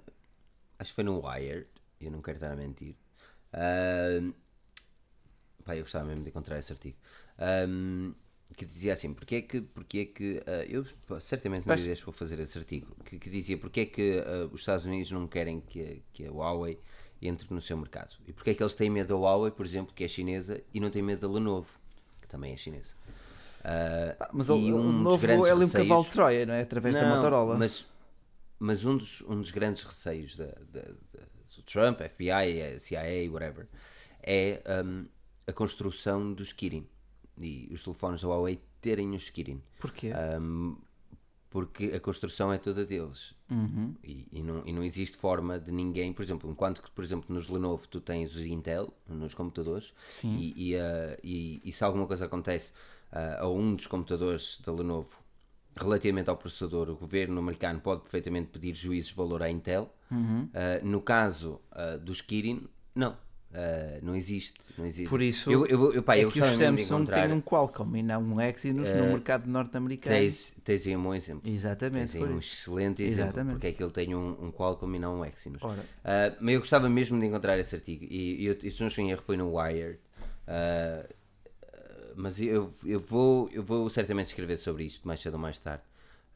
[0.79, 1.67] Acho que foi no Wired,
[2.01, 2.95] eu não quero estar a mentir.
[3.53, 4.33] Ah,
[5.65, 6.97] pá, eu gostava mesmo de encontrar esse artigo.
[7.39, 8.13] Ahm,
[8.57, 10.87] que dizia assim, porque é que, porque é que ah, eu
[11.21, 14.49] certamente me Vais- ideias vou fazer esse artigo, que, que dizia porque é que ah,
[14.53, 16.79] os Estados Unidos não querem que, a- que a Huawei
[17.21, 18.15] entre no seu mercado.
[18.27, 20.79] E porque é que eles têm medo da Huawei, por exemplo, que é chinesa, e
[20.81, 21.79] não têm medo da Lenovo,
[22.21, 22.95] que também é chinesa.
[24.19, 26.55] Pá, mas e o um dos novo grandes é um receios- cavalo de Troia, não
[26.55, 26.61] é?
[26.63, 27.57] Através da não, Motorola.
[27.57, 27.85] Mas,
[28.59, 30.83] mas um, dos, um dos grandes receios da, da-
[31.13, 31.27] da-
[31.57, 33.67] do Trump, FBI, eh, CIA, whatever,
[34.23, 35.07] é hum,
[35.47, 36.87] a construção dos Kirin.
[37.39, 39.61] E os telefones da Huawei terem os Kirin.
[39.79, 40.13] Porquê?
[40.41, 40.77] Hum,
[41.51, 43.35] porque a construção é toda deles.
[43.51, 43.95] Uhum.
[44.03, 47.33] E, e não, e não existe forma de ninguém, por exemplo, enquanto que, por exemplo,
[47.35, 49.95] nos Lenovo tu tens os Intel, nos computadores,
[50.39, 52.73] e, e, ah, e- e se alguma coisa acontece
[53.13, 55.17] ah, a um dos computadores da Lenovo
[55.79, 59.95] relativamente ao processador, o governo americano pode perfeitamente pedir juízes de valor à Intel.
[60.11, 60.49] Uhum.
[60.53, 63.17] Ah, no caso ah, dos Kirin, não.
[63.59, 65.09] Ah, não existe, não existe.
[65.09, 67.97] Por isso eu, eu, eu, pá, é eu que os de Samsung têm um Qualcomm
[67.97, 70.15] e não um Exynos no mercado norte-americano.
[70.15, 71.51] Tens, tens aí um bom exemplo.
[71.51, 72.13] Exatamente.
[72.13, 73.53] Tens aí um excelente exemplo, Exatamente.
[73.55, 75.63] porque é que ele tem um, um Qualcomm e não um Exynos.
[76.05, 79.03] Ah, mas eu gostava mesmo de encontrar esse artigo, e, e eu, se não estou
[79.03, 79.99] em erro foi no Wired,
[80.47, 81.07] Ah,
[81.73, 85.59] ah, mas eu, eu, vou, eu vou certamente escrever sobre isto mais cedo ou mais
[85.59, 85.83] tarde,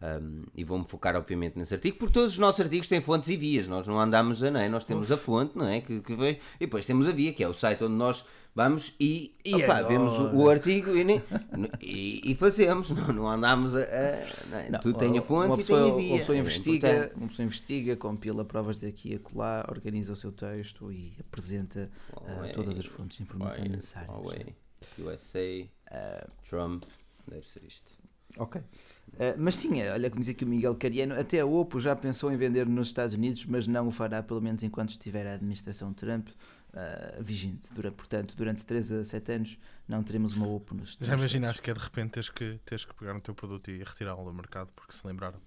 [0.03, 3.37] Um, e vou-me focar, obviamente, nesse artigo, porque todos os nossos artigos têm fontes e
[3.37, 3.69] vias.
[3.69, 4.67] Nós não andamos a, não é?
[4.67, 5.13] Nós temos Uf.
[5.13, 5.83] a fonte, não é?
[5.83, 8.25] Que, que veio, e depois temos a via, que é o site onde nós
[8.55, 11.23] vamos e, e opa, vemos o, o artigo e,
[11.81, 12.91] e, e, fazemos.
[12.91, 13.81] Não, não andamos a.
[13.81, 14.71] a não é?
[14.71, 16.11] não, tu tens a fonte pessoa, e tem a via.
[16.13, 20.33] Uma pessoa, é investiga, uma pessoa investiga, compila provas daqui e acolá, organiza o seu
[20.33, 24.11] texto e apresenta uh, todas as fontes de informação necessárias.
[24.11, 24.55] Huawei,
[24.99, 26.85] USA, uh, Trump,
[27.29, 27.93] deve ser isto.
[28.39, 28.63] Ok.
[29.21, 32.33] Uh, mas sim, olha como dizia que o Miguel Cariano, até a Oppo já pensou
[32.33, 35.93] em vender nos Estados Unidos, mas não o fará pelo menos enquanto estiver a administração
[35.93, 37.71] Trump uh, vigente.
[37.75, 41.61] Durante, portanto, durante 3 a 7 anos não teremos uma Oppo nos Estados Já imaginaste
[41.61, 44.33] que é de repente teres que, teres que pegar no teu produto e retirá-lo do
[44.33, 45.39] mercado porque se lembraram?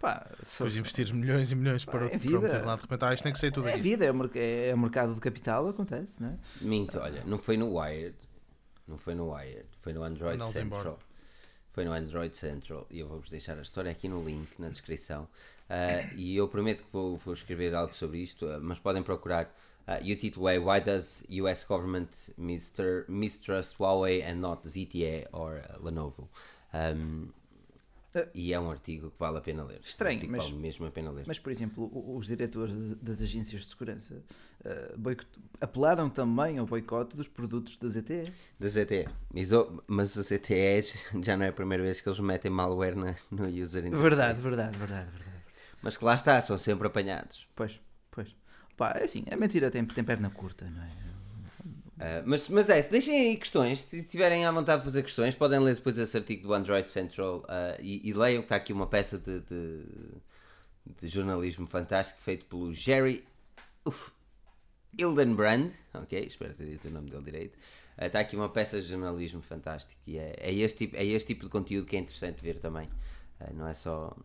[0.00, 2.40] Pá, Depois investires milhões e milhões para, é vida.
[2.40, 3.82] para lá de repente, ah, isto tem que sair tudo é aqui.
[3.82, 6.38] vida, é o, é o mercado de capital, acontece, não é?
[6.60, 8.16] Minto, olha, não foi no Wired,
[8.88, 10.98] não foi no Wired, foi no Android Central
[11.72, 15.24] foi no Android Central e eu vou-vos deixar a história aqui no link na descrição.
[15.68, 19.44] Uh, e eu prometo que vou, vou escrever algo sobre isto, uh, mas podem procurar
[19.86, 25.28] uh, e o título é Why does US government mister, mistrust Huawei and not ZTE
[25.32, 26.28] or Lenovo?
[26.72, 27.28] Um,
[28.34, 29.80] e é um artigo que vale a pena ler.
[29.82, 31.24] Estranho, um mas, vale mesmo a pena ler.
[31.26, 34.22] Mas, por exemplo, os diretores das agências de segurança
[34.64, 35.26] uh,
[35.60, 38.32] apelaram também ao boicote dos produtos da ZTE.
[38.58, 39.08] Da ZTE.
[39.86, 40.82] Mas a ZTE
[41.22, 44.02] já não é a primeira vez que eles metem malware na, no user interface.
[44.02, 45.40] Verdade, verdade, verdade, verdade.
[45.82, 47.48] Mas que lá está, são sempre apanhados.
[47.54, 47.80] Pois,
[48.10, 48.34] pois.
[48.76, 51.09] Pá, é assim, a mentira tem, tem perna curta, não é?
[52.00, 53.82] Uh, mas, mas é, deixem aí questões.
[53.82, 57.40] Se tiverem à vontade de fazer questões, podem ler depois esse artigo do Android Central
[57.40, 59.84] uh, e, e, leiam que está aqui uma peça de, de,
[60.98, 63.22] de jornalismo fantástico feito pelo Jerry
[63.84, 64.12] uf,
[64.98, 65.72] Hildenbrand.
[65.92, 67.58] Ok, espero ter dito o nome dele direito.
[67.98, 71.26] Uh, está aqui uma peça de jornalismo fantástico e é, é, este, tipo, é este
[71.34, 72.88] tipo de conteúdo que é interessante ver também.
[73.52, 74.16] não é só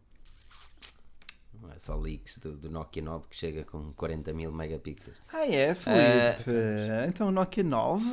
[1.73, 5.17] é só leaks do, do, Nokia 9 que chega com 40 mil megapixels.
[5.31, 6.49] Ah, é, Felipe?
[6.49, 8.05] Uh, então o Nokia 9.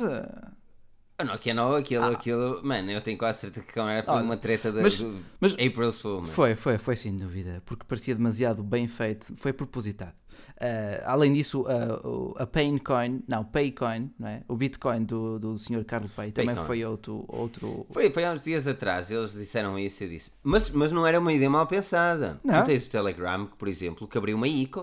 [1.21, 2.11] O Nokia 9, aquilo, ah.
[2.11, 5.53] aquilo, mano, eu tenho quase certeza que foi Olha, uma treta da, mas, do mas
[5.53, 6.25] April's Fool.
[6.25, 10.15] Foi, foi, foi sem dúvida, porque parecia demasiado bem feito, foi propositado.
[10.63, 14.43] Uh, além disso, uh, a Paycoin, não, Paycoin, não é?
[14.47, 15.83] o Bitcoin do, do Sr.
[15.85, 17.85] Carlos Pay também foi outro, outro.
[17.89, 20.31] Foi, foi há uns dias atrás, eles disseram isso e disse.
[20.41, 22.39] Mas, mas não era uma ideia mal pensada.
[22.43, 22.61] Não.
[22.61, 24.81] Tu tens o Telegram, que, por exemplo, que abriu uma ICO,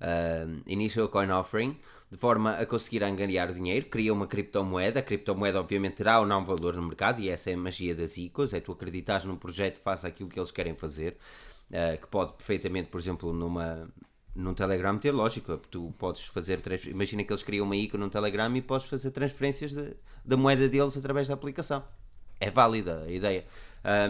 [0.00, 1.78] uh, Initial Coin Offering,
[2.10, 5.00] de forma a conseguir angariar o dinheiro, cria uma criptomoeda.
[5.00, 8.16] A criptomoeda, obviamente, terá ou não valor no mercado, e essa é a magia das
[8.16, 11.16] ICOs: é tu acreditas num projeto, faça aquilo que eles querem fazer.
[11.68, 13.88] Uh, que pode perfeitamente, por exemplo, numa,
[14.36, 15.58] num Telegram ter lógica.
[15.70, 16.60] Tu podes fazer.
[16.86, 19.94] Imagina que eles criam uma ICO num Telegram e podes fazer transferências de,
[20.24, 21.82] da moeda deles através da aplicação.
[22.38, 23.44] É válida a ideia.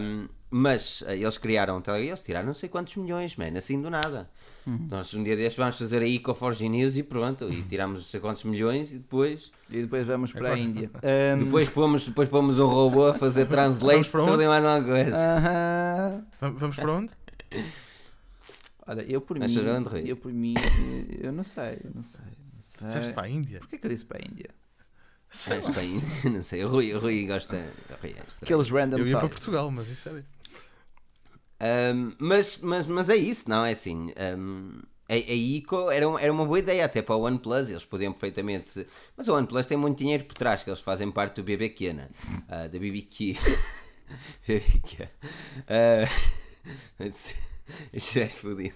[0.01, 3.81] Um, mas uh, eles criaram um Telegram, eles tiraram não sei quantos milhões, man, assim
[3.81, 4.29] do nada.
[4.65, 4.87] Uhum.
[4.89, 8.07] Nós um dia destes vamos fazer a ICO Forge News e pronto, e tiramos não
[8.07, 9.51] sei quantos milhões e depois.
[9.69, 10.89] E depois vamos para a Índia.
[11.03, 11.45] Um...
[11.45, 15.15] Depois, pomos, depois pomos um robô a fazer translate para tudo e mais alguma coisa.
[15.15, 16.53] Uh -huh.
[16.57, 17.09] Vamos para onde?
[18.87, 19.45] Olha, eu por mim.
[20.07, 20.55] Eu por mim,
[21.19, 22.21] eu não sei, eu não sei.
[22.53, 22.87] Não sei.
[22.87, 23.59] Disseste para a Índia?
[23.59, 24.49] Porquê que eu disse para a Índia?
[25.29, 26.63] Sei para a Índia, não sei.
[26.63, 27.57] O Rui, o Rui gosta.
[28.01, 30.23] Rui é Aqueles random Eu ia para Portugal, mas isso é.
[31.93, 34.13] Um, mas, mas, mas é isso, não é assim.
[34.37, 37.83] Um, a, a ICO era, um, era uma boa ideia até para o OnePlus, eles
[37.83, 38.87] podiam perfeitamente.
[39.17, 42.09] Mas o OnePlus tem muito dinheiro por trás, que eles fazem parte do BBQ, né?
[42.43, 43.35] uh, da BBQ.
[44.47, 45.03] BBQ.
[45.67, 47.07] Uh,
[47.93, 48.75] Isto é fodido.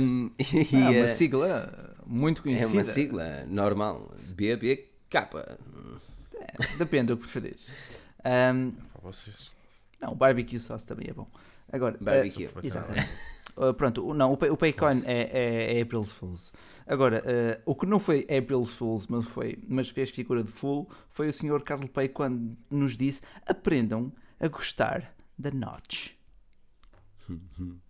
[0.00, 2.70] Um, e, é uma sigla muito conhecida.
[2.70, 4.08] É uma sigla normal.
[4.34, 4.88] BBK.
[6.34, 7.72] É, depende do que preferires.
[8.24, 9.50] Um, Para vocês.
[10.00, 11.28] Não, o barbecue sauce também é bom.
[11.72, 12.46] Agora, barbecue.
[12.46, 13.08] Uh, exatamente.
[13.56, 16.52] Uh, pronto, não, o, o Paycoin é, é, é April Fools.
[16.86, 20.88] Agora, uh, o que não foi April Fools, mas, foi, mas fez figura de fool,
[21.10, 21.62] foi o Sr.
[21.62, 26.17] Carlos Pay quando nos disse: aprendam a gostar da Notch.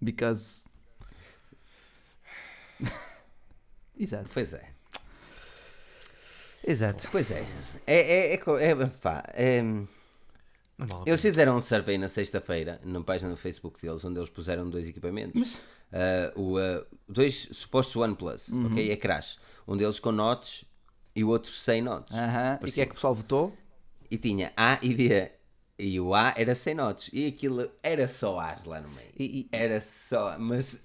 [0.01, 0.65] Because.
[3.98, 4.28] Exato.
[4.32, 4.74] Pois é.
[6.66, 7.09] Exato.
[7.10, 7.47] Pois é.
[7.86, 9.62] É, é, é, é, pá, é
[11.05, 14.89] eles fizeram um survey na sexta-feira na página do Facebook deles, onde eles puseram dois
[14.89, 15.35] equipamentos.
[15.35, 15.55] Mas...
[16.36, 18.66] Uh, o, uh, dois supostos OnePlus, uhum.
[18.66, 18.90] ok?
[18.90, 19.39] É Crash.
[19.66, 20.65] Um deles com notes
[21.16, 22.16] e o outro sem notes.
[22.16, 22.69] Uh -huh.
[22.69, 23.56] E que é que o pessoal votou?
[24.10, 25.32] E tinha A e B.
[25.78, 27.10] E o A era sem notes.
[27.12, 29.10] E aquilo era só A's lá no meio.
[29.18, 29.48] E, e...
[29.52, 30.36] Era só.
[30.38, 30.84] Mas.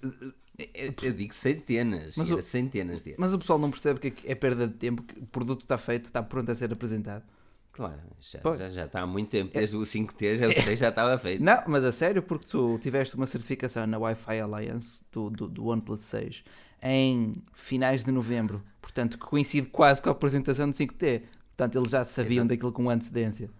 [0.72, 2.16] Eu, eu digo centenas.
[2.16, 5.18] Mas o, centenas de Mas o pessoal não percebe que é perda de tempo, que
[5.18, 7.24] o produto está feito, está pronto a ser apresentado.
[7.72, 10.90] Claro, já, já, já está há muito tempo, desde o 5T, já, o 6 já
[10.90, 11.42] estava feito.
[11.42, 15.66] Não, mas a sério, porque tu tiveste uma certificação na Wi-Fi Alliance do, do, do
[15.66, 16.44] OnePlus 6
[16.84, 21.22] em finais de novembro, portanto, que coincide quase com a apresentação do 5T.
[21.56, 22.48] Portanto, eles já sabiam Exato.
[22.48, 23.50] daquilo com antecedência.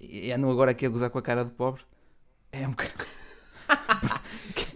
[0.00, 1.82] E andam agora aqui a gozar com a cara do pobre.
[2.52, 2.92] É um bocado.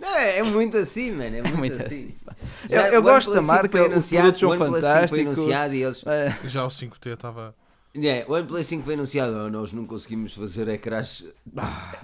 [0.00, 2.14] Não, é, é muito assim, mano, é muito, muito assim.
[2.26, 2.34] assim,
[2.68, 4.70] Eu, eu o gosto da OnePlus 5 marca, foi os anunciado, produtos são o OnePlus
[4.70, 5.38] 5 foi fantásticos.
[5.38, 6.04] anunciado e eles...
[6.06, 7.54] É, Já o 5T estava.
[7.96, 11.24] É, o OnePlus 5 foi anunciado, "Oh, nós não conseguimos fazer ecrãs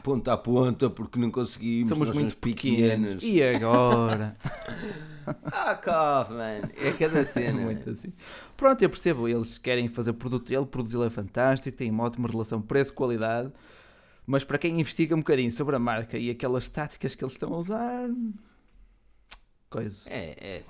[0.03, 3.23] ponta a ponta porque não conseguimos, somos nós muito somos pequenos.
[3.23, 4.37] E agora?
[5.45, 7.61] Ah, cof, mano, é cada cena.
[7.61, 8.13] muito assim.
[8.57, 12.05] Pronto, eu percebo, eles querem fazer produto dele, o produto dele é fantástico, tem uma
[12.05, 13.53] ótima relação preço-qualidade,
[14.27, 17.53] mas para quem investiga um bocadinho sobre a marca e aquelas táticas que eles estão
[17.55, 18.09] a usar,
[19.69, 20.09] coisa.
[20.11, 20.65] É, é.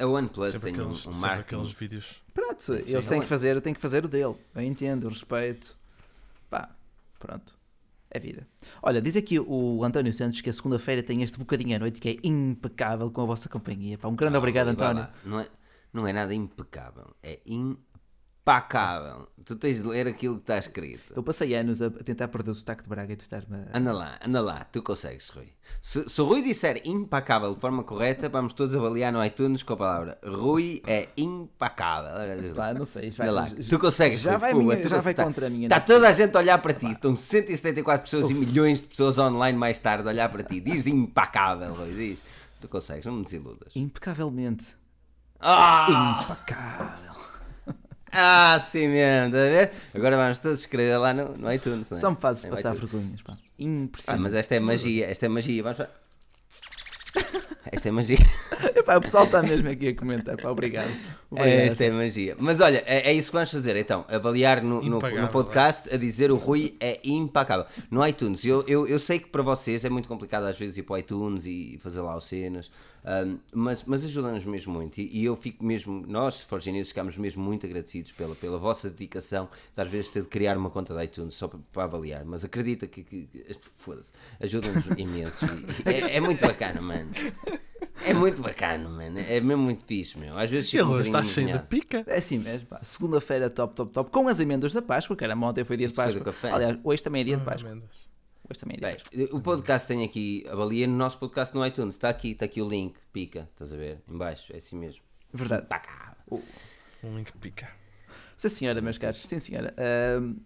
[0.00, 1.54] A OnePlus Sempre tem um, aqueles, um sempre marketing.
[1.56, 2.22] aqueles vídeos.
[2.32, 4.36] Pronto, Sim, eles é têm que fazer, têm que fazer o dele.
[4.54, 5.76] Eu entendo, eu respeito.
[6.48, 6.70] Pá,
[7.18, 7.57] pronto.
[8.10, 8.46] É vida.
[8.82, 12.08] Olha, diz aqui o António Santos que a segunda-feira tem este bocadinho à noite que
[12.08, 13.98] é impecável com a vossa companhia.
[13.98, 15.06] Pá, um grande Ah, obrigado, António.
[15.24, 15.48] Não é,
[15.92, 17.38] não é nada impecável, é
[18.48, 19.28] impacável.
[19.44, 21.12] Tu tens de ler aquilo que está escrito.
[21.16, 23.78] Eu passei anos a tentar perder o sotaque de Braga e tu estás-me a...
[23.78, 25.48] Anda lá, anda lá, tu consegues, Rui.
[25.80, 29.72] Se, se o Rui disser impacável de forma correta, vamos todos avaliar no iTunes com
[29.72, 32.12] a palavra Rui é impacável.
[32.54, 32.54] Lá.
[32.54, 35.46] Pá, não sei, vai, lá, tu consegues, já Rui, vai, favor, minha- já vai contra
[35.46, 35.66] a minha.
[35.66, 36.90] Está toda a gente a olhar para ti.
[36.90, 40.60] Estão 174 pessoas e milhões de pessoas online mais tarde a olhar para ti.
[40.60, 42.18] Diz impacável, Rui, diz.
[42.60, 43.74] Tu consegues, não me desiludas.
[43.76, 44.76] Impecavelmente.
[45.40, 47.07] Ah, Impecável.
[48.12, 49.72] Ah sim mesmo, estás a ver?
[49.94, 51.90] Agora vamos todos escrever lá no, no iTunes.
[51.90, 52.00] Não é?
[52.00, 53.34] Só me fazes No passar vergonhas, pá.
[53.34, 54.22] Ah, Impressionante.
[54.22, 55.62] mas esta é magia, esta é magia.
[55.62, 55.90] Vamos fa-
[57.70, 58.16] Esta é magia.
[58.74, 60.88] Epá, o pessoal está mesmo aqui a comentar, pá, obrigado.
[61.30, 61.58] Obrigado.
[61.72, 62.36] Esta é magia.
[62.38, 64.02] Mas olha, é, é isso que vamos fazer então.
[64.08, 67.66] Avaliar no, no- no podcast a dizer o Rui é impacável.
[67.90, 70.84] No iTunes, eu, eu, eu sei que para vocês é muito complicado às vezes ir
[70.84, 72.70] para o iTunes e fazer lá os cenas,
[73.04, 74.98] ahm, mas, mas ajuda-nos mesmo muito.
[75.02, 78.88] E, e eu fico mesmo, nós, Forge News, ficamos mesmo muito agradecidos pela, pela vossa
[78.88, 82.24] dedicação de às vezes ter de criar uma conta de iTunes só para, para avaliar.
[82.24, 85.44] Mas acredita que, que, que foda-se, ajuda-nos imenso.
[85.84, 87.10] E é, é muito bacana, mano.
[88.04, 89.18] É muito bacana, mano.
[89.18, 90.36] É mesmo muito fixe, meu.
[90.38, 92.04] Às vezes Ele está cheio de pica.
[92.06, 92.80] É assim mesmo, pá.
[92.82, 94.10] Segunda-feira, top, top, top.
[94.10, 96.20] Com as amêndoas da Páscoa, caramba, ontem foi dia de Isto Páscoa.
[96.24, 96.50] café.
[96.50, 97.70] Aliás, hoje também é dia de Ah, Páscoa.
[98.50, 99.38] Hoje também é dia de Bem, Páscoa.
[99.38, 102.68] o podcast tem aqui, avalia no nosso podcast no iTunes, está aqui, está aqui o
[102.68, 104.00] link, pica, estás a ver?
[104.08, 105.02] Em baixo, é assim mesmo.
[105.32, 105.66] Verdade.
[105.66, 106.16] Pá, cá.
[107.02, 107.68] Um link pica.
[108.36, 109.18] Sim, senhora, meus caros.
[109.18, 109.74] Sim, senhora.
[109.76, 110.36] Ahm,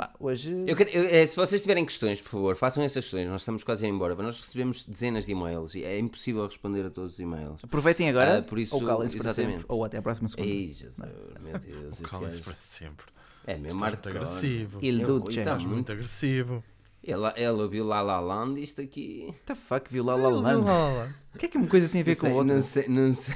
[0.00, 0.54] pá, hoje.
[0.66, 3.62] Eu quero- eu- eh, se vocês tiverem questões, por favor, façam essas questões, nós estamos
[3.62, 6.90] quase a ir embora, mas nós recebemos dezenas de e-mails e é impossível responder a
[6.90, 7.62] todos os e-mails.
[7.62, 8.38] Aproveitem agora.
[8.38, 9.64] Ah, por isso, ou calem-se para sempre.
[9.68, 10.48] Ou até à próxima segunda.
[10.48, 10.98] Ei, Jesus,
[11.42, 13.06] meu Deus, gajo para sempre.
[13.46, 14.16] é mesmo Estás muito hardcore.
[14.16, 14.78] agressivo.
[14.82, 16.64] Então, Estás muito agressivo.
[17.02, 19.24] Ele, ele ouviu La La Land, isto aqui...
[19.28, 20.52] What the fuck, viu lá lá lá.
[20.52, 21.08] Lá, lá, lá.
[21.34, 22.54] O que é que uma coisa tem a ver Não com sei, outra?
[22.54, 23.34] não sei, não sei.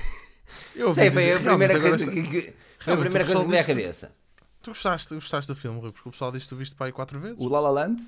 [0.77, 3.53] Eu Sei, foi a primeira coisa agora que, que- foi a primeira coisa que me
[3.53, 4.12] veio à cabeça.
[4.65, 5.93] Tu gostaste, gostaste do filme, Rui?
[5.93, 7.39] Porque o pessoal disse que tu viste para aí quatro vezes.
[7.41, 8.03] O La La Land,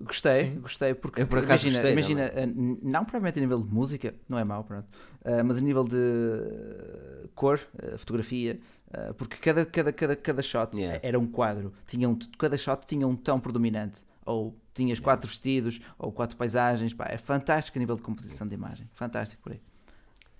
[0.00, 0.60] gostei, Sim.
[0.60, 3.72] gostei porque Eu por acaso imagina, gostei imagina eh, n- não provavelmente a nível de
[3.72, 4.88] música, não é mau, pronto,
[5.24, 8.58] eh, mas a nível de eh, cor, eh, fotografia,
[8.92, 10.98] eh, porque cada, cada, cada, cada shot Yeah.
[11.04, 15.80] era um quadro, tinha um, cada shot tinha um tom predominante, ou tinhas quatro vestidos,
[15.98, 19.60] ou quatro paisagens, pá, é fantástico a nível de composição de imagem, fantástico por aí.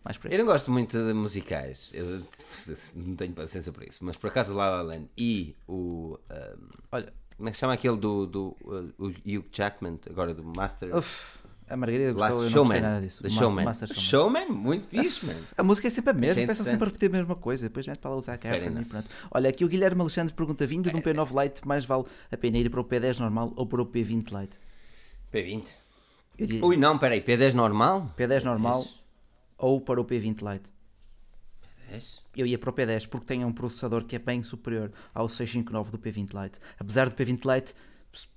[0.05, 0.35] Mais por aí.
[0.35, 2.23] Eu não gosto muito de musicais, eu
[2.97, 6.19] não tenho paciência para isso, mas por acaso La La Land e o.
[6.31, 10.35] um, Olha, como é que se chama aquele do, do uh, o Hugh Jackman, agora
[10.35, 10.95] do Master.
[10.97, 11.39] uf,
[11.69, 12.69] a Margarida Last gostou, eu não Showman.
[12.69, 13.23] gostei nada disso.
[13.23, 13.65] The Mas- Showman.
[13.65, 14.43] Master Showman.
[14.43, 15.41] Showman, muito fixe, mano.
[15.57, 17.99] A música é sempre a mesma, começam sempre a repetir a mesma coisa, depois mete
[17.99, 19.09] para lá usar a Carmen e pronto.
[19.31, 22.59] Olha, aqui o Guilherme Alexandre pergunta: vindo de um P9 Lite, mais vale a pena
[22.59, 24.59] ir para o P10 normal ou para o P20 Lite?
[25.33, 25.73] P20.
[26.39, 28.13] Eu diria Ui, não, peraí, P10 normal?
[28.19, 29.02] P10 normal P10.
[29.63, 30.73] Ou para o P20 Lite.
[31.93, 32.21] P10?
[32.37, 35.93] Eu ia para o P10 porque tem um processador que é bem superior ao 659
[35.93, 36.59] do P20 Lite.
[36.79, 37.75] Apesar do P20 Lite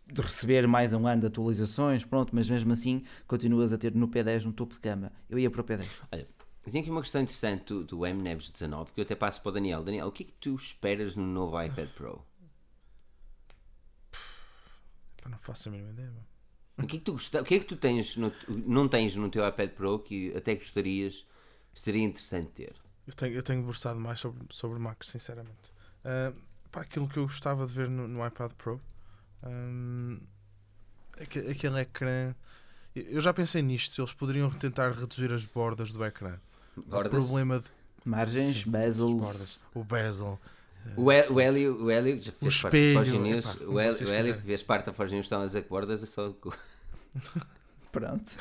[0.08, 4.08] de receber mais um ano de atualizações, pronto, mas mesmo assim continuas a ter no
[4.08, 5.12] P10 no topo de gama.
[5.28, 5.88] Eu ia para o P10.
[6.12, 6.28] Olha,
[6.66, 9.42] eu tenho aqui uma questão interessante do, do M Neves 19 que eu até passo
[9.42, 9.84] para o Daniel.
[9.84, 12.24] Daniel, o que é que tu esperas no novo iPad Pro?
[15.24, 16.12] Pá, não faço a mínima ideia.
[16.12, 16.35] meu.
[16.78, 19.16] O que é que tu, gosta- o que é que tu tens no- não tens
[19.16, 21.26] no teu iPad Pro que até gostarias,
[21.74, 22.76] seria interessante ter?
[23.08, 25.72] Eu tenho, eu tenho debruçado mais sobre, sobre Macs, sinceramente.
[26.04, 26.34] Ah,
[26.72, 28.82] pá, aquilo que eu gostava de ver no, no iPad Pro,
[29.44, 30.20] hum,
[31.20, 32.34] aque- aquele ecrã.
[32.96, 36.38] eu- já pensei nisto, eles poderiam tentar reduzir as bordas do ecrã.
[36.78, 37.12] O Bordas?
[37.12, 37.66] problema de
[38.06, 39.20] Margens, Sim, bezels.
[39.20, 40.40] bordas, o bezel.
[40.96, 43.46] O o Hélio, o Hélio já fez parte da espelho, Forge News.
[43.56, 46.04] epá, O Hélio, o Hélio fez parte da Forge News, estão a dizer que bordas
[46.04, 46.34] é só.
[47.92, 48.38] Pronto.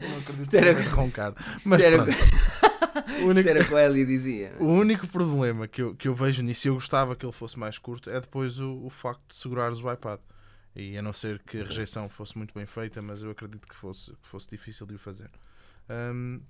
[0.00, 1.36] Não acredito era- que roncado.
[1.64, 2.18] Mas era- pronto.
[3.22, 4.54] O único, Isto era o que o Hélio dizia.
[4.60, 7.58] o único problema que eu, que eu vejo nisso, e eu gostava que ele fosse
[7.58, 10.20] mais curto, é depois o, o facto de segurares o iPad.
[10.76, 13.74] E a não ser que a rejeição fosse muito bem feita, mas eu acredito que
[13.74, 15.28] fosse, que fosse difícil de o fazer.
[15.90, 16.40] Hum,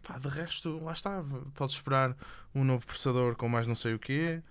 [0.00, 1.22] pá, de resto, lá está.
[1.54, 2.16] Podes esperar
[2.54, 4.42] um novo processador com mais não sei o quê.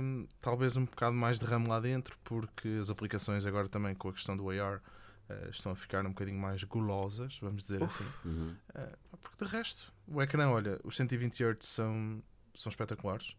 [0.00, 4.08] hum, talvez um bocado mais de RAM lá dentro, porque as aplicações agora também com
[4.08, 4.80] a questão do AR
[5.28, 8.04] eh, estão a ficar um bocadinho mais gulosas, vamos dizer assim.
[8.24, 8.54] Uhum.
[8.70, 12.22] Uh, porque de resto, o ecrã, olha, os 120 Hz são,
[12.54, 13.36] são espetaculares.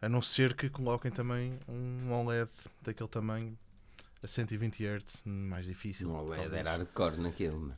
[0.00, 2.50] A não ser que coloquem também um OLED
[2.82, 3.58] daquele tamanho
[4.22, 6.08] a 120 Hz, mais difícil.
[6.08, 6.52] Não é talvez.
[6.52, 7.60] era hardcore naquilo.
[7.60, 7.76] mano.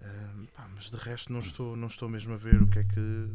[0.00, 2.84] Uh, pá, mas de resto não estou, não estou mesmo a ver o que é
[2.84, 3.28] que.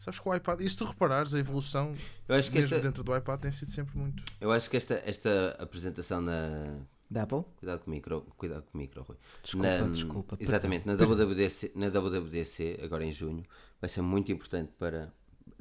[0.00, 1.94] Sabes que o iPad, e se tu reparares, a evolução
[2.26, 4.22] Eu acho que mesmo esta, dentro do iPad tem sido sempre muito.
[4.40, 6.78] eu acho que esta, esta apresentação na.
[7.10, 7.42] Da Apple?
[7.56, 9.16] Cuidado com o micro, cuidado com o micro, Rui.
[9.42, 10.36] Desculpa, Na- desculpa.
[10.38, 13.44] Exatamente, na WWDC, na WWDC, agora em junho,
[13.80, 15.12] vai ser muito importante para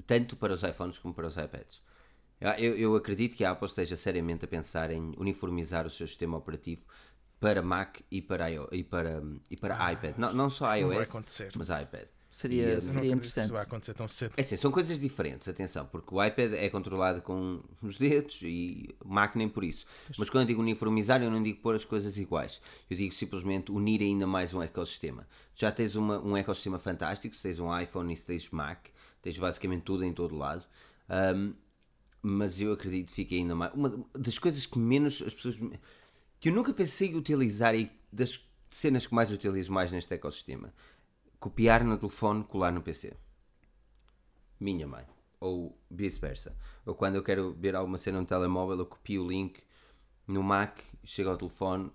[0.06, 1.81] tanto para os iPhones como para os iPads.
[2.57, 6.38] Eu, eu acredito que a Apple esteja seriamente a pensar em uniformizar o seu sistema
[6.38, 6.86] operativo
[7.40, 10.18] para Mac e para, iO, e para, e para iPad.
[10.18, 11.52] Não, não só Não vai iOS, acontecer.
[11.56, 12.07] mas iPad.
[12.32, 13.45] Seria, não seria interessante.
[13.45, 14.34] isso vai acontecer tão cedo.
[14.38, 18.88] É assim, são coisas diferentes, atenção, porque o iPad é controlado com os dedos e
[19.03, 19.84] o Mac nem por isso.
[20.16, 22.61] Mas quando eu digo uniformizar, eu não digo pôr as coisas iguais.
[22.88, 25.28] Eu digo simplesmente unir ainda mais um ecossistema.
[25.56, 28.86] Já tens uma- um ecossistema fantástico, se tens um iPhone e se tens Mac,
[29.24, 30.64] tens basicamente tudo em todo lado.
[31.10, 31.53] Ahm,
[32.22, 33.74] mas eu acredito que fica ainda mais.
[33.74, 35.57] Uma das coisas que menos as pessoas.
[36.40, 40.74] Que eu nunca pensei em utilizar e das cenas que mais utilizo mais neste ecossistema:
[41.40, 43.14] copiar no telefone, colar no PC
[44.60, 45.06] minha mãe.
[45.40, 46.56] Ou vice-versa.
[46.86, 49.61] Ou quando eu quero ver alguma cena no telemóvel, eu copio o link
[50.28, 51.91] no Mac, chego ao telefone,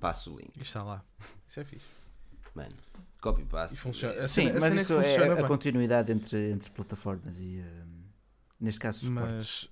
[0.00, 0.56] passo o link.
[0.56, 1.04] E está lá.
[1.46, 1.86] Isso é fixe.
[2.54, 2.74] Mano,
[3.20, 3.76] copy paste.
[3.76, 4.26] E funciona.
[4.26, 5.46] Sim, mas cena isso é a bem.
[5.46, 7.84] continuidade entre, entre plataformas e, eh,
[8.60, 9.32] neste caso, o suporte.
[9.32, 9.70] mas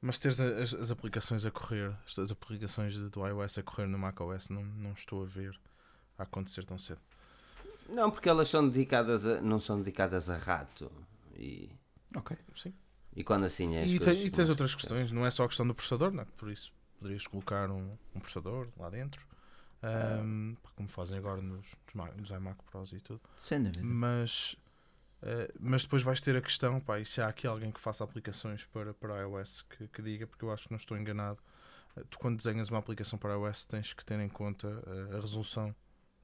[0.00, 4.48] mas teres as, as aplicações a correr, as, aplicações do iOS a correr no macOS,
[4.50, 5.58] não, não estou a ver
[6.18, 7.00] a acontecer tão cedo.
[7.88, 10.90] Não, porque elas são dedicadas a, não são dedicadas a rato.
[11.36, 11.70] E,
[12.16, 12.36] Ok.
[12.56, 12.72] Sim.
[13.14, 15.44] e quando assim é as e, coisas tem- e tens outras questões, não é só
[15.44, 16.26] a questão do processador, não é?
[16.36, 19.20] por isso poderias colocar um, um processador lá dentro,
[19.82, 21.66] ahm, pá, como fazem agora nos,
[22.16, 23.20] nos iMac Pros e tudo.
[23.36, 23.82] Sem dúvida.
[23.84, 24.56] Mas,
[25.22, 28.04] eh, mas depois vais ter a questão, pá, e se há aqui alguém que faça
[28.04, 31.38] aplicações para, para iOS que, que diga, porque eu acho que não estou enganado.
[31.96, 35.20] eh, Tu, quando desenhas uma aplicação para iOS, tens que ter em conta eh, a
[35.20, 35.74] resolução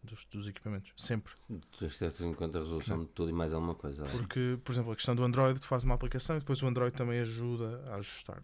[0.02, 1.32] dos, dos equipamentos, sempre.
[1.48, 4.04] Tu tens em conta a resolução de tudo e mais alguma coisa.
[4.04, 6.94] Porque, por exemplo, a questão do Android, tu fazes uma aplicação e depois o Android
[6.96, 8.42] também ajuda a ajustar.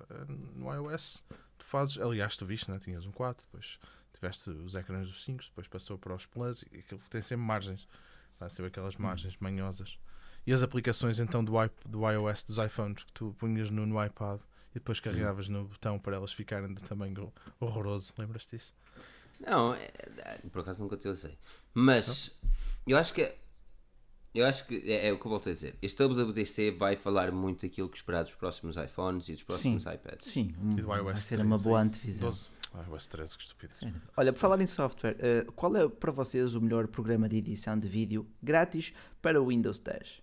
[0.55, 1.25] No iOS,
[1.59, 2.79] tu fazes, aliás, tu viste, né?
[2.79, 3.79] tinhas um 4, depois
[4.15, 7.89] tiveste os ecrãs dos 5, depois passou para os Plus e aquilo tem sempre margens,
[8.39, 8.49] tá?
[8.49, 9.99] sempre aquelas margens manhosas.
[10.49, 14.03] E as aplicações então do, i- do iOS, dos iPhones, que tu punhas no, no
[14.03, 17.31] iPad e depois carregavas no botão para elas ficarem de tamanho
[17.61, 18.75] horroroso, lembras-te disso?
[19.39, 19.91] Não, é-
[20.25, 21.37] é- por acaso nunca utilizei.
[21.75, 22.31] Mas
[22.87, 23.31] eu acho que
[24.35, 25.77] eu acho que é, é o que eu volto a dizer.
[25.83, 30.29] Este WWDC vai falar muito daquilo que esperar dos próximos iPhones e dos próximos iPads.
[30.31, 32.29] Sim, um- E do vai iOS ser 13, uma boa antevisão.
[32.31, 32.49] 12.
[32.89, 33.81] iOS 13, que estupidez.
[34.17, 37.79] Olha, por falar em software, eh, qual é para vocês o melhor programa de edição
[37.79, 40.23] de vídeo grátis para o Windows 10?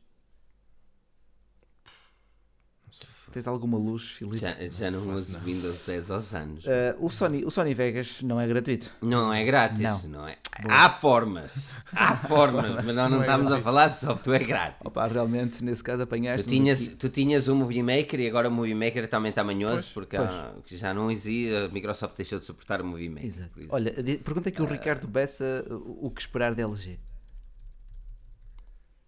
[3.31, 4.37] Tens alguma luz, Filipe?
[4.37, 5.39] Já, já não faço uso.
[5.39, 6.63] Windows 10 aos anos.
[6.65, 8.91] Eh, o, Sony, o Sony Vegas não é gratuito.
[9.01, 10.21] Não é grátis, Não.
[10.21, 10.37] não, é?
[10.69, 14.77] Há formas, há formas, mas nós não Não é estamos a falar de software grátis.
[14.85, 16.43] Opa, realmente, nesse caso apanhaste.
[16.43, 19.73] Tu tinhas, tu tinhas o Movie Maker e agora o Movie Maker também está manhoso
[19.75, 23.25] Pois, porque há- que já não existe, a Microsoft deixou de suportar o Movie Maker.
[23.25, 23.51] Exato.
[23.69, 23.91] Olha,
[24.23, 26.99] pergunta aqui o Ricardo Bessa o o que esperar da LG.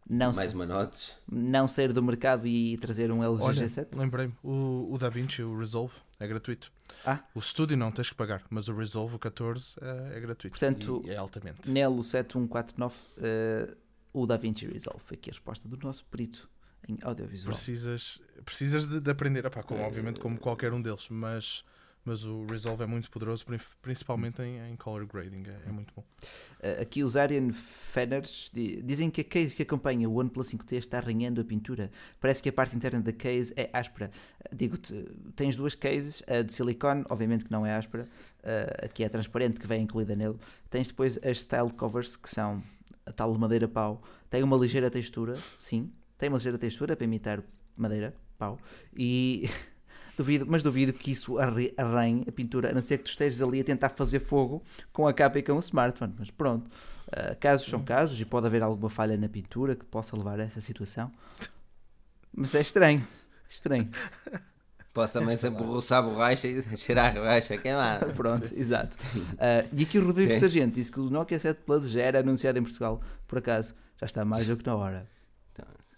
[0.10, 1.18] Não, mais uma notes.
[1.30, 3.98] não sair do mercado e trazer um LG Olha, G7?
[3.98, 6.72] lembrei-me, o, o DaVinci, o Resolve, é gratuito.
[7.06, 7.20] Ah.
[7.36, 10.58] O Studio não tens que pagar, mas o Resolve, o 14, é, é gratuito.
[10.58, 11.70] Portanto, e é altamente.
[11.70, 13.76] Nelo 7149, eh,
[14.14, 15.04] o DaVinci Resolve.
[15.12, 16.50] Aqui a resposta do nosso perito
[16.88, 17.54] em audiovisual.
[17.54, 21.64] Precisas, precisas de, de aprender, epá, como, obviamente como qualquer um deles, mas,
[22.08, 25.94] mas o Resolve é muito poderoso, pri- principalmente em, em color grading, é, é muito
[25.96, 26.04] bom.
[26.60, 30.74] Uh, aqui os Arian Fenners di- dizem que a case que acompanha o OnePlus 5T
[30.78, 31.92] está arranhando a pintura.
[32.20, 34.10] Parece que a parte interna da case é áspera.
[34.52, 34.94] Uh, Digo-te,
[35.36, 38.08] tens duas cases, a de silicone, obviamente que não é áspera,
[38.44, 40.38] uh, a que é transparente, que vem incluída nele.
[40.70, 42.64] Tens depois as style covers, que são
[43.06, 44.02] a tal madeira pau.
[44.30, 47.44] Tem uma ligeira textura, sim, tem uma ligeira textura para imitar
[47.78, 48.14] madeira.
[48.38, 48.58] pau.
[48.96, 49.50] E
[50.18, 53.62] duvido, mas duvido que isso arranhe a pintura, a não ser que tu estejas ali
[53.62, 56.14] a tentar fazer fogo com a capa e com o smartphone.
[56.18, 56.70] Mas pronto,
[57.12, 60.44] ah, casos são casos e pode haver alguma falha na pintura que possa levar a
[60.44, 61.12] essa situação.
[62.36, 63.08] Mas é estranho,
[63.48, 63.90] estranho.
[64.94, 68.08] Posso também sempre roçar borracha e cheirar a borracha queimada.
[68.18, 68.98] Pronto, exato.
[69.38, 70.40] Ah, e aqui o Rodrigo.
[70.40, 74.08] Sargento disse que o Nokia 7 Plus já era anunciado em Portugal, por acaso, já
[74.08, 75.08] está mais do que na hora.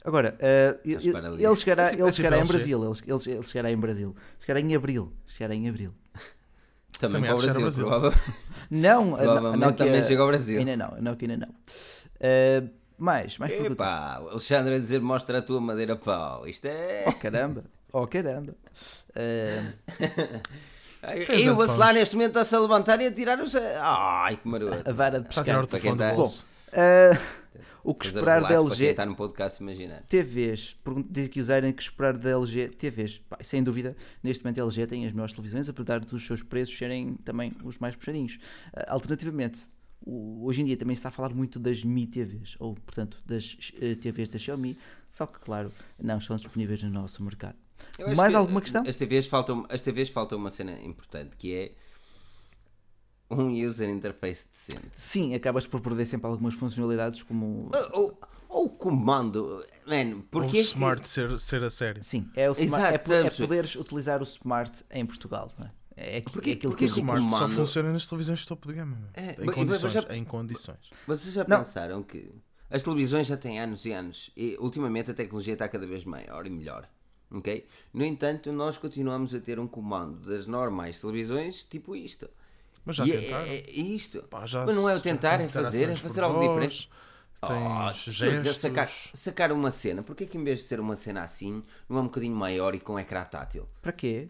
[0.05, 0.37] Agora,
[0.83, 2.45] Estás ele, chegará, ele chegará em.
[2.45, 5.93] Brasil, ele, ele, ele chegará em Brasil, chegará em Abril, chegará em Abril.
[6.99, 7.85] Também, Também para o Brasil, Brasil.
[7.85, 8.33] provavelmente,
[8.71, 10.59] Não, provavelmente Nokia também chega ao Brasil.
[10.59, 11.55] ainda não, a Nokia ainda não.
[12.21, 12.63] Ah,
[12.97, 13.73] mais, mais perguntas.
[13.73, 16.45] Epá, o Alexandre a dizer mostra a tua madeira pau.
[16.47, 17.03] Isto é.
[17.07, 17.63] Oh caramba,
[17.93, 18.53] oh caramba.
[21.27, 21.55] Tens E o.
[21.55, 23.55] Bacelar neste momento está-se a levantar e a tirar os.
[23.55, 24.89] Ai, que maroto.
[24.89, 25.63] a vara de Está a tirar pescar.
[25.63, 26.45] o Para quem telefone tá- do bolso.
[26.73, 27.17] Ah,
[27.83, 30.03] o que esperar da revelada Para LG está no podcast, imaginar.
[30.03, 30.75] TVs,
[31.09, 33.19] diz que usarem que esperar da LG TVs.
[33.29, 36.77] Pá, sem dúvida, neste momento a LG tem as melhores televisões, apesar dos seus preços
[36.77, 38.37] serem também os mais puxadinhos.
[38.73, 39.69] Ah, alternativamente,
[40.05, 43.57] hoje em dia também se está a falar muito das Mi TVs, ou portanto das
[43.81, 44.77] eh, TVs da Xiaomi,
[45.11, 47.57] só que claro, não estão disponíveis no nosso mercado.
[48.15, 48.83] Mais que alguma questão?
[48.85, 51.71] As TVs, faltam, as TVs faltam uma cena importante que é
[53.29, 54.89] um user interface decente.
[54.93, 57.69] Sim, acabas por perder sempre algumas funcionalidades como.
[57.93, 59.63] Ou, ou o comando.
[59.87, 62.03] Man, Ou porque o é que- smart ser, ser a sério.
[62.03, 65.51] Sim, é, o smart, Exato, é, po- é estamos- poderes utilizar o Smart em Portugal.
[65.57, 65.71] Não é?
[65.95, 68.07] É, aqui- Porque- é aquilo porque que O o é smart só comando- funciona nas
[68.07, 68.97] televisões de topo de gama.
[69.13, 70.89] É, em, mas- mas condições, já- em condições.
[71.05, 71.57] Vocês já Não.
[71.57, 72.31] pensaram que
[72.69, 76.45] as televisões já têm anos e anos e ultimamente a tecnologia está cada vez maior
[76.47, 76.87] e melhor.
[77.31, 77.67] ok?
[77.93, 82.27] No entanto, nós continuamos a ter um comando das normais televisões tipo isto.
[82.85, 83.45] Mas já E tentaram.
[83.45, 84.23] é, é isto.
[84.23, 86.89] Pá, já Mas não é o tentar, é fazer, é fazer algo diferente.
[86.89, 86.99] Tens
[87.41, 88.57] Oh, gestos.
[88.57, 91.97] sacar, sacar uma cena, porque é que em vez de ser uma cena assim, não
[91.97, 93.65] é um bocadinho maior e com ecrã tátil?
[93.81, 94.27] Para quê?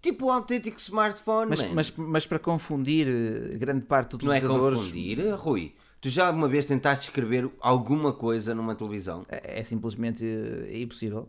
[0.00, 4.40] Tipo um autêntico smartphone, Mas, mas, mas para confundir eh, grande parte dos Não é
[4.40, 5.74] confundir, Rui.
[6.00, 9.24] Tu já alguma vez tentaste escrever alguma coisa numa televisão?
[9.28, 11.28] É, é simplesmente eh, impossível.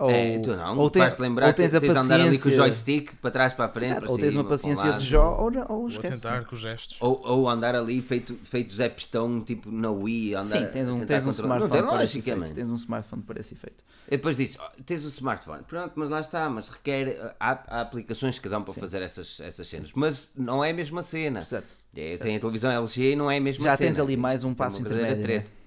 [0.00, 2.30] Ou, é, tu não, ou tens, lembrar ou tens que a tens de andar ali
[2.30, 4.46] com o paciência- joystick para trás, para a frente, Exato, para ou tens cima, uma
[4.46, 6.26] um paciência de Jó ou, não- ou esquece.
[6.48, 6.96] com gestos.
[7.00, 10.34] Ou, ou andar ali feito, feito Zé Pistão, tipo na Wii.
[10.36, 11.26] Andar Sim, tens um, tens um.
[11.26, 12.54] Não smartphone tem para esse efeito.
[12.54, 13.84] Tens um smartphone para esse efeito.
[14.08, 17.80] E depois dizes, "Oh, tens o smartphone, pronto, mas lá está, mas requer, há, há
[17.82, 21.40] aplicações que dão para fazer essas, essas cenas, mas não é a mesma cena.
[21.40, 21.68] Exato.
[21.94, 23.90] É, tem a televisão LG e não é a mesma Já cena.
[23.90, 25.59] tens ali mais um passo intermédio, treta.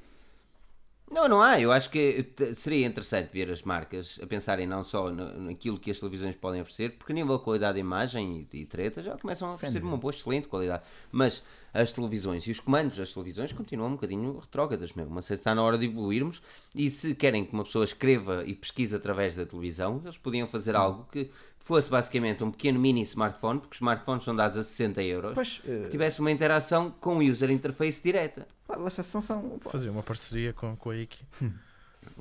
[1.14, 1.60] Não, não há.
[1.60, 5.92] Eu acho que t- seria interessante ver as marcas a pensarem não só naquilo que
[5.92, 9.16] as televisões podem oferecer, porque a nível de qualidade de imagem e, e treta já
[9.18, 10.84] começam a oferecer uma boa, excelente qualidade.
[11.12, 11.44] Mas
[11.74, 15.14] as televisões e os comandos das televisões continuam um bocadinho retrógradas mesmo.
[15.16, 16.42] Mas está na hora de evoluirmos
[16.76, 20.76] e se querem que uma pessoa escreva e pesquise através da televisão, eles podiam fazer
[20.76, 25.02] algo que fosse basicamente um pequeno mini smartphone, porque os smartphones são dados a 60
[25.02, 28.46] euros, Pois, eh, que tivesse uma interação com o user interface direta.
[28.68, 31.26] pá, lá está, são, são, Fazer uma parceria com, com a IKI.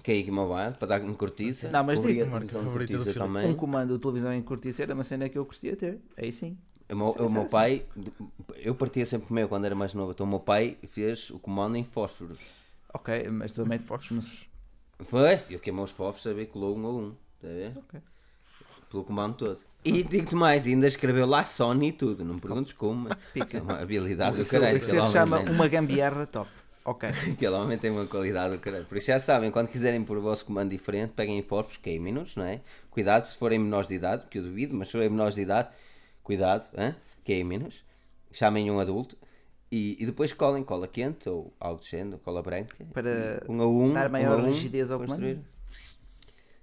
[0.03, 1.69] Que é que mobile, para dar em cortiça.
[1.71, 3.35] Não, mas Cobrir digo- a televisão Marca de favorita do cortiça Filipe.
[3.35, 3.51] também.
[3.51, 5.99] um comando de televisão em cortiça era uma cena que eu gostaria de ter.
[6.17, 6.57] Aí sim.
[6.93, 7.85] O meu, o meu pai,
[8.57, 11.77] eu partia sempre meu quando era mais novo, então o meu pai fez o comando
[11.77, 12.39] em fósforos.
[12.93, 13.79] Ok, mas também.
[13.79, 14.47] Fósforos.
[15.01, 15.39] Foi?
[15.49, 17.15] Eu queimou os fósforos, que colou um a um.
[17.37, 17.79] Está a ver?
[17.79, 18.01] Ok.
[18.91, 19.59] Pelo comando todo.
[19.85, 23.61] E digo-te mais, ainda escreveu lá Sony e tudo, não me perguntes como, mas é
[23.61, 24.77] uma habilidade do caralho.
[24.77, 26.49] isso que chama uma gambiarra top.
[26.85, 27.09] Ok.
[27.33, 28.85] Aquele homem tem uma qualidade do caralho.
[28.85, 32.37] Por isso já sabem, quando quiserem pôr o vosso comando diferente, peguem em fósforos, queimem-nos,
[32.37, 32.61] não é?
[32.91, 35.71] Cuidado se forem menores de idade, que eu duvido, mas se forem menores de idade,
[36.23, 36.95] cuidado, hein?
[37.25, 37.85] queimem-nos,
[38.33, 39.17] chamem um adulto
[39.71, 43.67] e, e depois colem cola quente ou algo do género, cola branca, Para um a
[43.67, 45.37] um, dar um maior a um, rigidez ao construir.
[45.37, 45.53] comando.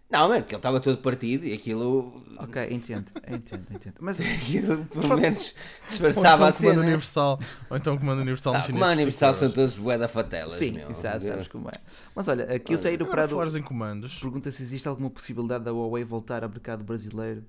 [0.09, 3.93] Não, mano, porque ele estava todo partido e aquilo, Ok, entendo, entendo, entendo.
[3.99, 6.81] Mas aquilo pelo menos Ou disfarçava então a o comando cena.
[6.81, 7.39] universal.
[7.69, 8.79] Ou então o comando universal no chinês.
[8.79, 10.89] comando universal são todos bué da fatelas, sim, meu.
[10.89, 11.71] exato, sabes como é.
[12.15, 14.19] Mas olha, aqui o Teiro Prado em comandos.
[14.19, 17.45] pergunta se existe alguma possibilidade da Huawei voltar ao mercado brasileiro.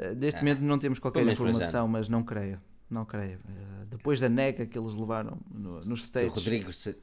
[0.00, 2.60] Uh, Neste Ah, momento não temos qualquer informação, mas não creio.
[2.88, 3.38] Não creio.
[3.38, 6.34] Uh, Depois da nega que eles levaram no- nos O States.
[6.34, 6.94] Rodrigo, Sa-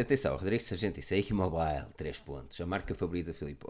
[0.00, 3.64] Atenção, o Rodrigo Sargento disse Eiki Mobile, 3 pontos, a marca favorita do Filipe.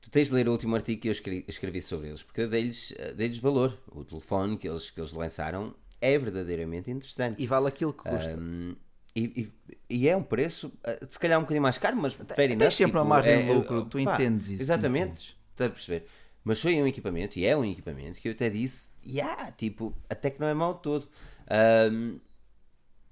[0.00, 2.94] Tu tens de ler o último artigo que eu escrevi, escrevi sobre eles, porque dei-lhes
[2.96, 3.76] eh, dei-lhes valor.
[3.90, 7.42] O telefone que eles, que eles lançaram é verdadeiramente interessante.
[7.42, 8.32] E vale aquilo que custa.
[8.34, 8.76] Ahm,
[9.16, 12.50] e, e- e é um preço, eh, se calhar um bocadinho mais caro, mas fair
[12.50, 15.36] tens enough, sempre uma tipo, margem é- de lucro, tu pá, entendes isso, Exatamente, entendes.
[15.50, 16.06] estás a perceber?
[16.48, 20.30] Mas foi um equipamento, e é um equipamento, que eu até disse, yeah, tipo, até
[20.30, 21.06] que não é mau todo.
[21.50, 22.18] Ahm,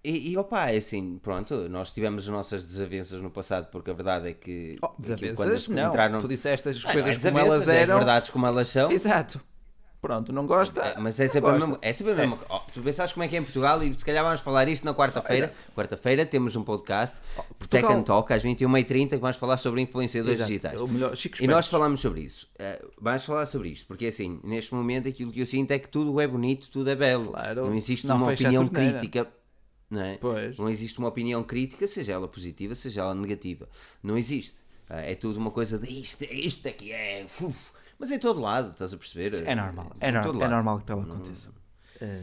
[0.03, 3.95] E, e opa, é assim, pronto, nós tivemos as nossas desavenças no passado, porque a
[3.95, 4.79] verdade é que.
[4.81, 5.37] Oh, desavenças?
[5.37, 7.97] quando as- Não, entraram- tu disseste as Ah, coisas é como elas é eram.
[7.97, 8.91] verdades como elas são.
[8.93, 9.41] Exato.
[10.01, 10.81] Pronto, não gosta.
[10.83, 11.67] É, mas é sempre, gosta.
[11.67, 13.95] mesma, é sempre a mesma oh, Tu pensaste como é que é em Portugal e
[13.95, 15.53] se calhar vamos falar isto na quarta-feira.
[15.75, 20.39] Quarta-feira temos um podcast, Tech Portugal- and Talk, às 21h30, que vamos falar sobre influenciadores
[20.39, 20.49] Exato.
[20.49, 20.81] digitais.
[20.81, 22.49] O melhor, E nós falamos sobre isso.
[22.59, 25.89] Eh, vamos falar sobre isto, porque assim, neste momento aquilo que eu sinto é que
[25.89, 27.33] tudo é bonito, tudo é belo.
[27.33, 29.27] Claro, não existe senão uma opinião crítica.
[29.91, 30.19] Não, é?
[30.19, 30.59] Pois.
[30.59, 33.69] não existe uma opinião crítica, seja ela positiva, seja ela negativa.
[34.03, 34.61] Não existe.
[34.91, 37.25] Eh, é tudo uma coisa de isto, isto é que é.
[37.25, 37.76] uf.
[37.99, 39.47] Mas em todo lado, estás a perceber?
[39.47, 39.93] É normal.
[40.01, 41.51] É, todo é normal que tal Não- aconteça.
[42.01, 42.23] Eh,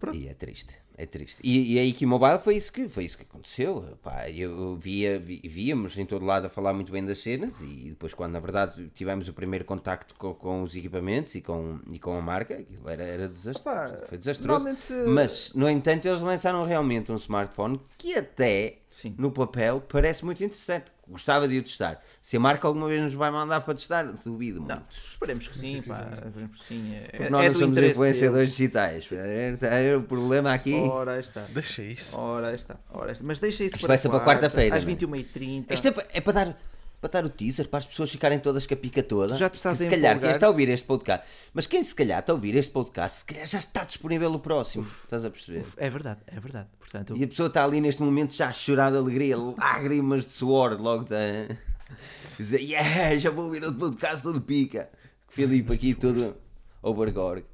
[0.00, 0.16] Pronto.
[0.16, 1.40] E é triste, é triste.
[1.42, 3.98] E, e a IQ Mobile foi isso que, foi isso que aconteceu.
[4.00, 7.88] Pá, eu via, vi- víamos em todo lado a falar muito bem das cenas e
[7.90, 11.98] depois quando na verdade tivemos o primeiro contacto com, com os equipamentos e com, e
[11.98, 14.06] com a marca, aquilo era, era desastroso.
[14.08, 14.64] Foi desastroso.
[14.66, 19.14] normalmente- Mas, no entanto, eles lançaram realmente um smartphone que até Sim.
[19.18, 20.86] no papel parece muito interessante.
[21.06, 22.00] Gostava de o testar.
[22.20, 24.82] Se a marca alguma vez nos vai mandar para testar, duvido muito.
[25.10, 26.06] Esperemos que sim, pá.
[26.26, 26.94] Esperemos que sim.
[26.94, 29.10] É, Porque é nós não do somos influenciadores digitais.
[29.12, 29.58] É,
[29.92, 30.74] é o problema aqui.
[30.74, 31.40] Ora está.
[31.48, 32.14] Deixa isso.
[32.18, 32.76] Ora está.
[32.90, 33.24] Ora está.
[33.24, 34.96] Mas deixa isso Isto vai ser para quarta, quarta-feira, Às não é?
[34.96, 35.72] 21h30.
[35.72, 36.58] Isto é, pa- é para dar
[37.00, 39.36] para dar o teaser, para as pessoas ficarem todas com a pica toda.
[39.36, 41.94] Já te estás Que se calhar, quem está a ouvir este podcast, mas quem se
[41.94, 44.86] calhar está a ouvir este podcast, se calhar já está disponível o próximo.
[45.04, 45.64] Estás a perceber?
[45.76, 46.68] É verdade, é verdade.
[46.78, 50.32] Portanto, E a pessoa está ali neste momento já a chorar de alegria, lágrimas de
[50.32, 51.16] suor, logo da.
[52.36, 54.90] Dizer, yeah, já vou ouvir outro podcast todo pica.
[55.28, 56.36] Filipe aqui todo
[56.82, 57.44] overgorg.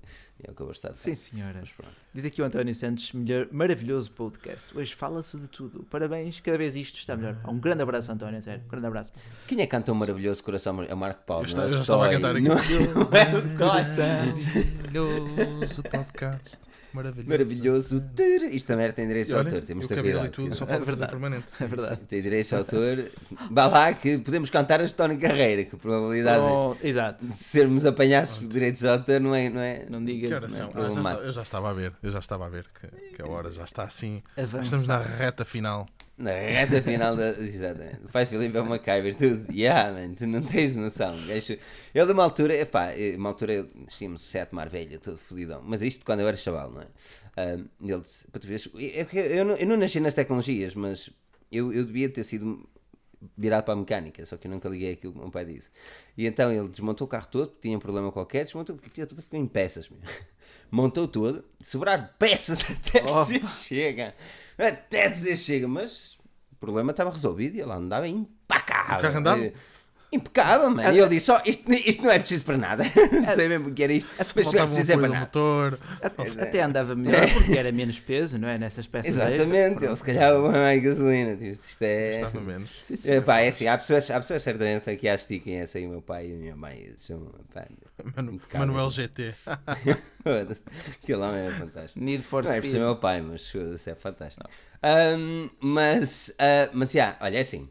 [0.47, 1.57] É o que eu vou estar a Sim, senhora.
[1.61, 1.95] Mas pronto.
[2.13, 4.77] Diz aqui o António Santos, melhor, maravilhoso podcast.
[4.77, 5.85] Hoje fala-se de tudo.
[5.91, 7.37] Parabéns, cada vez isto está melhor.
[7.49, 8.63] Um grande abraço, António, sério.
[8.67, 9.13] Um grande abraço.
[9.47, 10.83] Quem é que canta um maravilhoso coração?
[10.83, 11.47] É o Marco Paulo.
[11.49, 11.67] Eu não é?
[11.67, 12.43] eu já estava a cantar aqui.
[12.49, 13.85] Não, não é o Toy.
[14.95, 16.61] Maravilhoso podcast.
[16.93, 17.29] Maravilhoso.
[17.29, 18.05] Maravilhoso.
[18.53, 20.31] Isto também tem direitos E de autor, temos de ter cuidado.
[20.31, 21.11] tudo, só É verdade.
[21.11, 21.47] permanente.
[21.61, 22.01] É verdade.
[22.07, 23.11] Tem direitos de autor.
[23.51, 27.27] Vá lá que podemos cantar a Tony Carreira, que a probabilidade Oh, exato.
[27.27, 29.51] de sermos apanhados por direitos de autor não é.
[29.51, 29.87] Não é...
[29.91, 30.34] Não Que digas.
[30.37, 30.71] Horas são?
[30.75, 33.23] Ah, já está- eu já estava a ver, eu já estava a ver que, que
[33.23, 34.23] a hora já está assim.
[34.37, 34.63] Avançar.
[34.63, 35.87] Estamos na reta final.
[36.17, 37.31] Na reta final da.
[37.31, 38.05] Exatamente.
[38.05, 39.53] O pai Filipe é uma MacGyver, tudo.
[39.53, 41.11] Yeah, man, tu não tens noção.
[41.27, 41.59] Gajo-
[41.93, 45.61] Ele, de uma altura, epá, uma altura, tínhamos sete marvelha, todo fodidão.
[45.65, 46.87] Mas isto quando eu era chaval, não é?
[47.37, 48.81] Ah, ele disse, para tu veres, eu,
[49.13, 51.11] eu, eu não, eu não nasci nas tecnologias, mas
[51.51, 52.65] eu, eu devia ter sido
[53.37, 55.71] virado para a mecânica, só que eu nunca liguei aquilo que o meu pai disse.
[56.17, 59.47] E então ele desmontou o carro todo, tinha um problema qualquer, desmontou, puta ficou em
[59.47, 59.89] peças.
[59.89, 59.99] meu.
[60.71, 64.15] Montou todo, sobrar peças até dizer chega.
[64.59, 66.19] Até dizer chega, mas
[66.53, 68.99] o problema estava resolvido e ele andava impecável.
[68.99, 69.53] O carro andava?
[70.15, 70.93] Impecável, mano.
[70.93, 72.85] E ele disse: Só, isto, isto não é preciso para nada.
[73.13, 74.09] Não sei mesmo o que era isto.
[74.19, 75.21] Mas isto não é um preciso é para nada.
[75.21, 75.79] motor.
[76.03, 78.57] Até, até andava melhor porque era menos peso, não é?
[78.59, 79.17] Nessas peças.
[79.17, 81.33] Exatamente, ele se calhar mais gasolina.
[81.33, 82.11] Tipo, isto é.
[82.13, 82.71] Estava menos.
[82.83, 83.11] Sim, sim.
[83.11, 86.03] É, pá, é assim, há pessoas, há pessoas certamente aqui à que conhecem o meu
[86.03, 86.93] pai e a minha mãe.
[86.97, 87.67] São, pá,
[88.17, 88.41] Manu-.
[88.53, 89.35] Manuel GT.
[91.03, 92.05] Aquele homem é fantástico.
[92.05, 92.73] Need for Não é por Speed.
[92.73, 93.53] ser meu pai, mas
[93.87, 94.49] é fantástico.
[94.83, 97.69] Ahm, mas, ah, mas, já, olha, é assim.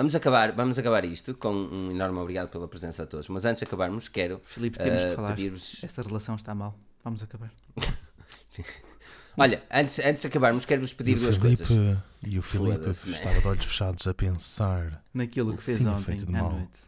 [0.00, 3.28] Vamos acabar, vamos acabar isto com um enorme obrigado pela presença a todos.
[3.28, 5.28] Mas antes de acabarmos, quero Filipe, temos ah, que falar.
[5.34, 5.84] pedir-vos.
[5.84, 6.74] Esta relação está mal.
[7.04, 7.52] Vamos acabar.
[9.36, 11.68] Olha, antes, antes de acabarmos, quero-vos pedir duas coisas.
[11.68, 12.90] e o man.
[12.90, 15.04] estava de olhos fechados a pensar.
[15.12, 16.52] Naquilo que fez ontem à mal.
[16.52, 16.80] noite.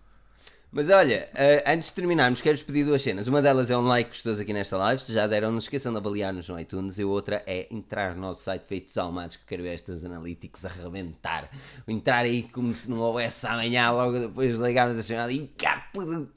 [0.74, 3.28] Mas olha, eh, antes de terminarmos, quero-vos pedir duas cenas.
[3.28, 5.98] Uma delas é um like gostoso aqui nesta live, se já deram, não esqueçam de
[5.98, 6.96] avaliar-nos no iTunes.
[6.96, 10.64] E a outra é entrar no nosso site Feitos Almados, que quero ver estas analytics
[10.64, 11.50] arrebentar.
[11.86, 15.90] Entrar aí como se não houvesse amanhã, logo depois de ligarmos a chamada e cá,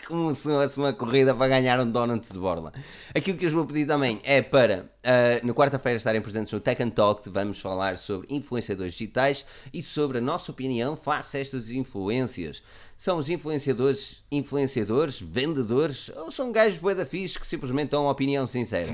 [0.06, 2.74] como se houvesse uma corrida para ganhar um Donuts de borla.
[3.16, 6.60] Aquilo que eu vos vou pedir também é para, eh, na quarta-feira, estarem presentes no
[6.60, 11.40] Tech and Talk, vamos falar sobre influenciadores digitais e sobre a nossa opinião face a
[11.40, 12.64] estas influências.
[12.98, 18.12] São os influenciadores, influenciadores, vendedores ou são gajos bué da fixe que simplesmente dão uma
[18.12, 18.92] opinião sincera?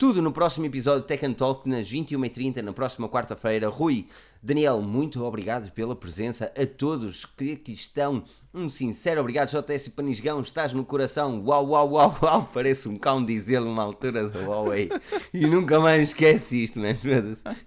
[0.00, 3.68] Tudo no próximo episódio Tech and Talk nas 21h30, na próxima quarta-feira.
[3.68, 4.06] Rui,
[4.42, 6.50] Daniel, muito obrigado pela presença.
[6.56, 8.24] A todos que aqui estão,
[8.54, 9.50] um sincero obrigado.
[9.50, 11.44] JS Panisgão, estás no coração.
[11.44, 12.50] Uau, uau, uau, uau.
[12.50, 14.88] Parece um cão dizê-lo numa altura da Huawei.
[15.34, 16.98] E nunca mais esquece isto, mano.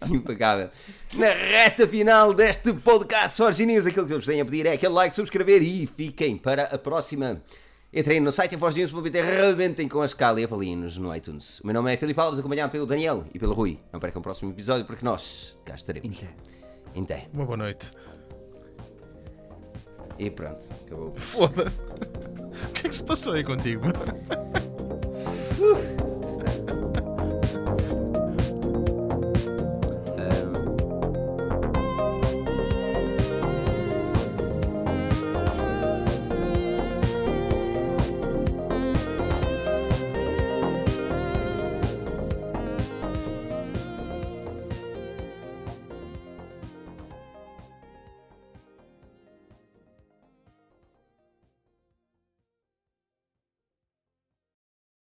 [0.10, 0.72] Impecável.
[1.14, 4.74] Na reta final deste podcast Forge News, aquilo que eu vos tenho a pedir é
[4.74, 7.44] aquele like, subscrever e fiquem para a próxima.
[7.96, 11.60] Entrem no site inforgenews.pt, rebentem com a escala e avaliem-nos no iTunes.
[11.60, 13.80] O meu nome é Filipe Alves, acompanhado pelo Daniel e pelo Rui.
[13.92, 16.18] Não percam o próximo episódio porque nós cá estaremos.
[16.18, 16.34] Inté.
[16.96, 17.28] Inté.
[17.32, 17.92] Uma boa noite.
[20.18, 21.14] E pronto, acabou.
[21.16, 21.76] Foda-se.
[22.54, 23.82] O que é que se passou aí contigo?